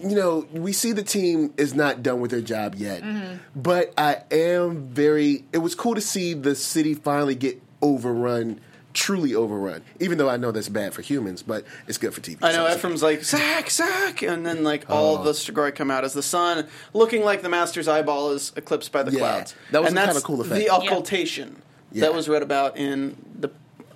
you 0.00 0.14
know 0.16 0.46
we 0.52 0.72
see 0.72 0.92
the 0.92 1.02
team 1.04 1.54
is 1.56 1.72
not 1.74 2.02
done 2.02 2.20
with 2.20 2.30
their 2.30 2.40
job 2.40 2.74
yet. 2.74 3.02
Mm-hmm. 3.02 3.36
But 3.60 3.92
I 3.96 4.22
am 4.30 4.88
very. 4.88 5.44
It 5.52 5.58
was 5.58 5.74
cool 5.74 5.94
to 5.94 6.00
see 6.00 6.34
the 6.34 6.54
city 6.54 6.94
finally 6.94 7.34
get 7.34 7.60
overrun. 7.82 8.60
Truly 8.92 9.34
overrun, 9.34 9.82
even 9.98 10.18
though 10.18 10.28
I 10.28 10.36
know 10.36 10.52
that's 10.52 10.68
bad 10.68 10.94
for 10.94 11.02
humans, 11.02 11.42
but 11.42 11.64
it's 11.88 11.98
good 11.98 12.14
for 12.14 12.20
TV. 12.20 12.36
I 12.42 12.52
know 12.52 12.68
So- 12.68 12.74
Ephraim's 12.76 13.02
like 13.02 13.24
Zach, 13.24 13.68
Zach, 13.68 14.22
and 14.22 14.46
then 14.46 14.62
like 14.62 14.88
all 14.88 15.18
Oh. 15.18 15.24
the 15.24 15.32
Strigoi 15.32 15.74
come 15.74 15.90
out 15.90 16.04
as 16.04 16.12
the 16.12 16.22
sun, 16.22 16.68
looking 16.92 17.24
like 17.24 17.42
the 17.42 17.48
Master's 17.48 17.88
eyeball 17.88 18.30
is 18.30 18.52
eclipsed 18.54 18.92
by 18.92 19.02
the 19.02 19.10
Yeah, 19.10 19.18
clouds. 19.18 19.54
that 19.72 19.82
was 19.82 19.92
that's 19.92 20.06
kinda 20.12 20.20
cool 20.20 20.40
effect. 20.42 20.60
The 20.64 20.72
occultation 20.72 21.60
Yeah. 21.90 22.02
that 22.02 22.14
was 22.14 22.28
read 22.28 22.44
about 22.44 22.76
in 22.76 23.16
the 23.36 23.50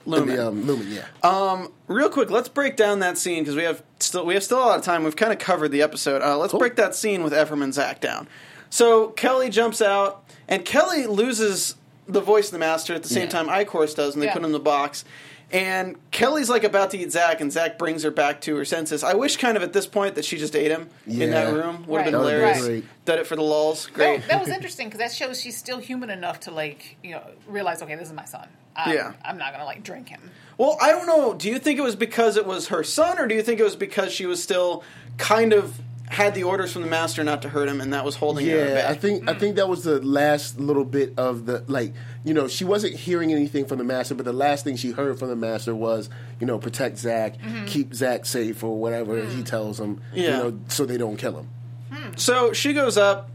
Lumen. 0.09 0.37
the 0.37 0.49
um, 0.49 0.67
Lumen, 0.67 0.91
yeah. 0.91 1.69
Real 1.87 2.09
quick, 2.11 2.31
let's 2.31 2.49
break 2.49 2.77
down 2.77 2.99
that 3.01 3.17
scene 3.19 3.43
because 3.43 3.57
we 3.57 3.63
have 3.63 3.83
still 4.01 4.27
we 4.27 4.35
have 4.35 4.43
still 4.45 4.59
a 4.59 4.61
lot 4.67 4.79
of 4.79 4.85
time. 4.85 5.05
We've 5.05 5.17
kind 5.17 5.33
of 5.33 5.39
covered 5.39 5.69
the 5.69 5.83
episode. 5.83 6.23
Uh, 6.23 6.37
let's 6.37 6.51
Cool. 6.51 6.61
break 6.61 6.77
that 6.77 6.95
scene 6.95 7.23
with 7.23 7.33
and 7.33 7.73
Zach 7.73 8.01
down. 8.01 8.29
So 8.71 9.09
Kelly 9.09 9.49
jumps 9.49 9.81
out, 9.81 10.25
and 10.47 10.65
Kelly 10.65 11.07
loses 11.07 11.77
the 12.09 12.21
voice 12.21 12.47
of 12.47 12.53
the 12.53 12.59
master 12.59 12.95
at 12.95 13.03
the 13.03 13.09
same 13.09 13.25
Yeah. 13.25 13.29
time 13.31 13.49
Eichhorst 13.49 13.97
does, 13.97 14.15
and 14.15 14.23
they 14.23 14.27
Yeah. 14.27 14.33
put 14.33 14.41
him 14.41 14.47
in 14.47 14.53
the 14.53 14.59
box. 14.59 15.05
And 15.51 15.97
Kelly's 16.11 16.51
like 16.51 16.63
about 16.63 16.91
to 16.91 16.99
eat 16.99 17.11
Zach, 17.11 17.41
and 17.41 17.51
Zach 17.51 17.79
brings 17.79 18.03
her 18.03 18.11
back 18.11 18.43
to 18.43 18.55
her 18.57 18.67
senses. 18.67 19.03
I 19.03 19.15
wish, 19.15 19.39
kind 19.39 19.57
of 19.57 19.63
at 19.63 19.73
this 19.73 19.87
point, 19.87 20.15
that 20.17 20.27
she 20.27 20.37
just 20.37 20.55
ate 20.55 20.71
him 20.71 20.91
in 21.07 21.31
that 21.31 21.53
room. 21.55 21.85
Would 21.87 22.03
have 22.03 22.13
been 22.13 22.21
That 22.23 22.29
hilarious. 22.35 22.67
been. 22.67 22.89
Did 23.07 23.19
it 23.21 23.27
for 23.27 23.35
the 23.35 23.43
lulls. 23.43 23.87
Great. 23.87 24.21
That, 24.21 24.29
that 24.29 24.41
was 24.41 24.49
interesting 24.55 24.89
because 24.89 24.99
that 24.99 25.13
shows 25.13 25.41
she's 25.41 25.57
still 25.57 25.79
human 25.79 26.11
enough 26.11 26.41
to 26.41 26.51
like 26.51 26.97
you 27.03 27.13
know 27.13 27.23
realize 27.47 27.81
okay 27.83 27.95
this 27.95 28.09
is 28.09 28.15
my 28.15 28.27
son. 28.27 28.47
I'm, 28.77 28.95
Yeah. 28.95 29.13
I'm 29.25 29.39
not 29.39 29.53
gonna 29.53 29.65
like 29.65 29.83
drink 29.83 30.11
him. 30.11 30.31
Well, 30.59 30.77
I 30.83 30.91
don't 30.91 31.07
know. 31.07 31.33
Do 31.33 31.49
you 31.49 31.59
think 31.59 31.79
it 31.79 31.83
was 31.83 31.97
because 31.97 32.37
it 32.37 32.45
was 32.45 32.69
her 32.69 32.85
son, 32.85 33.19
or 33.19 33.27
do 33.27 33.35
you 33.35 33.43
think 33.43 33.59
it 33.59 33.65
was 33.65 33.75
because 33.77 34.13
she 34.13 34.27
was 34.27 34.43
still 34.43 34.83
kind 35.17 35.55
of 35.55 35.79
had 36.11 36.35
the 36.35 36.45
orders 36.45 36.73
from 36.73 36.83
the 36.83 36.89
master 36.89 37.23
not 37.23 37.43
to 37.43 37.49
hurt 37.49 37.69
him, 37.69 37.81
and 37.81 37.93
that 37.93 38.05
was 38.05 38.17
holding 38.17 38.47
her 38.47 38.57
Yeah, 38.57 38.75
back? 38.75 38.91
I 38.91 38.95
think 38.95 39.29
I 39.29 39.35
mm. 39.35 39.41
think 39.41 39.57
that 39.57 39.69
was 39.69 39.85
the 39.85 40.01
last 40.01 40.59
little 40.59 40.85
bit 40.85 41.15
of 41.17 41.47
the 41.47 41.65
like 41.69 41.93
you 42.25 42.35
know 42.35 42.49
she 42.49 42.65
wasn't 42.65 42.95
hearing 42.95 43.33
anything 43.33 43.67
from 43.67 43.79
the 43.79 43.85
master, 43.85 44.15
but 44.15 44.25
the 44.25 44.33
last 44.33 44.65
thing 44.65 44.77
she 44.77 44.91
heard 44.93 45.19
from 45.19 45.29
the 45.29 45.37
master 45.37 45.75
was 45.75 46.09
you 46.41 46.47
know 46.47 46.59
protect 46.59 46.99
Zach, 46.99 47.39
mm-hmm. 47.39 47.67
keep 47.67 47.95
Zach 47.95 48.27
safe 48.27 48.63
or 48.65 48.79
whatever 48.79 49.25
he 49.25 49.43
mm. 49.43 49.47
tells 49.47 49.79
him, 49.79 50.01
you 50.15 50.29
know, 50.29 50.59
so 50.69 50.87
they 50.87 50.97
don't 50.97 51.17
kill 51.17 51.39
him. 51.39 51.49
Hmm. 51.91 52.11
So 52.17 52.53
she 52.53 52.73
goes 52.73 52.97
up, 52.97 53.31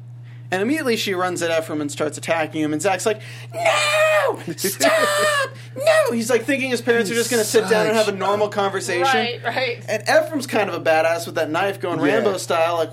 and 0.53 0.61
immediately 0.61 0.95
she 0.95 1.13
runs 1.13 1.41
at 1.41 1.57
Ephraim 1.57 1.81
and 1.81 1.91
starts 1.91 2.17
attacking 2.17 2.61
him. 2.61 2.73
And 2.73 2.81
Zach's 2.81 3.05
like, 3.05 3.21
"No, 3.53 4.39
stop, 4.55 5.49
no!" 5.75 6.11
He's 6.11 6.29
like 6.29 6.43
thinking 6.43 6.69
his 6.69 6.81
parents 6.81 7.09
are 7.09 7.15
just 7.15 7.29
going 7.31 7.41
to 7.41 7.47
sit 7.47 7.69
down 7.69 7.87
and 7.87 7.95
have 7.95 8.07
a 8.07 8.11
normal 8.11 8.49
conversation. 8.49 9.03
Right, 9.03 9.43
right. 9.43 9.83
And 9.87 10.03
Ephraim's 10.03 10.47
kind 10.47 10.69
of 10.69 10.75
a 10.75 10.81
badass 10.83 11.25
with 11.25 11.35
that 11.35 11.49
knife 11.49 11.79
going 11.79 11.99
Yeah. 11.99 12.05
Rambo 12.15 12.37
style, 12.37 12.75
like. 12.75 12.91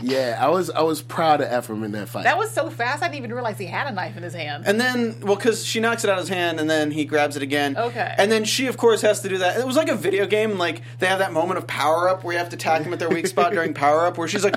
Yeah, 0.00 0.36
I 0.40 0.48
was 0.48 0.70
I 0.70 0.82
was 0.82 1.02
proud 1.02 1.40
of 1.40 1.52
Ephraim 1.64 1.84
in 1.84 1.92
that 1.92 2.08
fight. 2.08 2.24
That 2.24 2.38
was 2.38 2.50
so 2.50 2.70
fast. 2.70 3.02
I 3.02 3.06
didn't 3.06 3.18
even 3.18 3.32
realize 3.32 3.58
he 3.58 3.66
had 3.66 3.86
a 3.86 3.92
knife 3.92 4.16
in 4.16 4.22
his 4.22 4.34
hand. 4.34 4.64
And 4.66 4.80
then, 4.80 5.20
well, 5.20 5.36
because 5.36 5.64
she 5.64 5.78
knocks 5.80 6.02
it 6.04 6.10
out 6.10 6.18
of 6.18 6.22
his 6.24 6.28
hand, 6.28 6.58
and 6.58 6.68
then 6.68 6.90
he 6.90 7.04
grabs 7.04 7.36
it 7.36 7.42
again. 7.42 7.76
Okay. 7.76 8.14
And 8.18 8.30
then 8.32 8.44
she, 8.44 8.66
of 8.66 8.76
course, 8.76 9.00
has 9.02 9.20
to 9.22 9.28
do 9.28 9.38
that. 9.38 9.58
It 9.58 9.66
was 9.66 9.76
like 9.76 9.88
a 9.88 9.94
video 9.94 10.26
game. 10.26 10.58
Like 10.58 10.82
they 10.98 11.06
have 11.06 11.18
that 11.20 11.32
moment 11.32 11.58
of 11.58 11.66
power 11.66 12.08
up 12.08 12.24
where 12.24 12.32
you 12.32 12.38
have 12.38 12.48
to 12.50 12.56
attack 12.56 12.82
them 12.84 12.92
at 12.92 12.98
their 12.98 13.08
weak 13.10 13.26
spot 13.26 13.52
during 13.52 13.74
power 13.82 14.06
up, 14.06 14.18
where 14.18 14.26
she's 14.28 14.44
like, 14.44 14.56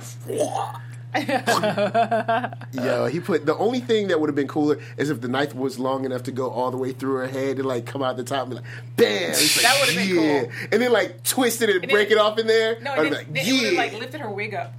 Yo, 2.74 3.06
he 3.06 3.20
put 3.20 3.46
the 3.46 3.56
only 3.58 3.80
thing 3.80 4.10
that 4.10 4.20
would 4.20 4.28
have 4.28 4.36
been 4.36 4.48
cooler 4.48 4.80
is 4.98 5.10
if 5.10 5.22
the 5.22 5.28
knife 5.28 5.56
was 5.56 5.80
long 5.80 6.04
enough 6.06 6.24
to 6.24 6.32
go 6.32 6.50
all 6.50 6.72
the 6.72 6.78
way 6.78 6.92
through 6.92 7.16
her 7.16 7.28
head 7.28 7.58
and 7.58 7.66
like 7.66 7.86
come 7.86 8.04
out 8.04 8.18
the 8.18 8.24
top 8.24 8.42
and 8.44 8.50
be 8.52 8.56
like, 8.58 8.66
bam! 8.98 9.30
It's 9.32 9.62
That 9.62 9.78
would've 9.80 9.96
been 9.96 10.16
cool. 10.16 10.52
And 10.72 10.82
then 10.82 10.92
like 10.92 11.24
twist 11.24 11.62
it 11.62 11.70
and, 11.70 11.84
And 11.84 11.92
break 11.92 12.10
it- 12.12 12.14
it 12.14 12.18
off 12.18 12.38
in 12.38 12.48
there. 12.48 12.80
No, 12.82 12.92
I'd 12.94 13.14
it, 13.14 13.34
be 13.34 13.40
did, 13.42 13.46
like, 13.46 13.48
it 13.48 13.54
would 13.54 13.64
have 13.64 13.74
yeah. 13.74 13.80
like 13.80 13.94
lifted 13.94 14.22
her 14.22 14.30
wig 14.30 14.54
up. 14.54 14.74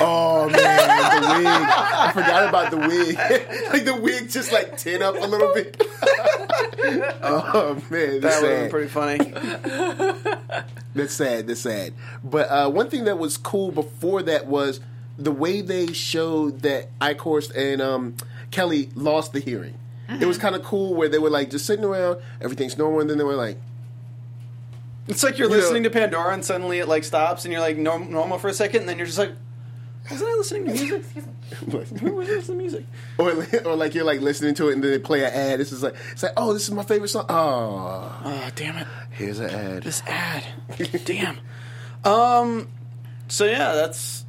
Oh 0.00 0.48
man, 0.50 1.22
the 1.22 1.28
wig! 1.38 1.46
I 1.46 2.10
forgot 2.12 2.48
about 2.48 2.70
the 2.70 2.76
wig. 2.78 3.16
like 3.72 3.84
the 3.84 3.94
wig 3.94 4.30
just 4.30 4.52
like 4.52 4.76
tin 4.76 5.02
up 5.02 5.14
a 5.16 5.26
little 5.26 5.52
bit. 5.54 5.82
oh 7.22 7.82
man, 7.90 8.20
that's 8.20 8.40
That 8.40 8.42
would 8.42 8.50
have 8.50 8.60
been 8.60 8.70
pretty 8.70 8.88
funny. 8.88 9.32
That's 10.94 11.14
sad. 11.14 11.46
That's 11.46 11.60
sad. 11.60 11.94
But 12.24 12.48
uh, 12.50 12.70
one 12.70 12.90
thing 12.90 13.04
that 13.04 13.18
was 13.18 13.36
cool 13.36 13.70
before 13.70 14.22
that 14.24 14.46
was 14.46 14.80
the 15.18 15.32
way 15.32 15.60
they 15.60 15.92
showed 15.92 16.60
that 16.62 16.96
Eichhorst 17.00 17.54
and 17.56 17.82
um, 17.82 18.16
Kelly 18.50 18.88
lost 18.94 19.32
the 19.32 19.40
hearing. 19.40 19.74
It 20.20 20.24
was 20.24 20.38
kind 20.38 20.54
of 20.56 20.62
cool 20.62 20.94
where 20.94 21.10
they 21.10 21.18
were 21.18 21.28
like 21.28 21.50
just 21.50 21.66
sitting 21.66 21.84
around, 21.84 22.20
everything's 22.40 22.78
normal, 22.78 23.00
and 23.00 23.10
then 23.10 23.18
they 23.18 23.24
were 23.24 23.34
like, 23.34 23.58
It's 25.06 25.22
like 25.22 25.36
you're 25.38 25.50
You 25.50 25.56
listening 25.56 25.82
know- 25.82 25.90
to 25.90 25.94
Pandora 25.94 26.32
and 26.32 26.44
suddenly 26.44 26.78
it 26.78 26.88
like 26.88 27.04
stops 27.04 27.44
and 27.44 27.52
you're 27.52 27.60
like 27.60 27.76
norm- 27.76 28.10
normal 28.10 28.38
for 28.38 28.48
a 28.48 28.54
second 28.54 28.80
and 28.80 28.88
then 28.88 28.96
you're 28.96 29.06
just 29.06 29.18
like, 29.18 29.32
wasn't 30.10 30.30
I 30.30 30.34
listening 30.36 30.64
to 30.64 30.72
music? 30.72 31.02
Who 32.00 32.12
was 32.14 32.28
listening 32.28 32.42
to 32.42 32.54
music? 32.54 32.84
or, 33.18 33.46
or 33.70 33.76
like 33.76 33.94
you're 33.94 34.04
like 34.04 34.20
listening 34.22 34.54
to 34.54 34.68
it, 34.68 34.74
and 34.74 34.82
then 34.84 34.90
they 34.92 34.98
play 34.98 35.24
an 35.24 35.32
ad. 35.32 35.60
This 35.60 35.72
is 35.72 35.82
like, 35.82 35.94
it's 36.12 36.22
like, 36.22 36.32
oh, 36.36 36.52
this 36.54 36.62
is 36.62 36.70
my 36.70 36.84
favorite 36.84 37.08
song. 37.08 37.26
Oh, 37.28 38.22
Oh 38.24 38.48
damn 38.54 38.76
it! 38.78 38.86
here's 39.10 39.38
an 39.40 39.50
ad. 39.50 39.82
This 39.82 40.02
ad. 40.06 40.44
damn. 41.04 41.38
Um. 42.04 42.68
So 43.28 43.44
yeah, 43.44 43.74
that's. 43.74 44.24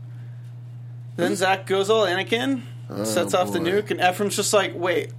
Then 1.19 1.35
Zach 1.35 1.65
goes 1.67 1.89
all 1.89 2.05
Anakin, 2.05 2.61
oh, 2.89 3.03
sets 3.03 3.33
off 3.33 3.51
the 3.53 3.59
nuke, 3.59 3.91
and 3.91 3.99
Ephraim's 4.01 4.35
just 4.35 4.53
like, 4.53 4.73
wait. 4.75 5.11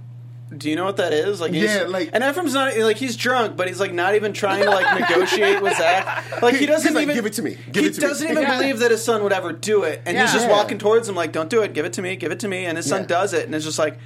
Do 0.57 0.69
you 0.69 0.75
know 0.75 0.83
what 0.83 0.97
that 0.97 1.13
is? 1.13 1.39
Like, 1.39 1.53
Yeah, 1.53 1.85
like- 1.87 2.09
and 2.11 2.21
Ephraim's 2.25 2.53
not 2.53 2.77
like 2.77 2.97
he's 2.97 3.15
drunk, 3.15 3.55
but 3.55 3.69
he's 3.69 3.79
like 3.79 3.93
not 3.93 4.15
even 4.15 4.33
trying 4.33 4.61
to 4.61 4.69
like 4.69 4.99
negotiate 5.09 5.61
with 5.61 5.77
Zach. 5.77 6.41
Like 6.41 6.55
he 6.55 6.59
He- 6.61 6.65
doesn't 6.65 6.89
he's 6.89 6.93
like, 6.95 7.03
even 7.03 7.15
"Give 7.15 7.25
it 7.25 7.31
to 7.33 7.41
me. 7.41 7.57
Give 7.71 7.83
he 7.85 7.89
it 7.89 7.93
to 7.93 8.01
doesn't 8.01 8.29
even 8.29 8.43
Yeah. 8.43 8.57
believe 8.57 8.79
that 8.79 8.91
his 8.91 9.01
son 9.01 9.23
would 9.23 9.31
ever 9.31 9.53
do 9.53 9.83
it, 9.83 10.01
and 10.05 10.17
he's 10.17 10.33
just 10.33 10.47
Yeah. 10.47 10.51
walking 10.51 10.77
towards 10.77 11.07
him 11.07 11.15
like, 11.15 11.31
"Don't 11.31 11.49
do 11.49 11.61
it. 11.61 11.71
Give 11.73 11.85
it 11.85 11.93
to 11.93 12.01
me. 12.01 12.17
Give 12.17 12.33
it 12.33 12.41
to 12.41 12.49
me." 12.49 12.65
And 12.65 12.75
his 12.75 12.85
son 12.85 13.01
Yeah. 13.03 13.07
does 13.07 13.31
it, 13.31 13.45
and 13.45 13.55
it's 13.55 13.63
just 13.63 13.79
like, 13.79 13.97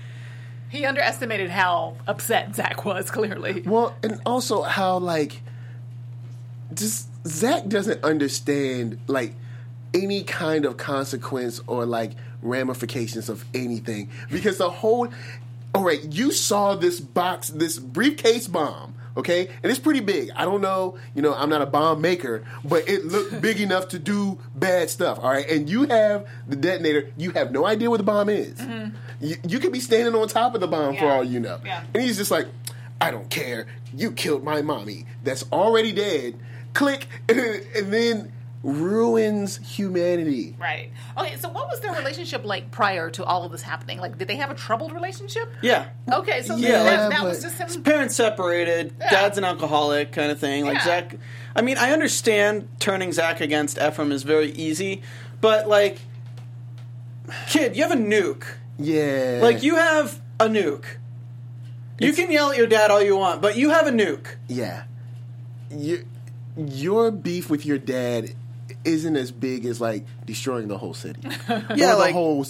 He 0.69 0.85
underestimated 0.85 1.49
how 1.49 1.95
upset 2.07 2.53
Zach 2.55 2.85
was. 2.85 3.09
Clearly, 3.09 3.63
Well, 3.65 3.95
and 4.03 4.21
also 4.23 4.61
how 4.61 4.99
like 4.99 5.41
just 6.73 7.07
Zach 7.27 7.67
doesn't 7.67 8.03
understand 8.03 8.99
like 9.07 9.33
any 9.95 10.23
kind 10.23 10.65
of 10.65 10.77
consequence 10.77 11.61
or 11.65 11.85
like 11.85 12.11
ramifications 12.43 13.29
of 13.29 13.43
anything 13.55 14.09
because 14.29 14.59
the 14.59 14.69
whole 14.69 15.07
all 15.75 15.83
right, 15.83 16.01
you 16.13 16.31
saw 16.31 16.75
this 16.75 17.01
box, 17.01 17.49
this 17.49 17.77
briefcase 17.77 18.47
bomb. 18.47 18.93
Okay, 19.17 19.47
and 19.63 19.71
it's 19.71 19.79
pretty 19.79 20.01
big. 20.01 20.29
I 20.35 20.43
don't 20.43 20.59
know, 20.59 20.97
you 21.13 21.21
know, 21.21 21.33
I'm 21.33 21.49
not 21.49 21.61
a 21.61 21.65
bomb 21.65 22.01
maker, 22.01 22.43
but 22.65 22.87
it 22.89 23.05
looked 23.05 23.41
big 23.41 23.61
enough 23.61 23.89
to 23.89 23.99
do 23.99 24.39
bad 24.55 24.89
stuff. 24.89 25.19
All 25.19 25.31
right, 25.31 25.49
and 25.49 25.69
you 25.69 25.85
have 25.87 26.27
the 26.47 26.55
detonator. 26.55 27.11
You 27.17 27.31
have 27.31 27.51
no 27.51 27.65
idea 27.65 27.89
what 27.89 27.97
the 27.97 28.03
bomb 28.03 28.29
is. 28.29 28.57
Mm-hmm. 28.57 28.95
You, 29.21 29.35
you 29.47 29.59
could 29.59 29.71
be 29.71 29.79
standing 29.79 30.15
on 30.15 30.27
top 30.27 30.53
of 30.55 30.61
the 30.61 30.67
bomb 30.67 30.95
for 30.97 31.09
all 31.09 31.23
you 31.23 31.39
know. 31.39 31.59
Yeah. 31.65 31.83
And 31.93 32.03
he's 32.03 32.17
just 32.17 32.31
like, 32.31 32.47
I 32.99 33.11
don't 33.11 33.29
care. 33.29 33.67
You 33.93 34.11
killed 34.11 34.43
my 34.43 34.61
mommy. 34.61 35.05
That's 35.23 35.45
already 35.51 35.93
dead. 35.93 36.37
Click, 36.73 37.07
and 37.29 37.93
then 37.93 38.33
ruins 38.65 39.57
humanity. 39.57 40.55
right? 40.59 40.89
Okay, 41.15 41.37
so 41.37 41.49
what 41.49 41.67
was 41.69 41.81
their 41.81 41.93
relationship 41.93 42.43
like 42.43 42.71
prior 42.71 43.11
to 43.11 43.23
all 43.23 43.43
of 43.43 43.51
this 43.51 43.61
happening? 43.61 43.99
Like, 43.99 44.17
did 44.17 44.27
they 44.27 44.37
have 44.37 44.49
a 44.49 44.55
troubled 44.55 44.91
relationship? 44.91 45.47
yeah, 45.61 45.89
Okay, 46.11 46.41
so 46.41 46.55
Yeah, 46.55 46.81
that, 46.83 47.11
that 47.11 47.23
was 47.23 47.43
just 47.43 47.57
him. 47.57 47.83
parents 47.83 48.15
separated, 48.15 48.95
Yeah. 48.99 49.11
dad's 49.11 49.37
an 49.37 49.43
alcoholic 49.43 50.11
kind 50.11 50.31
of 50.31 50.39
thing. 50.39 50.65
Like 50.65 50.77
Yeah. 50.77 50.83
Zach, 50.85 51.15
I 51.55 51.61
mean, 51.61 51.77
I 51.77 51.91
understand 51.91 52.67
turning 52.79 53.11
Zach 53.13 53.39
against 53.39 53.77
Ephraim 53.77 54.11
is 54.11 54.23
very 54.23 54.49
easy, 54.51 55.03
but 55.41 55.67
like, 55.67 55.99
kid, 57.47 57.75
you 57.75 57.83
have 57.83 57.91
a 57.91 58.01
nuke. 58.01 58.45
Yeah. 58.79 59.41
Like 59.43 59.61
you 59.61 59.75
have 59.75 60.19
a 60.39 60.47
nuke. 60.47 60.85
You 61.99 62.13
can 62.13 62.31
yell 62.31 62.49
at 62.51 62.57
your 62.57 62.67
dad 62.67 62.89
all 62.89 63.01
you 63.01 63.15
want, 63.15 63.41
but 63.43 63.55
you 63.57 63.69
have 63.69 63.85
a 63.87 63.91
nuke. 63.91 64.25
Yeah. 64.47 64.83
You, 65.69 66.05
your 66.57 67.11
beef 67.11 67.49
with 67.49 67.63
your 67.65 67.77
dad 67.77 68.33
isn't 68.85 69.15
as 69.15 69.31
big 69.31 69.65
as 69.65 69.81
like 69.81 70.05
destroying 70.25 70.67
the 70.67 70.77
whole 70.77 70.93
city. 70.93 71.21
Yeah, 71.75 71.93
or 71.93 71.97
like- 71.99 72.07
the 72.09 72.13
whole 72.13 72.45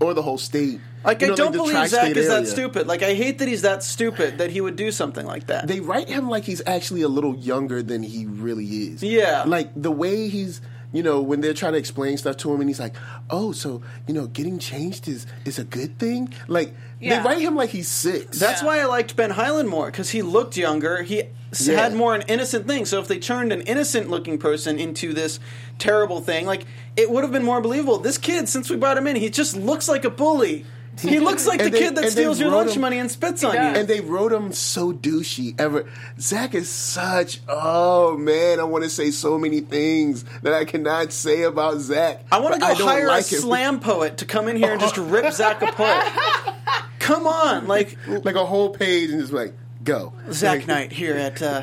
or 0.00 0.14
the 0.14 0.22
whole 0.22 0.38
state. 0.38 0.80
Like 1.04 1.20
You 1.22 1.28
know, 1.28 1.32
I 1.32 1.36
don't 1.36 1.52
the 1.52 1.58
believe 1.58 1.88
Zach 1.88 2.14
is 2.14 2.28
that 2.28 2.46
stupid. 2.46 2.86
Like 2.86 3.02
I 3.02 3.14
hate 3.14 3.38
that 3.38 3.48
he's 3.48 3.62
that 3.62 3.82
stupid 3.82 4.38
that 4.38 4.50
he 4.50 4.60
would 4.60 4.76
do 4.76 4.92
something 4.92 5.24
like 5.24 5.46
that. 5.46 5.66
They 5.66 5.80
write 5.80 6.08
him 6.08 6.28
like 6.28 6.44
he's 6.44 6.60
actually 6.66 7.02
a 7.02 7.08
little 7.08 7.34
younger 7.36 7.82
than 7.82 8.02
he 8.02 8.26
really 8.26 8.66
is. 8.66 9.02
Yeah. 9.02 9.44
Like 9.46 9.70
the 9.74 9.90
way 9.90 10.28
he's 10.28 10.60
you 10.92 11.02
know, 11.02 11.20
when 11.20 11.40
they're 11.40 11.54
trying 11.54 11.72
to 11.72 11.78
explain 11.78 12.16
stuff 12.18 12.36
to 12.38 12.52
him 12.52 12.60
and 12.60 12.68
he's 12.68 12.80
like, 12.80 12.94
Oh, 13.28 13.52
so, 13.52 13.80
you 14.06 14.14
know, 14.14 14.26
getting 14.26 14.58
changed 14.58 15.06
is 15.08 15.26
is 15.44 15.58
a 15.58 15.64
good 15.64 15.98
thing? 15.98 16.32
Like 16.48 16.74
Yeah. 17.00 17.22
they 17.22 17.28
write 17.28 17.40
him 17.40 17.54
like 17.56 17.70
he's 17.70 17.88
six. 17.88 18.38
That's 18.38 18.62
Yeah. 18.62 18.66
why 18.68 18.80
I 18.80 18.84
liked 18.86 19.14
Ben 19.16 19.30
Hyland 19.30 19.68
more 19.68 19.86
because 19.86 20.10
he 20.10 20.22
looked 20.22 20.56
younger. 20.56 21.02
He 21.02 21.24
Yeah. 21.58 21.74
had 21.80 21.94
more 21.94 22.14
an 22.14 22.22
innocent 22.28 22.66
thing. 22.66 22.84
So 22.86 23.00
if 23.00 23.08
they 23.08 23.18
turned 23.18 23.52
an 23.52 23.60
innocent 23.62 24.10
looking 24.10 24.38
person 24.38 24.78
into 24.78 25.12
this 25.12 25.40
terrible 25.78 26.20
thing, 26.20 26.46
like 26.46 26.64
it 26.96 27.10
would 27.10 27.22
have 27.24 27.32
been 27.32 27.44
more 27.44 27.60
believable. 27.60 27.98
This 27.98 28.18
kid, 28.18 28.48
since 28.48 28.68
we 28.70 28.76
brought 28.76 28.96
him 28.98 29.06
in, 29.06 29.16
he 29.16 29.30
just 29.30 29.56
looks 29.56 29.88
like 29.88 30.04
a 30.04 30.10
bully. 30.10 30.64
He 31.02 31.18
looks 31.20 31.46
like 31.46 31.62
the 31.62 31.70
they- 31.70 31.78
kid 31.78 31.96
that 31.96 32.10
steals 32.10 32.38
your 32.40 32.50
lunch 32.50 32.74
him- 32.74 32.82
money 32.82 32.98
and 32.98 33.10
spits 33.10 33.42
on 33.44 33.54
does. 33.54 33.74
you. 33.74 33.80
and 33.80 33.88
they 33.88 34.00
wrote 34.00 34.32
him 34.32 34.52
so 34.52 34.92
douchey 34.92 35.58
ever. 35.60 35.86
Zach 36.18 36.54
is 36.54 36.68
such. 36.68 37.40
Oh 37.48 38.16
man, 38.16 38.60
I 38.60 38.64
want 38.64 38.84
to 38.84 38.90
say 38.90 39.10
so 39.10 39.38
many 39.38 39.60
things 39.60 40.24
that 40.42 40.52
I 40.52 40.64
cannot 40.64 41.12
say 41.12 41.42
about 41.42 41.78
Zach. 41.80 42.24
I 42.30 42.40
want 42.40 42.54
to 42.54 42.60
go 42.60 42.74
hire 42.74 43.08
like 43.08 43.24
a 43.30 43.34
him. 43.34 43.40
slam 43.40 43.80
poet 43.80 44.18
to 44.18 44.24
come 44.24 44.48
in 44.48 44.56
here 44.56 44.72
and 44.72 44.80
just 44.80 44.96
rip 44.96 45.32
Zach 45.32 45.62
apart. 45.62 46.06
Come 46.98 47.26
on, 47.26 47.66
like 47.66 47.96
like 48.24 48.34
a 48.36 48.44
whole 48.44 48.70
page 48.70 49.10
and 49.10 49.20
just 49.20 49.32
like 49.32 49.54
go. 49.82 50.12
Zach 50.30 50.66
Knight 50.66 50.92
here 50.92 51.14
at 51.16 51.40
uh, 51.42 51.62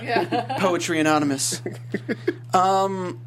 Poetry 0.60 1.00
Anonymous. 1.00 1.62
Um, 2.54 3.20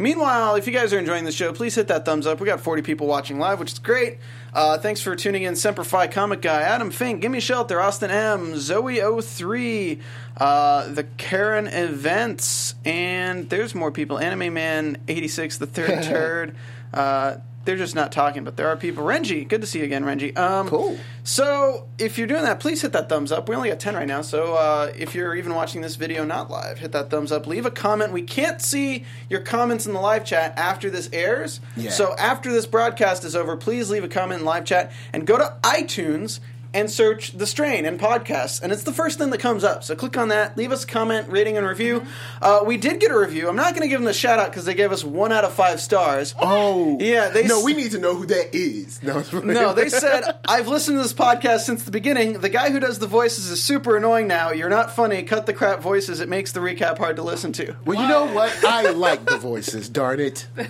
meanwhile, 0.00 0.56
if 0.56 0.66
you 0.66 0.72
guys 0.72 0.92
are 0.92 0.98
enjoying 0.98 1.24
the 1.24 1.32
show, 1.32 1.52
please 1.52 1.74
hit 1.74 1.88
that 1.88 2.04
thumbs 2.04 2.26
up. 2.26 2.40
We 2.40 2.46
got 2.46 2.60
40 2.60 2.82
people 2.82 3.06
watching 3.06 3.38
live, 3.38 3.60
which 3.60 3.72
is 3.72 3.78
great. 3.78 4.18
Uh, 4.52 4.78
thanks 4.78 5.00
for 5.00 5.14
tuning 5.14 5.44
in, 5.44 5.54
Semper 5.54 5.84
Fi 5.84 6.06
Comic 6.08 6.42
Guy, 6.42 6.62
Adam 6.62 6.90
Fink, 6.90 7.20
Gimme 7.20 7.40
Shelter, 7.40 7.80
Austin 7.80 8.10
M, 8.10 8.54
Zoe03, 8.54 10.00
uh, 10.36 10.88
the 10.88 11.04
Karen 11.04 11.66
Events, 11.68 12.74
and 12.84 13.48
there's 13.48 13.74
more 13.74 13.92
people. 13.92 14.18
Anime 14.18 14.52
Man 14.52 14.96
86, 15.06 15.58
the 15.58 15.66
third 15.66 16.02
turd. 16.02 16.56
Uh, 16.92 17.36
they're 17.70 17.76
just 17.76 17.94
not 17.94 18.10
talking, 18.10 18.42
but 18.42 18.56
there 18.56 18.66
are 18.66 18.76
people. 18.76 19.04
Renji, 19.04 19.46
good 19.46 19.60
to 19.60 19.66
see 19.66 19.78
you 19.78 19.84
again, 19.84 20.02
Renji. 20.02 20.36
Um, 20.36 20.68
Cool. 20.68 20.98
So, 21.22 21.86
if 21.98 22.18
you're 22.18 22.26
doing 22.26 22.42
that, 22.42 22.58
please 22.58 22.82
hit 22.82 22.92
that 22.94 23.08
thumbs 23.08 23.30
up. 23.30 23.48
We 23.48 23.54
only 23.54 23.68
got 23.68 23.78
10 23.78 23.94
right 23.94 24.08
now, 24.08 24.22
so 24.22 24.54
uh, 24.54 24.92
if 24.98 25.14
you're 25.14 25.36
even 25.36 25.54
watching 25.54 25.80
this 25.80 25.94
video 25.94 26.24
not 26.24 26.50
live, 26.50 26.80
hit 26.80 26.90
that 26.90 27.10
thumbs 27.10 27.30
up. 27.30 27.46
Leave 27.46 27.66
a 27.66 27.70
comment. 27.70 28.12
We 28.12 28.22
can't 28.22 28.60
see 28.60 29.04
your 29.28 29.38
comments 29.38 29.86
in 29.86 29.92
the 29.92 30.00
live 30.00 30.24
chat 30.24 30.58
after 30.58 30.90
this 30.90 31.08
airs. 31.12 31.60
Yeah. 31.76 31.90
So, 31.90 32.16
after 32.16 32.50
this 32.50 32.66
broadcast 32.66 33.24
is 33.24 33.36
over, 33.36 33.56
please 33.56 33.88
leave 33.88 34.02
a 34.02 34.08
comment 34.08 34.40
in 34.40 34.44
live 34.44 34.64
chat 34.64 34.90
and 35.12 35.24
go 35.24 35.38
to 35.38 35.56
iTunes 35.62 36.40
and 36.72 36.90
search 36.90 37.32
The 37.32 37.46
Strain 37.46 37.84
and 37.84 37.98
podcasts. 37.98 38.62
And 38.62 38.72
it's 38.72 38.84
the 38.84 38.92
first 38.92 39.18
thing 39.18 39.30
that 39.30 39.38
comes 39.40 39.64
up. 39.64 39.82
So, 39.82 39.96
click 39.96 40.16
on 40.16 40.28
that, 40.28 40.56
leave 40.56 40.70
us 40.72 40.84
a 40.84 40.86
comment, 40.86 41.28
rating, 41.28 41.56
and 41.56 41.66
review. 41.66 42.04
Uh, 42.40 42.60
we 42.64 42.76
did 42.76 43.00
get 43.00 43.10
a 43.10 43.18
review. 43.18 43.48
I'm 43.48 43.56
not 43.56 43.70
going 43.74 43.82
to 43.82 43.88
give 43.88 43.98
them 44.00 44.04
the 44.06 44.12
shout 44.12 44.38
out 44.38 44.50
because 44.50 44.64
they 44.64 44.74
gave 44.74 44.92
us 44.92 45.02
one 45.02 45.32
out 45.32 45.44
of 45.44 45.52
five 45.52 45.80
stars. 45.80 46.34
Oh 46.40 46.96
Yeah, 47.00 47.28
they 47.30 47.46
no, 47.46 47.58
s- 47.58 47.64
we 47.64 47.74
need 47.74 47.90
to 47.92 47.98
know 47.98 48.14
who 48.14 48.26
that 48.26 48.54
is. 48.54 49.02
No, 49.02 49.22
No, 49.42 49.72
they 49.74 49.88
said, 49.90 50.22
I've 50.46 50.68
listened 50.68 50.96
to 50.98 51.02
this 51.02 51.12
podcast 51.12 51.60
since 51.60 51.82
the 51.84 51.90
beginning. 51.90 52.34
The 52.40 52.48
guy 52.48 52.70
who 52.70 52.78
does 52.80 52.98
the 52.98 53.06
voices 53.06 53.50
is 53.50 53.62
super 53.62 53.96
annoying 53.96 54.28
now. 54.28 54.50
You're 54.52 54.68
not 54.70 54.94
funny. 54.94 55.22
Cut 55.24 55.46
the 55.46 55.52
crap 55.52 55.80
voices. 55.80 56.20
It 56.20 56.28
makes 56.28 56.52
the 56.52 56.60
recap 56.60 56.98
hard 56.98 57.16
to 57.16 57.22
listen 57.22 57.52
to. 57.54 57.74
Well, 57.84 58.00
you 58.00 58.08
know 58.08 58.26
what? 58.32 58.64
I 58.64 58.90
like 58.90 59.24
the 59.26 59.38
voices. 59.38 59.88
Darn 59.88 60.20
it. 60.20 60.46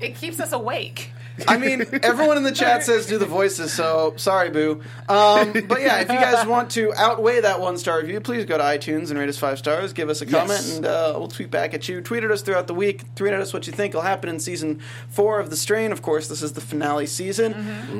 It 0.00 0.16
keeps 0.16 0.40
us 0.40 0.50
awake. 0.50 1.12
I 1.48 1.56
mean, 1.56 1.86
everyone 2.02 2.36
in 2.36 2.42
the 2.42 2.52
chat 2.52 2.82
says 2.84 3.06
do 3.06 3.16
the 3.18 3.26
voices, 3.26 3.72
so 3.72 4.14
sorry, 4.16 4.50
boo. 4.50 4.82
Um, 5.08 5.52
but 5.66 5.80
yeah, 5.80 6.00
if 6.00 6.08
you 6.10 6.14
guys 6.18 6.46
want 6.46 6.70
to 6.72 6.92
outweigh 6.94 7.40
that 7.40 7.60
one 7.60 7.78
star 7.78 8.00
review, 8.00 8.20
please 8.20 8.44
go 8.44 8.58
to 8.58 8.62
iTunes 8.64 9.10
and 9.10 9.18
rate 9.18 9.28
us 9.28 9.38
five 9.38 9.58
stars. 9.58 9.92
Give 9.92 10.08
us 10.10 10.20
a 10.20 10.26
comment, 10.26 10.50
Yes. 10.50 10.76
and 10.76 10.86
uh, 10.86 11.14
we'll 11.16 11.28
tweet 11.28 11.50
back 11.50 11.72
at 11.74 11.88
you. 11.88 12.00
Tweet 12.00 12.22
at 12.24 12.30
us 12.30 12.42
throughout 12.42 12.66
the 12.66 12.74
week. 12.74 13.14
Tweet 13.14 13.32
at 13.32 13.40
us 13.40 13.52
what 13.52 13.66
you 13.66 13.72
think 13.72 13.94
will 13.94 14.02
happen 14.02 14.28
in 14.28 14.40
season 14.40 14.80
four 15.08 15.40
of 15.40 15.48
The 15.50 15.56
Strain. 15.56 15.90
Of 15.92 16.02
course, 16.02 16.28
this 16.28 16.42
is 16.42 16.52
the 16.52 16.60
finale 16.60 17.06
season. 17.06 17.54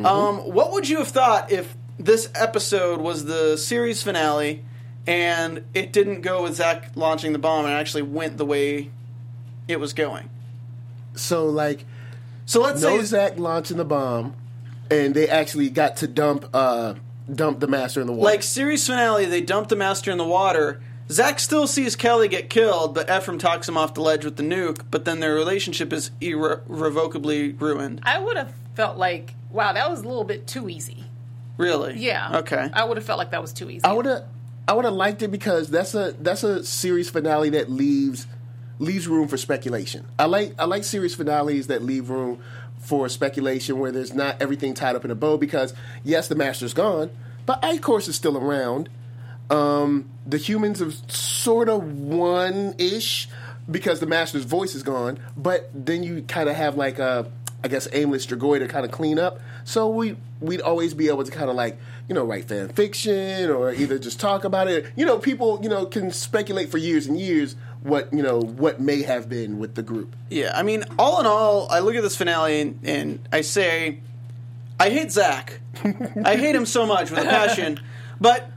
Um, 0.05 0.39
what 0.39 0.72
would 0.72 0.89
you 0.89 0.99
have 0.99 1.09
thought 1.09 1.51
if 1.51 1.74
this 1.99 2.28
episode 2.35 3.01
was 3.01 3.24
the 3.24 3.57
series 3.57 4.03
finale 4.03 4.62
and 5.07 5.64
it 5.74 5.93
didn't 5.93 6.20
go 6.20 6.43
with 6.43 6.57
Zach 6.57 6.91
launching 6.97 7.33
the 7.33 7.39
bomb 7.39 7.64
and 7.64 7.74
actually 7.74 8.03
went 8.03 8.37
the 8.37 8.45
way 8.47 8.91
it 9.68 9.80
was 9.80 9.93
going? 9.93 10.28
So 11.14 11.47
like, 11.47 11.85
So 12.47 12.61
let's 12.61 12.82
no 12.82 12.99
say 12.99 13.05
Zach 13.05 13.38
launching 13.38 13.76
the 13.76 13.84
bomb. 13.84 14.34
and 14.90 15.14
they 15.14 15.28
actually 15.28 15.70
got 15.70 15.97
to 15.99 16.09
dump 16.09 16.47
uh, 16.53 16.95
dump 17.32 17.61
the 17.61 17.66
master 17.68 18.01
in 18.01 18.07
the 18.07 18.12
water. 18.12 18.30
Like 18.30 18.43
series 18.43 18.86
finale, 18.86 19.24
they 19.26 19.40
dump 19.40 19.68
the 19.68 19.76
master 19.76 20.11
in 20.11 20.18
the 20.18 20.24
water. 20.26 20.80
Zach 21.11 21.40
still 21.40 21.66
sees 21.66 21.95
Kelly 21.97 22.28
get 22.28 22.49
killed, 22.49 22.95
but 22.95 23.11
Ephraim 23.11 23.38
talks 23.38 23.68
him 23.68 23.76
off 23.76 23.95
the 23.95 24.01
ledge 24.01 24.24
with 24.24 24.36
the 24.36 24.43
nuke. 24.43 24.82
But 24.90 25.05
then 25.05 25.20
their 25.20 25.34
relationship 25.34 25.93
is 25.93 26.11
irrevocably 26.20 27.53
ruined. 27.53 28.01
I 28.03 28.18
would 28.18 28.36
have 28.36 28.53
felt 28.74 28.97
like, 28.97 29.34
wow, 29.51 29.72
that 29.72 29.90
was 29.90 30.01
a 30.01 30.09
little 30.09 30.24
bit 30.24 30.47
too 30.47 30.68
easy. 30.68 31.05
Really? 31.59 31.99
Yeah. 31.99 32.38
Okay. 32.38 32.70
I 32.72 32.84
would 32.84 32.97
have 32.97 33.05
felt 33.05 33.18
like 33.18 33.30
that 33.32 33.43
was 33.43 33.53
too 33.53 33.68
easy. 33.70 33.84
I 33.84 33.93
would 33.93 34.07
have 34.07 34.24
I 34.66 34.72
would 34.74 34.84
have 34.84 34.95
liked 34.95 35.22
it 35.22 35.28
because 35.30 35.68
that's 35.68 35.95
a 35.95 36.14
that's 36.18 36.45
a 36.45 36.64
series 36.64 37.11
finale 37.11 37.51
that 37.51 37.70
leaves 37.70 38.26
leaves 38.83 39.09
room 39.09 39.28
for 39.28 39.37
speculation. 39.37 40.07
I 40.18 40.26
like 40.26 40.55
I 40.59 40.64
like 40.64 40.85
series 40.85 41.14
finales 41.14 41.68
that 41.68 41.83
leave 41.83 42.11
room 42.11 42.43
for 42.78 43.09
speculation 43.09 43.78
where 43.78 43.93
there's 43.93 44.12
not 44.12 44.43
everything 44.43 44.74
tied 44.74 44.97
up 44.97 45.05
in 45.05 45.11
a 45.11 45.14
bow 45.14 45.39
because 45.39 45.72
yes, 46.03 46.28
the 46.28 46.35
master's 46.35 46.74
gone, 46.74 47.11
but 47.47 47.62
Eichhorst 47.62 48.09
is 48.09 48.16
still 48.16 48.37
around. 48.37 48.89
Um, 49.51 50.11
the 50.26 50.39
humans 50.39 50.80
have 50.80 50.95
sort 51.11 51.68
of 51.68 51.85
won 51.85 52.74
ish 52.78 53.28
because 53.70 54.01
the 54.01 54.07
master's 54.07 54.45
voice 54.45 54.74
is 54.74 54.83
gone, 54.83 55.18
but 55.37 55.70
then 55.72 56.03
you 56.03 56.22
kind 56.22 56.49
of 56.49 56.57
have 56.57 56.76
like 56.76 56.99
a 56.99 57.30
I 57.64 57.68
guess 57.68 57.87
aimless 57.93 58.26
Strigoi 58.26 58.59
to 58.59 58.66
kind 58.66 58.85
of 58.85 58.91
clean 58.91 59.18
up. 59.18 59.41
So 59.64 59.89
we 59.89 60.16
we'd 60.41 60.61
always 60.61 60.95
be 60.95 61.07
able 61.09 61.22
to 61.22 61.30
kind 61.30 61.49
of 61.49 61.55
like 61.55 61.78
you 62.09 62.14
know 62.14 62.24
write 62.24 62.49
fan 62.49 62.68
fiction 62.68 63.49
or 63.51 63.72
either 63.72 63.99
just 63.99 64.18
talk 64.18 64.43
about 64.45 64.68
it. 64.68 64.87
You 64.97 65.07
know, 65.07 65.18
people 65.18 65.61
you 65.62 65.68
know 65.68 65.87
can 65.87 66.11
speculate 66.11 66.70
for 66.70 66.78
years 66.78 67.07
and 67.07 67.20
years 67.20 67.55
what 67.83 68.12
you 68.12 68.22
know 68.22 68.41
what 68.41 68.80
may 68.80 69.03
have 69.03 69.28
been 69.28 69.59
with 69.59 69.74
the 69.74 69.83
group. 69.83 70.14
Yeah, 70.30 70.53
I 70.55 70.62
mean, 70.62 70.85
all 70.99 71.20
in 71.20 71.26
all, 71.26 71.68
I 71.70 71.80
look 71.80 71.95
at 71.95 72.03
this 72.03 72.16
finale 72.16 72.61
and, 72.61 72.78
and 72.85 73.28
I 73.33 73.41
say, 73.41 73.99
I 74.78 74.91
hate 74.91 75.11
Zach. 75.12 75.61
I 76.24 76.37
hate 76.37 76.55
him 76.55 76.66
so 76.66 76.87
much 76.87 77.11
with 77.11 77.20
a 77.20 77.24
passion, 77.24 77.80
but 78.20 78.51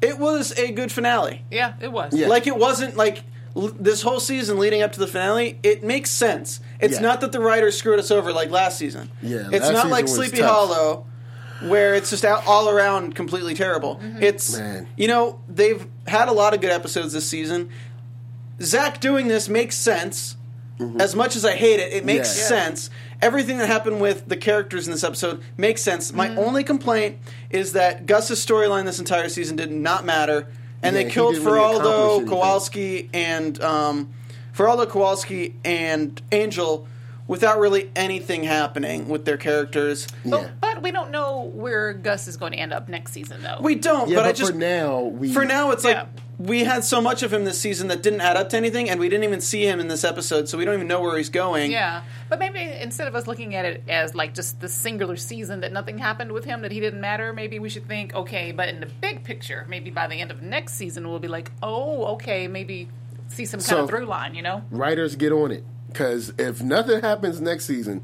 it 0.00 0.18
was 0.18 0.52
a 0.58 0.72
good 0.72 0.90
finale. 0.90 1.42
yeah, 1.50 1.74
it 1.80 1.92
was. 1.92 2.14
Yeah. 2.14 2.28
Like 2.28 2.46
it 2.46 2.56
wasn't 2.56 2.96
like 2.96 3.22
l- 3.54 3.72
this 3.78 4.00
whole 4.02 4.20
season 4.20 4.58
leading 4.58 4.80
up 4.82 4.92
to 4.92 5.00
the 5.00 5.06
finale. 5.06 5.58
It 5.62 5.82
makes 5.84 6.10
sense. 6.10 6.60
It's 6.80 6.94
Yeah. 6.94 7.00
not 7.02 7.20
that 7.20 7.32
the 7.32 7.40
writers 7.40 7.76
screwed 7.76 7.98
us 7.98 8.10
over 8.10 8.32
like 8.32 8.50
last 8.50 8.78
season. 8.78 9.10
Yeah, 9.22 9.48
it's 9.52 9.66
last 9.66 9.72
not 9.72 9.88
like 9.88 10.08
season 10.08 10.20
was 10.20 10.28
Sleepy 10.30 10.42
tough. 10.42 10.50
Hollow, 10.50 11.06
where 11.68 11.94
it's 11.94 12.08
just 12.08 12.24
out, 12.24 12.46
all 12.46 12.70
around 12.70 13.14
completely 13.14 13.54
terrible. 13.54 13.96
Mm-hmm. 13.96 14.22
It's 14.22 14.56
Man. 14.56 14.88
you 14.96 15.08
know 15.08 15.40
they've 15.48 15.86
had 16.06 16.28
a 16.28 16.32
lot 16.32 16.54
of 16.54 16.62
good 16.62 16.70
episodes 16.70 17.12
this 17.12 17.28
season. 17.28 17.68
Zach 18.62 19.00
doing 19.00 19.28
this 19.28 19.48
makes 19.48 19.76
sense. 19.76 20.36
As 20.98 21.14
much 21.14 21.36
as 21.36 21.44
I 21.44 21.52
hate 21.56 21.78
it, 21.78 21.92
it 21.92 22.06
makes 22.06 22.30
Mm-hmm. 22.30 22.54
Yeah. 22.54 22.60
sense. 22.64 22.90
Everything 23.20 23.58
that 23.58 23.66
happened 23.66 24.00
with 24.00 24.26
the 24.28 24.36
characters 24.36 24.86
in 24.86 24.92
this 24.92 25.04
episode 25.04 25.42
makes 25.58 25.82
sense. 25.82 26.10
My 26.10 26.28
Mm-hmm. 26.28 26.38
only 26.38 26.64
complaint 26.64 27.18
is 27.50 27.72
that 27.74 28.06
Gus's 28.06 28.44
storyline 28.44 28.86
this 28.86 28.98
entire 28.98 29.28
season 29.28 29.56
did 29.56 29.70
not 29.70 30.06
matter, 30.06 30.46
and 30.82 30.96
Yeah, 30.96 31.02
they 31.02 31.10
killed 31.10 31.34
didn't 31.34 31.52
really 31.52 31.78
Feraldo. 31.80 32.26
Kowalski, 32.28 33.10
and 33.12 33.60
um, 33.62 34.08
Feraldo, 34.56 34.88
Kowalski, 34.88 35.54
and 35.66 36.20
Angel 36.32 36.86
without 37.26 37.58
really 37.60 37.90
anything 37.94 38.44
happening 38.44 39.06
with 39.10 39.26
their 39.26 39.36
characters. 39.36 40.06
But, 40.24 40.40
Yeah. 40.42 40.50
But 40.80 40.84
we 40.84 40.92
don't 40.92 41.10
know 41.10 41.42
where 41.54 41.92
Gus 41.92 42.26
is 42.26 42.38
going 42.38 42.52
to 42.52 42.58
end 42.58 42.72
up 42.72 42.88
next 42.88 43.12
season, 43.12 43.42
though. 43.42 43.58
We 43.60 43.74
don't, 43.74 44.08
Yeah, 44.08 44.16
but, 44.16 44.22
but, 44.22 44.28
I 44.28 44.32
just 44.32 44.52
for 44.52 44.58
now 44.58 45.00
we 45.02 45.32
for 45.32 45.44
now 45.44 45.72
it's 45.72 45.84
like 45.84 46.06
we 46.38 46.64
had 46.64 46.84
so 46.84 47.02
much 47.02 47.22
of 47.22 47.30
him 47.30 47.44
this 47.44 47.60
season 47.60 47.88
that 47.88 48.02
didn't 48.02 48.22
add 48.22 48.38
up 48.38 48.48
to 48.48 48.56
anything, 48.56 48.88
and 48.88 48.98
we 48.98 49.10
didn't 49.10 49.24
even 49.24 49.42
see 49.42 49.66
him 49.66 49.78
in 49.78 49.88
this 49.88 50.04
episode, 50.04 50.48
so 50.48 50.56
we 50.56 50.64
don't 50.64 50.72
even 50.74 50.88
know 50.88 51.02
where 51.02 51.18
he's 51.18 51.28
going. 51.28 51.70
Yeah, 51.70 52.02
but 52.30 52.38
maybe 52.38 52.60
instead 52.60 53.06
of 53.08 53.14
us 53.14 53.26
looking 53.26 53.54
at 53.54 53.66
it 53.66 53.82
as 53.88 54.14
like 54.14 54.32
just 54.32 54.58
the 54.58 54.68
singular 54.68 55.16
season 55.16 55.60
that 55.60 55.70
nothing 55.70 55.98
happened 55.98 56.32
with 56.32 56.46
him, 56.46 56.62
that 56.62 56.72
he 56.72 56.80
didn't 56.80 57.02
matter, 57.02 57.34
maybe 57.34 57.58
we 57.58 57.68
should 57.68 57.86
think, 57.86 58.14
okay, 58.14 58.52
but 58.52 58.70
in 58.70 58.80
the 58.80 58.86
big 58.86 59.22
picture, 59.22 59.66
maybe 59.68 59.90
by 59.90 60.06
the 60.06 60.14
end 60.14 60.30
of 60.30 60.40
next 60.40 60.74
season, 60.76 61.06
we'll 61.10 61.18
be 61.18 61.28
like, 61.28 61.52
oh, 61.62 62.06
okay, 62.14 62.48
maybe 62.48 62.88
see 63.28 63.44
some 63.44 63.60
kind 63.60 63.66
So- 63.68 63.82
of 63.84 63.90
through 63.90 64.06
line, 64.06 64.34
you 64.34 64.40
know? 64.40 64.64
writers 64.70 65.16
get 65.16 65.32
on 65.32 65.50
it 65.50 65.62
because 65.88 66.32
if 66.38 66.62
nothing 66.62 67.02
happens 67.02 67.38
next 67.38 67.66
season, 67.66 68.02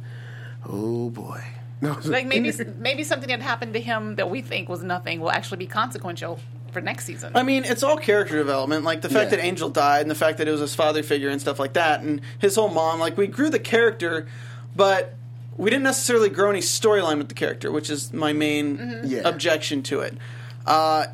oh 0.68 1.08
boy, 1.08 1.42
no, 1.80 1.98
Like 2.04 2.26
maybe 2.26 2.52
maybe 2.78 3.04
something 3.04 3.28
that 3.28 3.40
happened 3.42 3.74
to 3.74 3.80
him 3.80 4.16
that 4.16 4.30
we 4.30 4.40
think 4.42 4.68
was 4.68 4.82
nothing 4.82 5.20
will 5.20 5.30
actually 5.30 5.58
be 5.58 5.66
consequential 5.66 6.38
for 6.72 6.80
next 6.80 7.04
season. 7.06 7.32
I 7.34 7.42
mean, 7.42 7.64
it's 7.64 7.82
all 7.82 7.96
character 7.96 8.36
development. 8.36 8.84
Like 8.84 9.00
the 9.00 9.08
fact 9.08 9.30
Yeah. 9.30 9.36
that 9.38 9.44
Angel 9.44 9.68
died 9.70 10.02
and 10.02 10.10
the 10.10 10.14
fact 10.14 10.38
that 10.38 10.48
it 10.48 10.50
was 10.50 10.60
his 10.60 10.74
father 10.74 11.02
figure 11.02 11.28
and 11.30 11.40
stuff 11.40 11.58
like 11.58 11.72
that, 11.74 12.00
and 12.02 12.20
his 12.38 12.54
whole 12.56 12.68
mom. 12.68 13.00
Like 13.00 13.16
we 13.16 13.26
grew 13.26 13.48
the 13.50 13.58
character, 13.58 14.26
but 14.74 15.14
we 15.56 15.70
didn't 15.70 15.84
necessarily 15.84 16.28
grow 16.28 16.50
any 16.50 16.60
storyline 16.60 17.16
with 17.18 17.28
the 17.28 17.34
character, 17.34 17.72
which 17.72 17.88
is 17.88 18.12
my 18.12 18.32
main 18.34 19.00
Yeah. 19.04 19.20
objection 19.24 19.82
to 19.84 20.00
it. 20.00 20.18
Uh, 20.66 21.06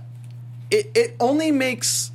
it 0.71 0.91
it 0.95 1.17
only 1.21 1.53
makes 1.53 2.11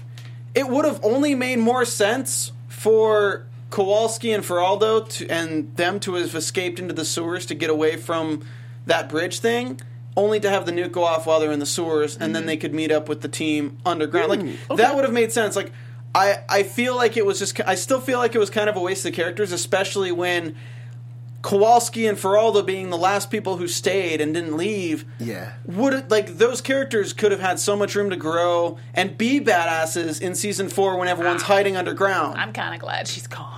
it 0.53 0.67
would 0.67 0.83
have 0.85 0.99
only 1.03 1.35
made 1.35 1.59
more 1.59 1.85
sense 1.85 2.51
for 2.67 3.45
Kowalski 3.69 4.31
and 4.31 4.43
Feraldo 4.43 5.07
to, 5.09 5.27
and 5.27 5.75
them 5.75 5.99
to 6.01 6.15
have 6.15 6.35
escaped 6.35 6.79
into 6.79 6.93
the 6.93 7.05
sewers 7.05 7.45
to 7.47 7.55
get 7.55 7.69
away 7.69 7.97
from 7.97 8.45
that 8.85 9.09
bridge 9.09 9.39
thing, 9.39 9.79
only 10.15 10.39
to 10.39 10.49
have 10.49 10.65
the 10.65 10.71
nuke 10.71 10.93
go 10.93 11.03
off 11.03 11.27
while 11.27 11.39
they're 11.39 11.51
in 11.51 11.59
the 11.59 11.65
sewers, 11.65 12.15
and 12.15 12.33
then 12.33 12.41
mm-hmm. 12.41 12.47
they 12.47 12.57
could 12.57 12.73
meet 12.73 12.91
up 12.91 13.09
with 13.09 13.21
the 13.21 13.27
team 13.27 13.77
underground. 13.85 14.29
Like 14.29 14.39
mm, 14.39 14.77
that 14.77 14.95
would 14.95 15.03
have 15.03 15.13
made 15.13 15.31
sense. 15.31 15.55
Like 15.55 15.71
I 16.15 16.37
I 16.49 16.63
feel 16.63 16.95
like 16.95 17.17
it 17.17 17.25
was 17.25 17.39
just 17.39 17.59
I 17.67 17.75
still 17.75 18.01
feel 18.01 18.19
like 18.19 18.35
it 18.35 18.39
was 18.39 18.49
kind 18.49 18.69
of 18.69 18.75
a 18.75 18.81
waste 18.81 19.05
of 19.05 19.13
characters, 19.13 19.51
especially 19.51 20.11
when. 20.11 20.55
Kowalski 21.43 22.07
and 22.07 22.17
Feraldo 22.17 22.65
being 22.65 22.89
the 22.89 22.97
last 22.97 23.29
people 23.29 23.55
who 23.55 23.67
stayed 23.69 24.19
and 24.19 24.33
didn't 24.33 24.57
leave, 24.57 25.05
Yeah. 25.17 25.53
would 25.65 26.09
like 26.11 26.39
those 26.39 26.59
characters 26.59 27.13
could 27.13 27.31
have 27.31 27.39
had 27.39 27.57
so 27.59 27.75
much 27.75 27.95
room 27.95 28.09
to 28.09 28.17
grow 28.17 28.79
and 28.93 29.17
be 29.17 29.39
badasses 29.39 30.19
in 30.19 30.35
season 30.35 30.67
four 30.67 30.97
when 30.97 31.07
everyone's 31.07 31.43
ah. 31.43 31.45
hiding 31.45 31.77
underground. 31.77 32.37
I'm 32.37 32.51
kind 32.51 32.73
of 32.73 32.81
glad 32.81 33.07
she's 33.07 33.27
gone. 33.27 33.56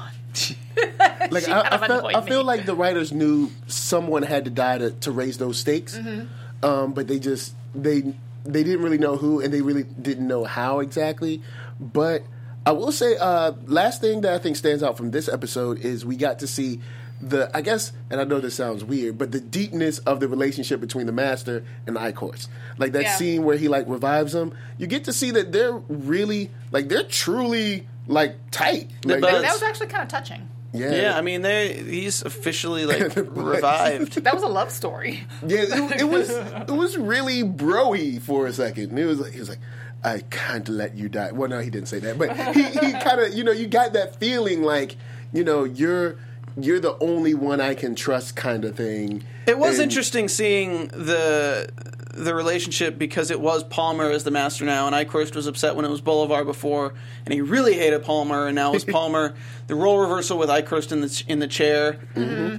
Like 1.31 1.47
I, 1.49 1.69
I, 1.71 1.87
felt, 1.87 2.15
I 2.15 2.21
feel 2.21 2.43
like 2.43 2.65
the 2.65 2.75
writers 2.75 3.11
knew 3.11 3.51
someone 3.67 4.23
had 4.23 4.45
to 4.45 4.51
die 4.51 4.77
to, 4.77 4.91
to 4.91 5.11
raise 5.11 5.37
those 5.37 5.57
stakes, 5.59 5.97
Mm-hmm. 5.97 6.65
um, 6.65 6.93
but 6.93 7.07
they 7.07 7.19
just 7.19 7.53
they 7.75 8.13
they 8.45 8.63
didn't 8.63 8.81
really 8.83 8.97
know 8.97 9.17
who 9.17 9.41
and 9.41 9.53
they 9.53 9.61
really 9.61 9.83
didn't 9.83 10.27
know 10.27 10.43
how 10.45 10.79
exactly. 10.79 11.41
But 11.79 12.23
I 12.65 12.71
will 12.71 12.91
say, 12.91 13.15
uh, 13.17 13.53
last 13.65 14.01
thing 14.01 14.21
that 14.21 14.33
I 14.33 14.37
think 14.37 14.55
stands 14.55 14.83
out 14.83 14.97
from 14.97 15.11
this 15.11 15.27
episode 15.29 15.79
is 15.79 16.05
we 16.05 16.15
got 16.15 16.39
to 16.39 16.47
see 16.47 16.79
the 17.21 17.49
I 17.55 17.61
guess, 17.61 17.91
and 18.09 18.21
I 18.21 18.23
know 18.23 18.39
this 18.39 18.55
sounds 18.55 18.83
weird, 18.83 19.17
but 19.17 19.31
the 19.31 19.39
deepness 19.41 19.99
of 19.99 20.19
the 20.19 20.27
relationship 20.27 20.79
between 20.79 21.05
the 21.05 21.11
master 21.11 21.63
and 21.87 21.95
Eichhorst. 21.97 22.47
Like 22.77 22.93
that 22.93 23.03
Yeah. 23.03 23.15
scene 23.15 23.43
where 23.43 23.57
he 23.57 23.67
like 23.67 23.85
revives 23.87 24.33
him, 24.33 24.53
you 24.77 24.87
get 24.87 25.03
to 25.05 25.13
see 25.13 25.31
that 25.31 25.51
they're 25.51 25.73
really 25.73 26.49
like 26.71 26.87
they're 26.89 27.03
truly 27.03 27.87
like 28.07 28.37
tight. 28.51 28.89
Like, 29.05 29.21
buzz. 29.21 29.41
That 29.41 29.51
was 29.53 29.63
actually 29.63 29.87
kind 29.87 30.03
of 30.03 30.09
touching. 30.09 30.47
yeah, 30.71 30.93
yeah, 30.93 31.17
I 31.17 31.21
mean, 31.21 31.41
they 31.41 31.73
he's 31.73 32.21
officially 32.21 32.85
like 32.85 33.15
revived. 33.15 34.23
That 34.23 34.33
was 34.33 34.43
a 34.43 34.47
love 34.47 34.71
story. 34.71 35.23
Yeah, 35.45 35.59
it, 35.63 36.01
it 36.01 36.09
was 36.09 36.29
it 36.29 36.71
was 36.71 36.97
really 37.13 37.43
broy 37.43 38.21
for 38.21 38.47
a 38.47 38.53
second. 38.53 38.97
It 38.97 39.05
was 39.05 39.19
like 39.19 39.33
he 39.33 39.39
was 39.39 39.49
like, 39.49 39.59
I 40.03 40.19
can't 40.29 40.69
let 40.69 40.95
you 40.95 41.09
die. 41.09 41.31
Well, 41.33 41.49
no, 41.49 41.59
he 41.59 41.69
didn't 41.69 41.87
say 41.89 41.99
that, 41.99 42.17
but 42.17 42.35
he, 42.55 42.63
he 42.63 42.91
kind 42.93 43.19
of 43.19 43.33
you 43.33 43.43
know 43.43 43.51
you 43.51 43.67
got 43.67 43.93
that 43.93 44.15
feeling 44.19 44.61
like 44.63 44.95
you 45.33 45.43
know 45.43 45.63
you're 45.65 46.17
you're 46.57 46.79
the 46.79 46.97
only 46.99 47.33
one 47.33 47.59
I 47.61 47.73
can 47.75 47.95
trust 47.95 48.35
kind 48.35 48.63
of 48.65 48.75
thing. 48.75 49.23
It 49.47 49.57
was 49.57 49.75
And- 49.79 49.83
interesting 49.89 50.27
seeing 50.27 50.87
the 50.89 51.69
the 52.11 52.33
relationship 52.35 52.97
because 52.97 53.31
it 53.31 53.39
was 53.39 53.63
Palmer 53.63 54.09
as 54.09 54.23
the 54.25 54.31
master 54.31 54.65
now, 54.65 54.87
and 54.87 54.95
Eichhorst 54.95 55.35
was 55.35 55.47
upset 55.47 55.75
when 55.77 55.85
it 55.85 55.89
was 55.89 56.01
Bolivar 56.01 56.43
before, 56.43 56.93
and 57.25 57.33
he 57.33 57.39
really 57.39 57.75
hated 57.75 58.03
Palmer, 58.03 58.47
and 58.47 58.55
now 58.55 58.73
it's 58.73 58.83
Palmer. 58.97 59.35
the 59.67 59.75
role 59.75 59.97
reversal 59.99 60.37
with 60.37 60.49
Eichhorst 60.49 60.91
in 60.91 61.01
the 61.01 61.23
in 61.27 61.39
the 61.39 61.47
chair. 61.47 61.99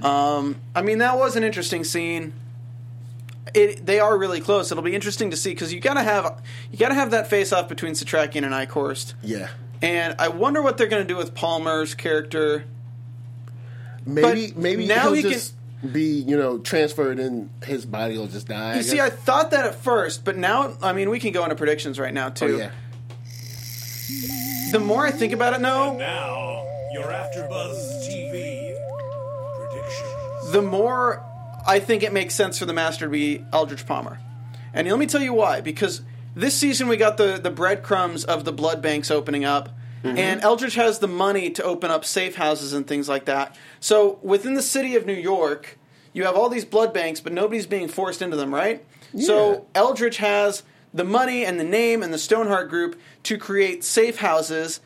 Um, 0.01 0.55
I 0.75 0.81
mean, 0.81 0.97
that 0.99 1.17
was 1.17 1.35
an 1.35 1.43
interesting 1.43 1.83
scene. 1.83 2.33
It, 3.53 3.85
they 3.85 3.99
are 3.99 4.17
really 4.17 4.39
close. 4.39 4.71
It'll 4.71 4.83
be 4.83 4.95
interesting 4.95 5.29
to 5.31 5.37
see 5.37 5.49
because 5.51 5.73
you 5.73 5.79
gotta 5.81 6.03
have 6.03 6.41
you 6.71 6.77
gotta 6.77 6.93
have 6.95 7.11
that 7.11 7.27
face 7.27 7.51
off 7.51 7.67
between 7.67 7.93
Setrakian 7.93 8.43
and 8.45 8.53
Eichhorst. 8.53 9.13
Yeah, 9.21 9.49
And 9.81 10.15
I 10.19 10.29
wonder 10.29 10.61
what 10.61 10.77
they're 10.77 10.87
going 10.87 11.05
to 11.05 11.07
do 11.07 11.17
with 11.17 11.33
Palmer's 11.35 11.93
character. 11.93 12.63
Maybe 14.05 14.47
But 14.47 14.57
maybe 14.57 14.85
now 14.87 15.03
he'll 15.03 15.13
he 15.13 15.21
can- 15.23 15.31
just 15.31 15.55
be 15.91 16.03
you 16.21 16.37
know 16.37 16.59
transferred 16.59 17.19
and 17.19 17.49
his 17.63 17.85
body 17.85 18.17
will 18.17 18.27
just 18.27 18.47
die. 18.47 18.75
You 18.77 18.83
see, 18.83 18.99
I 18.99 19.09
thought 19.09 19.51
that 19.51 19.65
at 19.65 19.75
first, 19.75 20.23
but 20.23 20.37
now, 20.37 20.73
I 20.81 20.93
mean, 20.93 21.09
we 21.09 21.19
can 21.19 21.31
go 21.31 21.43
into 21.43 21.55
predictions 21.55 21.99
right 21.99 22.13
now 22.13 22.27
oh 22.27 22.31
too. 22.31 22.57
yeah. 22.57 22.71
The 24.71 24.79
more 24.79 25.05
I 25.05 25.11
think 25.11 25.33
about 25.33 25.53
it, 25.53 25.61
no, 25.61 25.97
Now, 25.97 26.65
you're 26.93 27.03
AfterBuzz 27.03 28.07
TV 28.07 28.75
predictions. 29.57 30.51
the 30.51 30.61
more 30.61 31.23
I 31.65 31.79
think 31.79 32.03
it 32.03 32.13
makes 32.13 32.33
sense 32.35 32.57
for 32.59 32.65
the 32.65 32.73
Master 32.73 33.05
to 33.05 33.11
be 33.11 33.43
Eldritch 33.53 33.85
Palmer. 33.85 34.19
And 34.73 34.87
let 34.89 34.97
me 34.99 35.05
tell 35.05 35.21
you 35.21 35.33
why. 35.33 35.61
Because 35.61 36.01
this 36.35 36.55
season 36.55 36.87
we 36.87 36.97
got 36.97 37.17
the, 37.17 37.39
the 37.41 37.51
breadcrumbs 37.51 38.23
of 38.23 38.45
the 38.45 38.51
blood 38.53 38.81
banks 38.81 39.11
opening 39.11 39.45
up, 39.45 39.69
Mm-hmm. 40.03 40.17
and 40.17 40.41
Eldritch 40.41 40.75
has 40.75 40.99
the 40.99 41.07
money 41.07 41.51
to 41.51 41.63
open 41.63 41.91
up 41.91 42.05
safe 42.05 42.35
houses 42.35 42.73
and 42.73 42.87
things 42.87 43.07
like 43.07 43.25
that. 43.25 43.55
So 43.79 44.19
within 44.23 44.55
the 44.55 44.63
city 44.63 44.95
of 44.95 45.05
New 45.05 45.13
York, 45.13 45.77
you 46.13 46.23
have 46.25 46.35
all 46.35 46.49
these 46.49 46.65
blood 46.65 46.93
banks, 46.93 47.19
but 47.19 47.33
nobody's 47.33 47.67
being 47.67 47.87
forced 47.87 48.21
into 48.21 48.35
them, 48.35 48.53
right? 48.53 48.83
So 49.19 49.67
Eldritch 49.75 50.17
has 50.17 50.63
the 50.93 51.03
money 51.03 51.45
and 51.45 51.59
the 51.59 51.63
name 51.63 52.01
and 52.03 52.13
the 52.13 52.17
Stoneheart 52.17 52.69
group 52.69 52.99
to 53.23 53.37
create 53.37 53.83
safe 53.83 54.17
houses. 54.17 54.81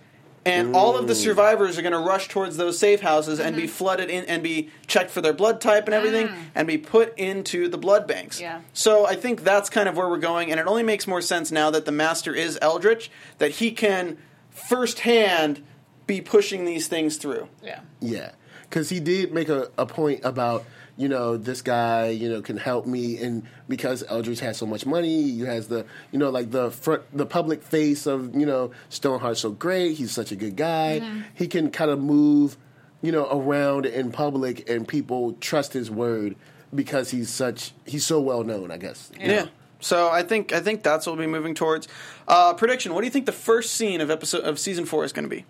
And 0.47 0.75
all 0.75 0.95
of 0.95 1.07
the 1.07 1.15
survivors 1.15 1.79
are 1.79 1.81
going 1.81 1.93
to 1.93 1.99
rush 1.99 2.27
towards 2.27 2.55
those 2.57 2.77
safe 2.77 3.01
houses 3.01 3.39
and 3.39 3.55
be 3.55 3.63
mm-hmm. 3.63 3.71
flooded 3.71 4.11
in 4.11 4.25
and 4.25 4.43
be 4.43 4.69
checked 4.85 5.09
for 5.09 5.19
their 5.19 5.33
blood 5.33 5.59
type 5.59 5.85
and 5.85 5.95
everything 5.95 6.27
mm. 6.27 6.37
and 6.53 6.67
be 6.67 6.77
put 6.77 7.17
into 7.17 7.67
the 7.67 7.79
blood 7.79 8.05
banks. 8.05 8.39
Yeah. 8.39 8.61
So 8.71 9.07
I 9.07 9.15
think 9.15 9.43
that's 9.43 9.71
kind 9.71 9.89
of 9.89 9.97
where 9.97 10.07
we're 10.07 10.17
going, 10.17 10.51
and 10.51 10.59
it 10.59 10.67
only 10.67 10.83
makes 10.83 11.07
more 11.07 11.21
sense 11.21 11.51
now 11.51 11.71
that 11.71 11.85
the 11.85 11.91
master 11.91 12.31
is 12.31 12.59
Eldritch 12.61 13.09
that 13.39 13.51
he 13.53 13.71
can 13.71 14.19
firsthand 14.55 15.63
be 16.07 16.21
pushing 16.21 16.65
these 16.65 16.87
things 16.87 17.17
through. 17.17 17.47
Yeah. 17.63 17.81
Yeah, 17.99 18.31
because 18.63 18.89
he 18.89 18.99
did 18.99 19.33
make 19.33 19.49
a, 19.49 19.69
a 19.77 19.85
point 19.85 20.21
about 20.23 20.65
you 20.97 21.09
know 21.09 21.35
this 21.35 21.61
guy 21.61 22.07
you 22.09 22.29
know 22.29 22.41
can 22.41 22.57
help 22.57 22.85
me, 22.85 23.17
and 23.21 23.43
because 23.67 24.03
Eldritch 24.07 24.39
has 24.39 24.57
so 24.57 24.65
much 24.65 24.85
money, 24.85 25.23
he 25.23 25.39
has 25.41 25.67
the 25.67 25.85
you 26.11 26.19
know 26.19 26.29
like 26.29 26.51
the 26.51 26.71
front 26.71 27.03
the 27.15 27.25
public 27.25 27.61
face 27.63 28.05
of 28.05 28.35
you 28.35 28.45
know 28.45 28.71
Stoneheart's 28.89 29.41
so 29.41 29.51
great. 29.51 29.93
He's 29.97 30.11
such 30.11 30.31
a 30.31 30.35
good 30.35 30.55
guy. 30.55 31.01
Mm-hmm. 31.03 31.21
He 31.33 31.47
can 31.47 31.69
kind 31.71 31.91
of 31.91 31.99
move 31.99 32.57
you 33.01 33.11
know 33.11 33.27
around 33.29 33.85
in 33.85 34.11
public, 34.11 34.69
and 34.69 34.87
people 34.87 35.33
trust 35.33 35.73
his 35.73 35.91
word 35.91 36.35
because 36.73 37.11
he's 37.11 37.29
such 37.29 37.73
he's 37.85 38.05
so 38.05 38.21
well 38.21 38.43
known. 38.43 38.71
I 38.71 38.77
guess. 38.77 39.11
you 39.19 39.27
Yeah. 39.27 39.41
know. 39.43 39.49
So 39.85 40.09
I 40.09 40.23
think 40.23 40.51
I 40.51 40.61
think 40.61 40.81
that's 40.81 41.05
what 41.05 41.15
we'll 41.15 41.27
be 41.27 41.31
moving 41.31 41.53
towards. 41.53 41.87
Uh, 42.27 42.55
prediction: 42.55 42.95
What 42.95 43.01
do 43.01 43.05
you 43.05 43.11
think 43.11 43.27
the 43.27 43.31
first 43.31 43.75
scene 43.75 44.01
of 44.01 44.09
episode 44.09 44.43
of 44.43 44.57
season 44.57 44.83
four 44.83 45.05
is 45.05 45.13
going 45.13 45.29
to 45.29 45.29
be? 45.29 45.45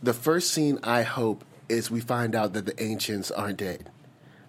The 0.00 0.12
first 0.12 0.52
scene 0.52 0.78
I 0.84 1.02
hope 1.02 1.44
is 1.68 1.90
we 1.90 1.98
find 1.98 2.36
out 2.36 2.52
that 2.52 2.64
the 2.64 2.80
ancients 2.80 3.32
aren't 3.32 3.58
dead. 3.58 3.90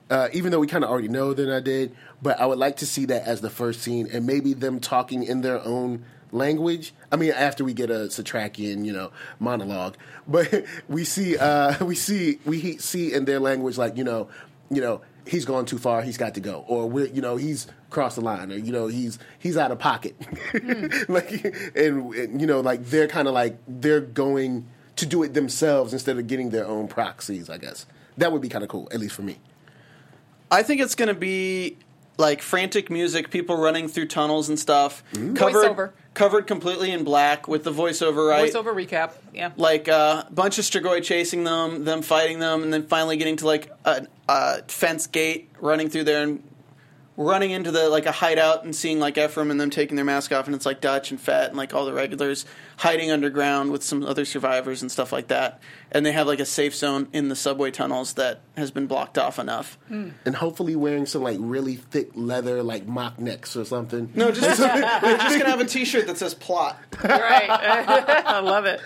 Uh, 0.08 0.28
even 0.34 0.52
though 0.52 0.60
we 0.60 0.68
kind 0.68 0.84
of 0.84 0.92
already 0.92 1.08
know 1.08 1.34
that 1.34 1.50
I 1.50 1.62
did, 1.62 1.96
but 2.22 2.40
I 2.40 2.46
would 2.46 2.60
like 2.60 2.78
to 2.78 2.86
see 2.86 3.06
that 3.06 3.24
as 3.24 3.42
the 3.42 3.50
first 3.50 3.82
scene 3.82 4.08
and 4.14 4.28
maybe 4.28 4.54
them 4.54 4.80
talking 4.80 5.24
in 5.24 5.42
their 5.42 5.60
own 5.66 6.06
language. 6.32 6.94
I 7.12 7.16
mean, 7.16 7.32
after 7.32 7.64
we 7.64 7.74
get 7.74 7.90
a 7.90 8.06
Setrakian, 8.06 8.86
you 8.86 8.94
know, 8.94 9.10
monologue, 9.40 9.96
but 10.28 10.64
we 10.88 11.06
see, 11.06 11.40
uh, 11.40 11.84
we 11.84 11.96
see, 11.96 12.38
we 12.46 12.78
see 12.78 13.14
in 13.14 13.26
their 13.26 13.40
language, 13.40 13.80
like 13.80 13.98
you 13.98 14.04
know, 14.04 14.30
you 14.70 14.82
know, 14.82 15.02
he's 15.26 15.46
gone 15.46 15.66
too 15.66 15.78
far, 15.78 16.02
he's 16.02 16.18
got 16.18 16.34
to 16.36 16.40
go, 16.40 16.66
or 16.68 16.90
we're, 16.90 17.08
you 17.08 17.22
know, 17.22 17.38
he's 17.38 17.68
crossed 17.90 18.16
the 18.16 18.22
line, 18.22 18.52
or 18.52 18.56
you 18.56 18.72
know, 18.72 18.88
he's 18.88 19.20
he's 19.40 19.58
out 19.58 19.72
of 19.72 19.80
pocket, 19.80 20.16
like, 21.10 21.44
and, 21.76 22.14
and 22.14 22.42
you 22.42 22.48
know, 22.48 22.62
like 22.62 22.86
they're 22.86 23.08
kind 23.08 23.28
of 23.28 23.34
like 23.34 23.58
they're 23.68 24.02
going 24.02 24.66
to 24.96 25.06
do 25.06 25.24
it 25.24 25.34
themselves 25.34 25.94
instead 25.94 26.18
of 26.18 26.28
getting 26.28 26.50
their 26.50 26.66
own 26.66 26.88
proxies. 26.88 27.50
I 27.50 27.58
guess 27.58 27.86
that 28.18 28.32
would 28.32 28.42
be 28.42 28.50
kind 28.50 28.64
of 28.64 28.70
cool, 28.70 28.88
at 28.92 29.00
least 29.00 29.16
for 29.16 29.24
me. 29.24 29.38
I 30.52 30.64
think 30.64 30.82
it's 30.82 30.96
going 30.96 31.08
to 31.08 31.16
be 31.16 31.78
like 32.18 32.42
frantic 32.42 32.90
music, 32.90 33.32
people 33.32 33.58
running 33.58 33.88
through 33.88 34.08
tunnels 34.08 34.50
and 34.50 34.60
stuff, 34.60 35.04
mm-hmm. 35.14 35.34
covered 35.34 35.72
Voiceover. 35.72 35.92
covered 36.14 36.48
completely 36.48 36.92
in 36.92 37.04
black 37.04 37.48
with 37.48 37.64
the 37.64 37.72
voiceover, 37.72 38.30
right? 38.30 38.52
Voiceover 38.52 38.74
recap. 38.74 39.14
Yeah. 39.34 39.52
Like 39.58 39.88
a 39.88 40.28
bunch 40.32 40.60
of 40.60 40.66
Strigoi 40.66 41.04
chasing 41.04 41.44
them, 41.44 41.86
them 41.86 42.02
fighting 42.02 42.40
them, 42.40 42.64
and 42.64 42.72
then 42.72 42.86
finally 42.86 43.18
getting 43.18 43.38
to 43.38 43.48
like 43.48 43.72
a, 43.86 44.06
a 44.28 44.64
fence 44.64 45.08
gate, 45.08 45.50
running 45.60 45.90
through 45.90 46.06
there 46.06 46.24
and 46.24 46.44
running 47.16 47.52
into 47.52 47.70
the 47.70 47.90
like 47.90 48.08
a 48.08 48.12
hideout 48.12 48.64
and 48.64 48.76
seeing 48.76 49.00
like 49.00 49.18
Ephraim 49.18 49.52
and 49.52 49.62
them 49.62 49.70
taking 49.70 49.96
their 49.96 50.06
mask 50.06 50.32
off, 50.32 50.48
and 50.48 50.56
it's 50.56 50.66
like 50.66 50.82
Dutch 50.82 51.12
and 51.12 51.20
Fet 51.22 51.50
and 51.50 51.58
like 51.58 51.74
all 51.74 51.86
the 51.86 51.94
regulars 51.94 52.46
hiding 52.78 53.12
underground 53.12 53.72
with 53.72 53.84
some 53.84 54.04
other 54.04 54.26
survivors 54.26 54.82
and 54.82 54.92
stuff 54.92 55.12
like 55.12 55.28
that. 55.28 55.60
And 55.92 56.04
they 56.04 56.12
have 56.12 56.26
like 56.26 56.40
a 56.40 56.46
safe 56.46 56.74
zone 56.74 57.08
in 57.14 57.30
the 57.30 57.36
subway 57.36 57.70
tunnels 57.70 58.14
that 58.14 58.42
has 58.58 58.72
been 58.72 58.88
blocked 58.88 59.20
off 59.20 59.38
enough. 59.38 59.78
Hmm. 59.88 60.10
and 60.26 60.36
hopefully 60.36 60.76
wearing 60.76 61.06
some 61.06 61.22
like 61.22 61.38
really 61.40 61.76
thick 61.76 62.10
leather, 62.16 62.64
like 62.64 62.88
mock 62.88 63.20
necks 63.20 63.56
or 63.56 63.64
something. 63.66 64.12
No, 64.16 64.32
just 64.32 64.42
they're 64.60 65.18
just 65.18 65.38
gonna 65.38 65.52
have 65.52 65.62
a 65.62 65.66
T-shirt 65.66 66.08
that 66.08 66.18
says 66.18 66.34
"plot." 66.34 66.80
right. 67.04 67.50
I 67.50 68.40
love 68.40 68.66
it. 68.66 68.82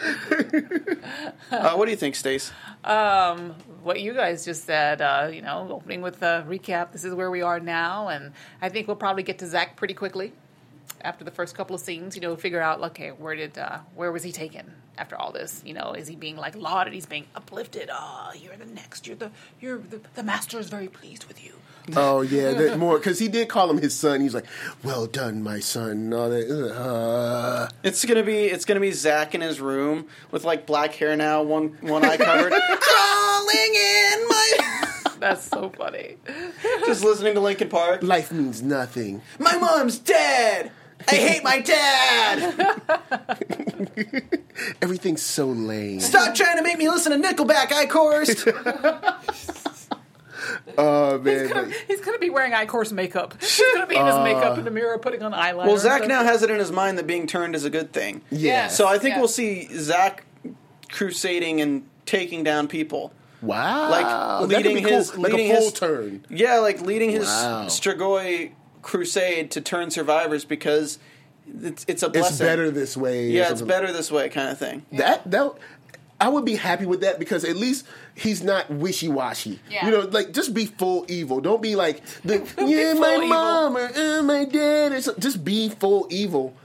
Uh, 1.50 1.76
what 1.76 1.86
do 1.86 1.92
you 1.92 1.98
think, 1.98 2.16
Stace? 2.16 2.52
Um, 2.84 3.56
what 3.88 4.02
you 4.02 4.14
guys 4.14 4.44
just 4.44 4.66
said, 4.66 5.02
uh, 5.02 5.30
you 5.32 5.42
know, 5.42 5.68
opening 5.72 6.02
with 6.02 6.22
a 6.22 6.46
recap, 6.48 6.92
this 6.92 7.06
is 7.06 7.14
where 7.14 7.32
we 7.32 7.42
are 7.42 7.60
now, 7.60 8.10
and 8.10 8.34
I 8.62 8.68
think 8.70 8.86
we'll 8.86 8.98
probably 8.98 9.24
get 9.24 9.40
to 9.40 9.48
Zach 9.48 9.78
pretty 9.78 9.94
quickly 9.94 10.34
after 11.02 11.24
the 11.24 11.32
first 11.32 11.56
couple 11.56 11.74
of 11.74 11.82
scenes. 11.82 12.14
You 12.16 12.22
know, 12.22 12.36
figure 12.36 12.62
out, 12.62 12.84
okay, 12.92 13.10
where 13.10 13.36
did, 13.36 13.58
uh, 13.58 13.80
where 13.96 14.12
was 14.12 14.24
he 14.24 14.32
taken 14.34 14.74
after 14.98 15.16
all 15.16 15.32
this? 15.32 15.64
You 15.66 15.74
know, 15.74 15.94
is 15.94 16.08
he 16.08 16.16
being 16.18 16.36
like 16.36 16.56
lauded? 16.56 16.94
He's 16.94 17.06
being 17.06 17.28
uplifted. 17.34 17.90
Oh, 17.92 18.32
you're 18.36 18.58
the 18.58 18.66
next. 18.66 19.08
You're 19.08 19.16
the, 19.16 19.32
you're 19.62 19.80
the, 19.80 20.02
the 20.16 20.24
master 20.24 20.60
is 20.60 20.70
very 20.70 20.90
pleased 20.90 21.26
with 21.26 21.44
you. 21.44 21.54
Oh 21.96 22.22
yeah, 22.22 22.52
that 22.54 22.78
more 22.78 22.98
because 22.98 23.18
he 23.20 23.28
did 23.30 23.48
call 23.50 23.70
him 23.70 23.78
his 23.78 23.96
son. 23.96 24.20
He's 24.22 24.34
like, 24.34 24.46
"Well 24.84 25.06
done, 25.08 25.42
my 25.42 25.60
son." 25.60 25.90
and 25.92 26.14
all 26.14 26.30
that. 26.30 26.50
Uh, 26.50 27.70
It's 27.84 28.04
gonna 28.04 28.24
be 28.24 28.46
it's 28.46 28.66
gonna 28.66 28.80
be 28.82 28.92
Zach 28.92 29.34
in 29.34 29.42
his 29.42 29.62
room 29.62 30.08
with 30.32 30.44
like 30.44 30.66
black 30.66 30.94
hair 30.96 31.16
now, 31.16 31.44
one 31.44 31.78
one 31.82 32.04
eye 32.04 32.18
covered, 32.18 32.52
crawling 32.80 33.76
in 33.76 34.28
my. 34.28 34.58
That's 35.20 35.44
so 35.46 35.70
funny. 35.70 36.18
just 36.86 37.04
listening 37.04 37.34
to 37.36 37.40
Linkin 37.40 37.70
Park. 37.70 38.04
life 38.04 38.32
means 38.32 38.62
nothing. 38.62 39.22
My 39.40 39.58
mom's 39.58 39.98
dead. 39.98 40.72
I 41.10 41.16
hate 41.16 41.44
my 41.44 41.60
dad. 41.62 42.82
Everything's 44.82 45.22
so 45.22 45.48
lame. 45.48 46.00
Stop 46.02 46.34
trying 46.36 46.58
to 46.58 46.64
make 46.64 46.78
me 46.78 46.90
listen 46.90 47.20
to 47.20 47.28
Nickelback. 47.28 47.68
Eichhorst. 47.68 48.44
Oh 50.78 51.18
man, 51.20 51.40
He's 51.40 51.52
gonna, 51.54 51.72
he's 51.88 52.02
gonna 52.02 52.20
be 52.20 52.30
wearing 52.30 52.54
Eichhorst 52.54 52.92
makeup. 52.92 53.36
He's 53.40 53.62
gonna 53.74 53.88
be 53.88 53.96
in 53.96 54.06
his 54.06 54.16
makeup 54.18 54.58
in 54.58 54.66
the 54.66 54.72
mirror, 54.72 54.98
putting 54.98 55.24
on 55.24 55.32
eyeliner. 55.34 55.66
Well, 55.68 55.78
Zach 55.78 56.08
now 56.08 56.24
has 56.24 56.44
it 56.44 56.50
in 56.50 56.60
his 56.60 56.72
mind 56.72 56.98
that 56.98 57.08
being 57.08 57.28
turned 57.28 57.56
is 57.56 57.66
a 57.66 57.70
good 57.70 57.92
thing. 57.94 58.22
yeah. 58.30 58.68
So 58.68 58.88
I 58.88 58.98
think 58.98 59.14
Yeah. 59.16 59.20
we'll 59.20 59.28
see 59.28 59.68
Zach 59.74 60.24
crusading 60.90 61.62
and 61.62 61.84
taking 62.06 62.44
down 62.44 62.68
people. 62.68 63.12
wow, 63.42 63.90
like, 63.92 64.06
That 64.06 64.40
could 64.40 64.50
leading 64.50 64.76
be 64.78 64.82
cool. 64.90 64.98
his- 64.98 65.18
like 65.18 65.32
leading 65.34 65.52
a 65.52 65.56
full 65.56 65.64
his- 65.66 65.74
turn. 65.74 66.26
Yeah, 66.30 66.60
like 66.60 66.82
leading 66.82 67.12
his 67.12 67.26
Wow. 67.26 67.66
Strigoi 67.68 68.52
crusade 68.82 69.52
to 69.52 69.62
turn 69.62 69.92
survivors 69.92 70.46
because 70.46 70.98
it's, 71.64 71.86
it's 71.88 72.02
a 72.04 72.08
It's 72.08 72.18
blessing. 72.18 72.46
better 72.48 72.72
this 72.72 72.96
way. 72.98 73.28
Yeah, 73.30 73.52
it's 73.52 73.62
better 73.62 73.92
this 73.92 74.12
way, 74.12 74.30
kind 74.30 74.50
of 74.50 74.58
thing. 74.58 74.86
That 74.94 75.30
that 75.30 75.52
I 76.20 76.30
would 76.30 76.46
be 76.46 76.56
happy 76.56 76.86
with 76.88 77.02
that 77.02 77.20
because 77.20 77.44
at 77.44 77.56
least 77.56 77.86
he's 78.16 78.42
not 78.44 78.70
wishy 78.72 79.08
washy. 79.08 79.60
Yeah. 79.70 79.86
You 79.86 79.92
know, 79.92 80.00
like 80.02 80.32
just 80.34 80.54
be 80.54 80.66
full 80.66 81.06
evil. 81.08 81.42
Don't 81.42 81.62
be 81.62 81.76
like 81.76 82.04
the 82.24 82.38
yeah, 82.58 82.94
full 82.94 83.02
my 83.02 83.16
evil. 83.16 83.28
mom 83.28 83.78
or 83.78 83.92
uh, 83.96 84.24
my 84.24 84.46
dad 84.46 84.94
or 84.94 85.02
something. 85.02 85.22
Just 85.22 85.44
be 85.46 85.70
full 85.70 86.08
evil. 86.10 86.56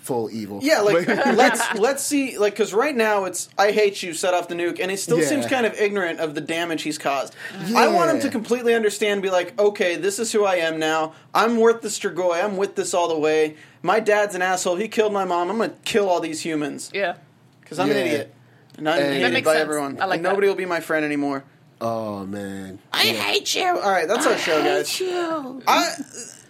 Full 0.00 0.30
evil. 0.32 0.58
Yeah, 0.62 0.80
like 0.80 1.06
let's 1.06 1.74
let's 1.78 2.02
see, 2.02 2.36
like 2.36 2.54
because 2.54 2.74
right 2.74 2.94
now 2.94 3.24
it's 3.24 3.48
I 3.56 3.70
hate 3.70 4.02
you, 4.02 4.12
set 4.14 4.34
off 4.34 4.48
the 4.48 4.56
nuke, 4.56 4.80
and 4.80 4.90
he 4.90 4.96
still 4.96 5.20
Yeah. 5.20 5.26
seems 5.28 5.46
kind 5.46 5.64
of 5.64 5.74
ignorant 5.80 6.18
of 6.18 6.34
the 6.34 6.40
damage 6.40 6.82
he's 6.82 6.98
caused. 6.98 7.36
I 7.74 7.86
want 7.86 8.10
him 8.10 8.20
to 8.22 8.28
completely 8.28 8.74
understand, 8.74 9.22
be 9.22 9.30
like, 9.30 9.56
okay, 9.60 9.94
this 9.94 10.18
is 10.18 10.32
who 10.32 10.44
I 10.44 10.56
am 10.56 10.80
now. 10.80 11.12
I'm 11.32 11.56
worth 11.56 11.82
the 11.82 11.88
Strigoi. 11.88 12.42
I'm 12.44 12.56
with 12.56 12.74
this 12.74 12.94
all 12.94 13.06
the 13.08 13.18
way. 13.18 13.56
My 13.80 14.00
dad's 14.00 14.34
an 14.34 14.42
asshole. 14.42 14.74
He 14.74 14.88
killed 14.88 15.12
my 15.12 15.24
mom. 15.24 15.48
I'm 15.50 15.58
gonna 15.58 15.72
kill 15.84 16.08
all 16.08 16.18
these 16.18 16.40
humans 16.44 16.90
Yeah. 16.92 17.14
because 17.60 17.78
I'm 17.78 17.88
an 17.90 17.96
idiot. 17.96 18.34
And 18.78 18.88
I'm 18.88 18.98
And- 19.02 19.14
hated 19.14 19.32
makes 19.32 19.44
by 19.44 19.52
sense. 19.54 19.62
everyone. 19.62 20.00
I 20.00 20.06
like 20.06 20.16
and 20.18 20.24
that. 20.24 20.30
nobody 20.30 20.48
will 20.48 20.54
be 20.54 20.66
my 20.66 20.80
friend 20.80 21.04
anymore. 21.04 21.44
oh 21.80 22.24
man. 22.26 22.78
I 22.92 22.98
hate 22.98 23.54
you. 23.54 23.66
All 23.66 23.90
right, 23.90 24.06
that's 24.08 24.26
our 24.26 24.38
show, 24.38 24.62
guys. 24.62 25.02
I, 25.66 25.92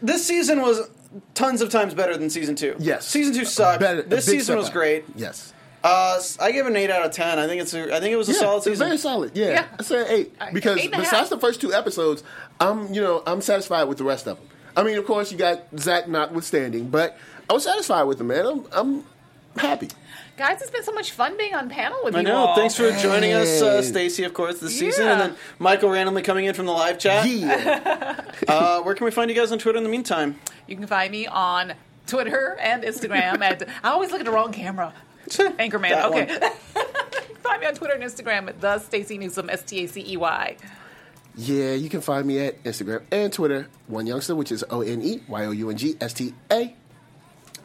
this 0.02 0.26
season 0.26 0.60
was 0.60 0.88
tons 1.34 1.60
of 1.62 1.70
times 1.70 1.94
better 1.94 2.16
than 2.16 2.30
season 2.30 2.54
two. 2.54 2.74
Yes. 2.78 3.06
season 3.06 3.34
two 3.34 3.44
sucked. 3.44 3.80
Better- 3.80 4.00
a 4.00 4.02
this 4.02 4.26
big 4.26 4.32
season 4.34 4.44
step 4.44 4.56
was 4.58 4.66
up. 4.68 4.72
great. 4.72 5.04
Yes. 5.16 5.52
Uh, 5.84 6.20
I 6.38 6.52
give 6.52 6.66
it 6.66 6.70
an 6.70 6.76
eight 6.76 6.90
out 6.90 7.04
of 7.04 7.10
ten. 7.10 7.40
I 7.40 7.48
think 7.48 7.60
it's 7.60 7.74
a, 7.74 7.92
I 7.92 7.98
think 7.98 8.12
it 8.12 8.16
was 8.16 8.28
a 8.28 8.34
solid 8.34 8.58
it's 8.58 8.66
season. 8.66 8.86
Very 8.86 8.98
solid. 8.98 9.32
Yeah. 9.34 9.48
Yeah. 9.50 9.66
I 9.80 9.82
said 9.82 10.06
eight 10.10 10.34
I- 10.40 10.52
because 10.52 10.78
eight 10.78 10.92
besides 10.92 11.28
the 11.28 11.38
first 11.40 11.60
two 11.60 11.72
episodes, 11.74 12.22
I'm 12.60 12.94
you 12.94 13.00
know 13.00 13.22
I'm 13.26 13.40
satisfied 13.40 13.84
with 13.84 13.98
the 13.98 14.04
rest 14.04 14.26
of 14.28 14.36
them. 14.38 14.46
I 14.76 14.84
mean, 14.84 14.96
of 14.96 15.04
course, 15.06 15.32
you 15.32 15.38
got 15.38 15.64
Zach 15.78 16.08
notwithstanding, 16.08 16.88
but 16.88 17.18
I 17.50 17.52
was 17.54 17.64
satisfied 17.64 18.04
with 18.04 18.18
them, 18.18 18.28
man. 18.28 18.46
I'm, 18.46 18.64
I'm 18.72 19.04
happy. 19.56 19.88
Guys, 20.36 20.62
it's 20.62 20.70
been 20.70 20.82
so 20.82 20.92
much 20.92 21.10
fun 21.10 21.36
being 21.36 21.54
on 21.54 21.68
panel 21.68 21.98
with 22.02 22.14
I 22.16 22.20
you 22.20 22.28
I 22.28 22.30
know. 22.30 22.36
all. 22.38 22.56
Thanks 22.56 22.74
for 22.74 22.90
joining 22.92 23.34
us, 23.34 23.60
uh, 23.60 23.82
Stacey, 23.82 24.24
of 24.24 24.32
course, 24.32 24.60
this 24.60 24.78
season, 24.78 25.06
and 25.06 25.20
then 25.20 25.36
Michael 25.58 25.90
randomly 25.90 26.22
coming 26.22 26.46
in 26.46 26.54
from 26.54 26.64
the 26.66 26.72
live 26.72 26.98
chat. 26.98 27.26
Yeah. 27.28 28.18
Uh, 28.48 28.82
where 28.82 28.94
can 28.94 29.04
we 29.04 29.10
find 29.12 29.30
you 29.30 29.36
guys 29.36 29.52
on 29.52 29.58
Twitter 29.58 29.78
in 29.78 29.84
the 29.84 29.90
meantime? 29.90 30.36
You 30.66 30.74
can 30.74 30.86
find 30.86 31.12
me 31.12 31.28
on 31.28 31.74
Twitter 32.08 32.56
and 32.60 32.82
Instagram 32.82 33.40
at. 33.40 33.68
I 33.84 33.90
always 33.90 34.10
look 34.10 34.18
at 34.18 34.26
the 34.26 34.32
wrong 34.32 34.52
camera. 34.52 34.92
Anchorman. 35.28 35.90
That 35.90 36.04
okay. 36.06 36.50
find 37.42 37.60
me 37.60 37.66
on 37.68 37.74
Twitter 37.74 37.94
and 37.94 38.02
Instagram 38.02 38.48
at 38.48 38.60
the 38.60 38.78
Stacey 38.80 39.16
Newsome 39.16 39.48
S 39.48 39.62
T 39.62 39.84
A 39.84 39.86
C 39.88 40.04
E 40.08 40.16
Y. 40.16 40.56
Yeah, 41.36 41.72
you 41.74 41.88
can 41.88 42.00
find 42.00 42.26
me 42.26 42.40
at 42.40 42.62
Instagram 42.64 43.02
and 43.12 43.32
Twitter, 43.32 43.68
one 43.86 44.06
youngster, 44.06 44.34
which 44.34 44.50
is 44.50 44.64
O 44.70 44.80
N 44.80 45.02
E 45.02 45.20
Y 45.28 45.44
O 45.44 45.50
U 45.52 45.70
N 45.70 45.76
G 45.76 45.96
S 46.00 46.12
T 46.14 46.34
A. 46.50 46.74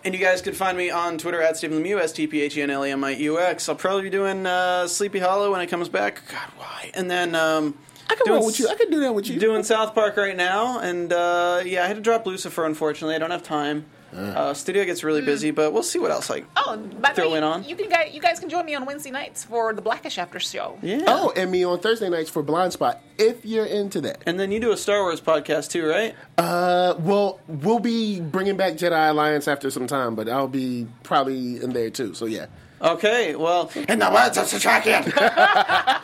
And 0.07 0.15
you 0.15 0.21
guys 0.21 0.41
can 0.41 0.53
find 0.53 0.77
me 0.77 0.89
on 0.89 1.17
Twitter 1.17 1.41
at 1.41 1.57
Stephen 1.57 1.83
Lemieux, 1.83 1.99
S 1.99 2.13
T 2.13 2.27
P 2.27 2.39
H 2.41 2.55
E 2.55 2.61
N 2.61 2.69
L 2.69 2.85
E 2.85 2.91
M 2.91 3.03
I 3.03 3.09
U 3.09 3.41
X. 3.41 3.67
I'll 3.67 3.75
probably 3.75 4.03
be 4.03 4.09
doing 4.09 4.45
uh, 4.45 4.87
Sleepy 4.87 5.19
Hollow 5.19 5.51
when 5.51 5.59
it 5.59 5.67
comes 5.67 5.89
back. 5.89 6.21
God, 6.31 6.49
why? 6.55 6.91
And 6.93 7.11
then 7.11 7.35
um, 7.35 7.77
I 8.09 8.15
can 8.15 8.25
Doing 8.25 8.37
roll 8.37 8.45
with 8.45 8.57
you. 8.57 8.69
I 8.69 8.75
can 8.75 8.89
do 8.89 9.01
that 9.01 9.13
with 9.13 9.27
you. 9.27 9.37
doing 9.37 9.63
South 9.63 9.93
Park 9.93 10.15
right 10.15 10.37
now, 10.37 10.79
and 10.79 11.11
uh, 11.11 11.61
yeah, 11.65 11.83
I 11.83 11.87
had 11.87 11.97
to 11.97 12.01
drop 12.01 12.25
Lucifer. 12.25 12.65
Unfortunately, 12.65 13.15
I 13.15 13.17
don't 13.17 13.31
have 13.31 13.43
time. 13.43 13.85
Uh, 14.15 14.53
studio 14.53 14.85
gets 14.85 15.03
really 15.03 15.21
busy, 15.21 15.51
but 15.51 15.73
we'll 15.73 15.83
see 15.83 15.99
what 15.99 16.11
else 16.11 16.31
I. 16.31 16.43
Oh, 16.55 16.77
by 16.77 17.09
the 17.09 17.15
Throw 17.15 17.31
way, 17.31 17.37
it 17.37 17.43
on. 17.43 17.63
You 17.63 17.75
can 17.75 17.89
guys, 17.89 18.13
you 18.13 18.21
guys 18.21 18.39
can 18.39 18.49
join 18.49 18.65
me 18.65 18.73
on 18.75 18.85
Wednesday 18.85 19.11
nights 19.11 19.43
for 19.43 19.73
the 19.73 19.81
Blackish 19.81 20.17
After 20.17 20.39
Show. 20.39 20.77
Yeah. 20.81 21.03
Oh, 21.07 21.31
and 21.35 21.51
me 21.51 21.63
on 21.65 21.79
Thursday 21.79 22.09
nights 22.09 22.29
for 22.29 22.41
Blind 22.41 22.73
Spot 22.73 23.01
if 23.17 23.45
you're 23.45 23.65
into 23.65 24.01
that. 24.01 24.23
And 24.25 24.39
then 24.39 24.51
you 24.51 24.59
do 24.59 24.71
a 24.71 24.77
Star 24.77 25.01
Wars 25.01 25.19
podcast 25.21 25.69
too, 25.71 25.87
right? 25.87 26.15
Uh, 26.37 26.95
well, 26.99 27.39
we'll 27.47 27.79
be 27.79 28.19
bringing 28.21 28.57
back 28.57 28.73
Jedi 28.73 29.09
Alliance 29.09 29.47
after 29.47 29.69
some 29.69 29.87
time, 29.87 30.15
but 30.15 30.29
I'll 30.29 30.47
be 30.47 30.87
probably 31.03 31.61
in 31.61 31.73
there 31.73 31.89
too. 31.89 32.13
So 32.13 32.25
yeah. 32.25 32.47
Okay. 32.81 33.35
Well, 33.35 33.71
In 33.89 33.99
the 33.99 34.09
words 34.11 34.37
of 34.37 34.45
Setrakian, 34.45 35.03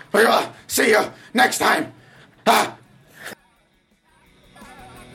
we 0.13 0.25
will 0.25 0.51
see 0.67 0.89
you 0.89 1.05
next 1.33 1.59
time. 1.59 1.93
Ah. 2.47 2.77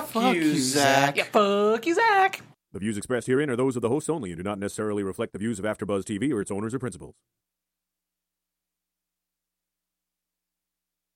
Fuck, 0.00 0.34
you, 0.34 0.42
you, 0.42 0.58
Zach. 0.58 1.16
Yeah, 1.16 1.24
fuck 1.24 1.86
you, 1.86 1.94
Zach. 1.94 2.40
The 2.72 2.78
views 2.78 2.96
expressed 2.96 3.26
herein 3.26 3.50
are 3.50 3.56
those 3.56 3.76
of 3.76 3.82
the 3.82 3.90
hosts 3.90 4.08
only 4.08 4.30
and 4.30 4.38
do 4.38 4.42
not 4.42 4.58
necessarily 4.58 5.02
reflect 5.02 5.34
the 5.34 5.38
views 5.38 5.58
of 5.58 5.64
AfterBuzz 5.66 6.04
TV 6.04 6.32
or 6.32 6.40
its 6.40 6.50
owners 6.50 6.72
or 6.72 6.78
principals. 6.78 7.14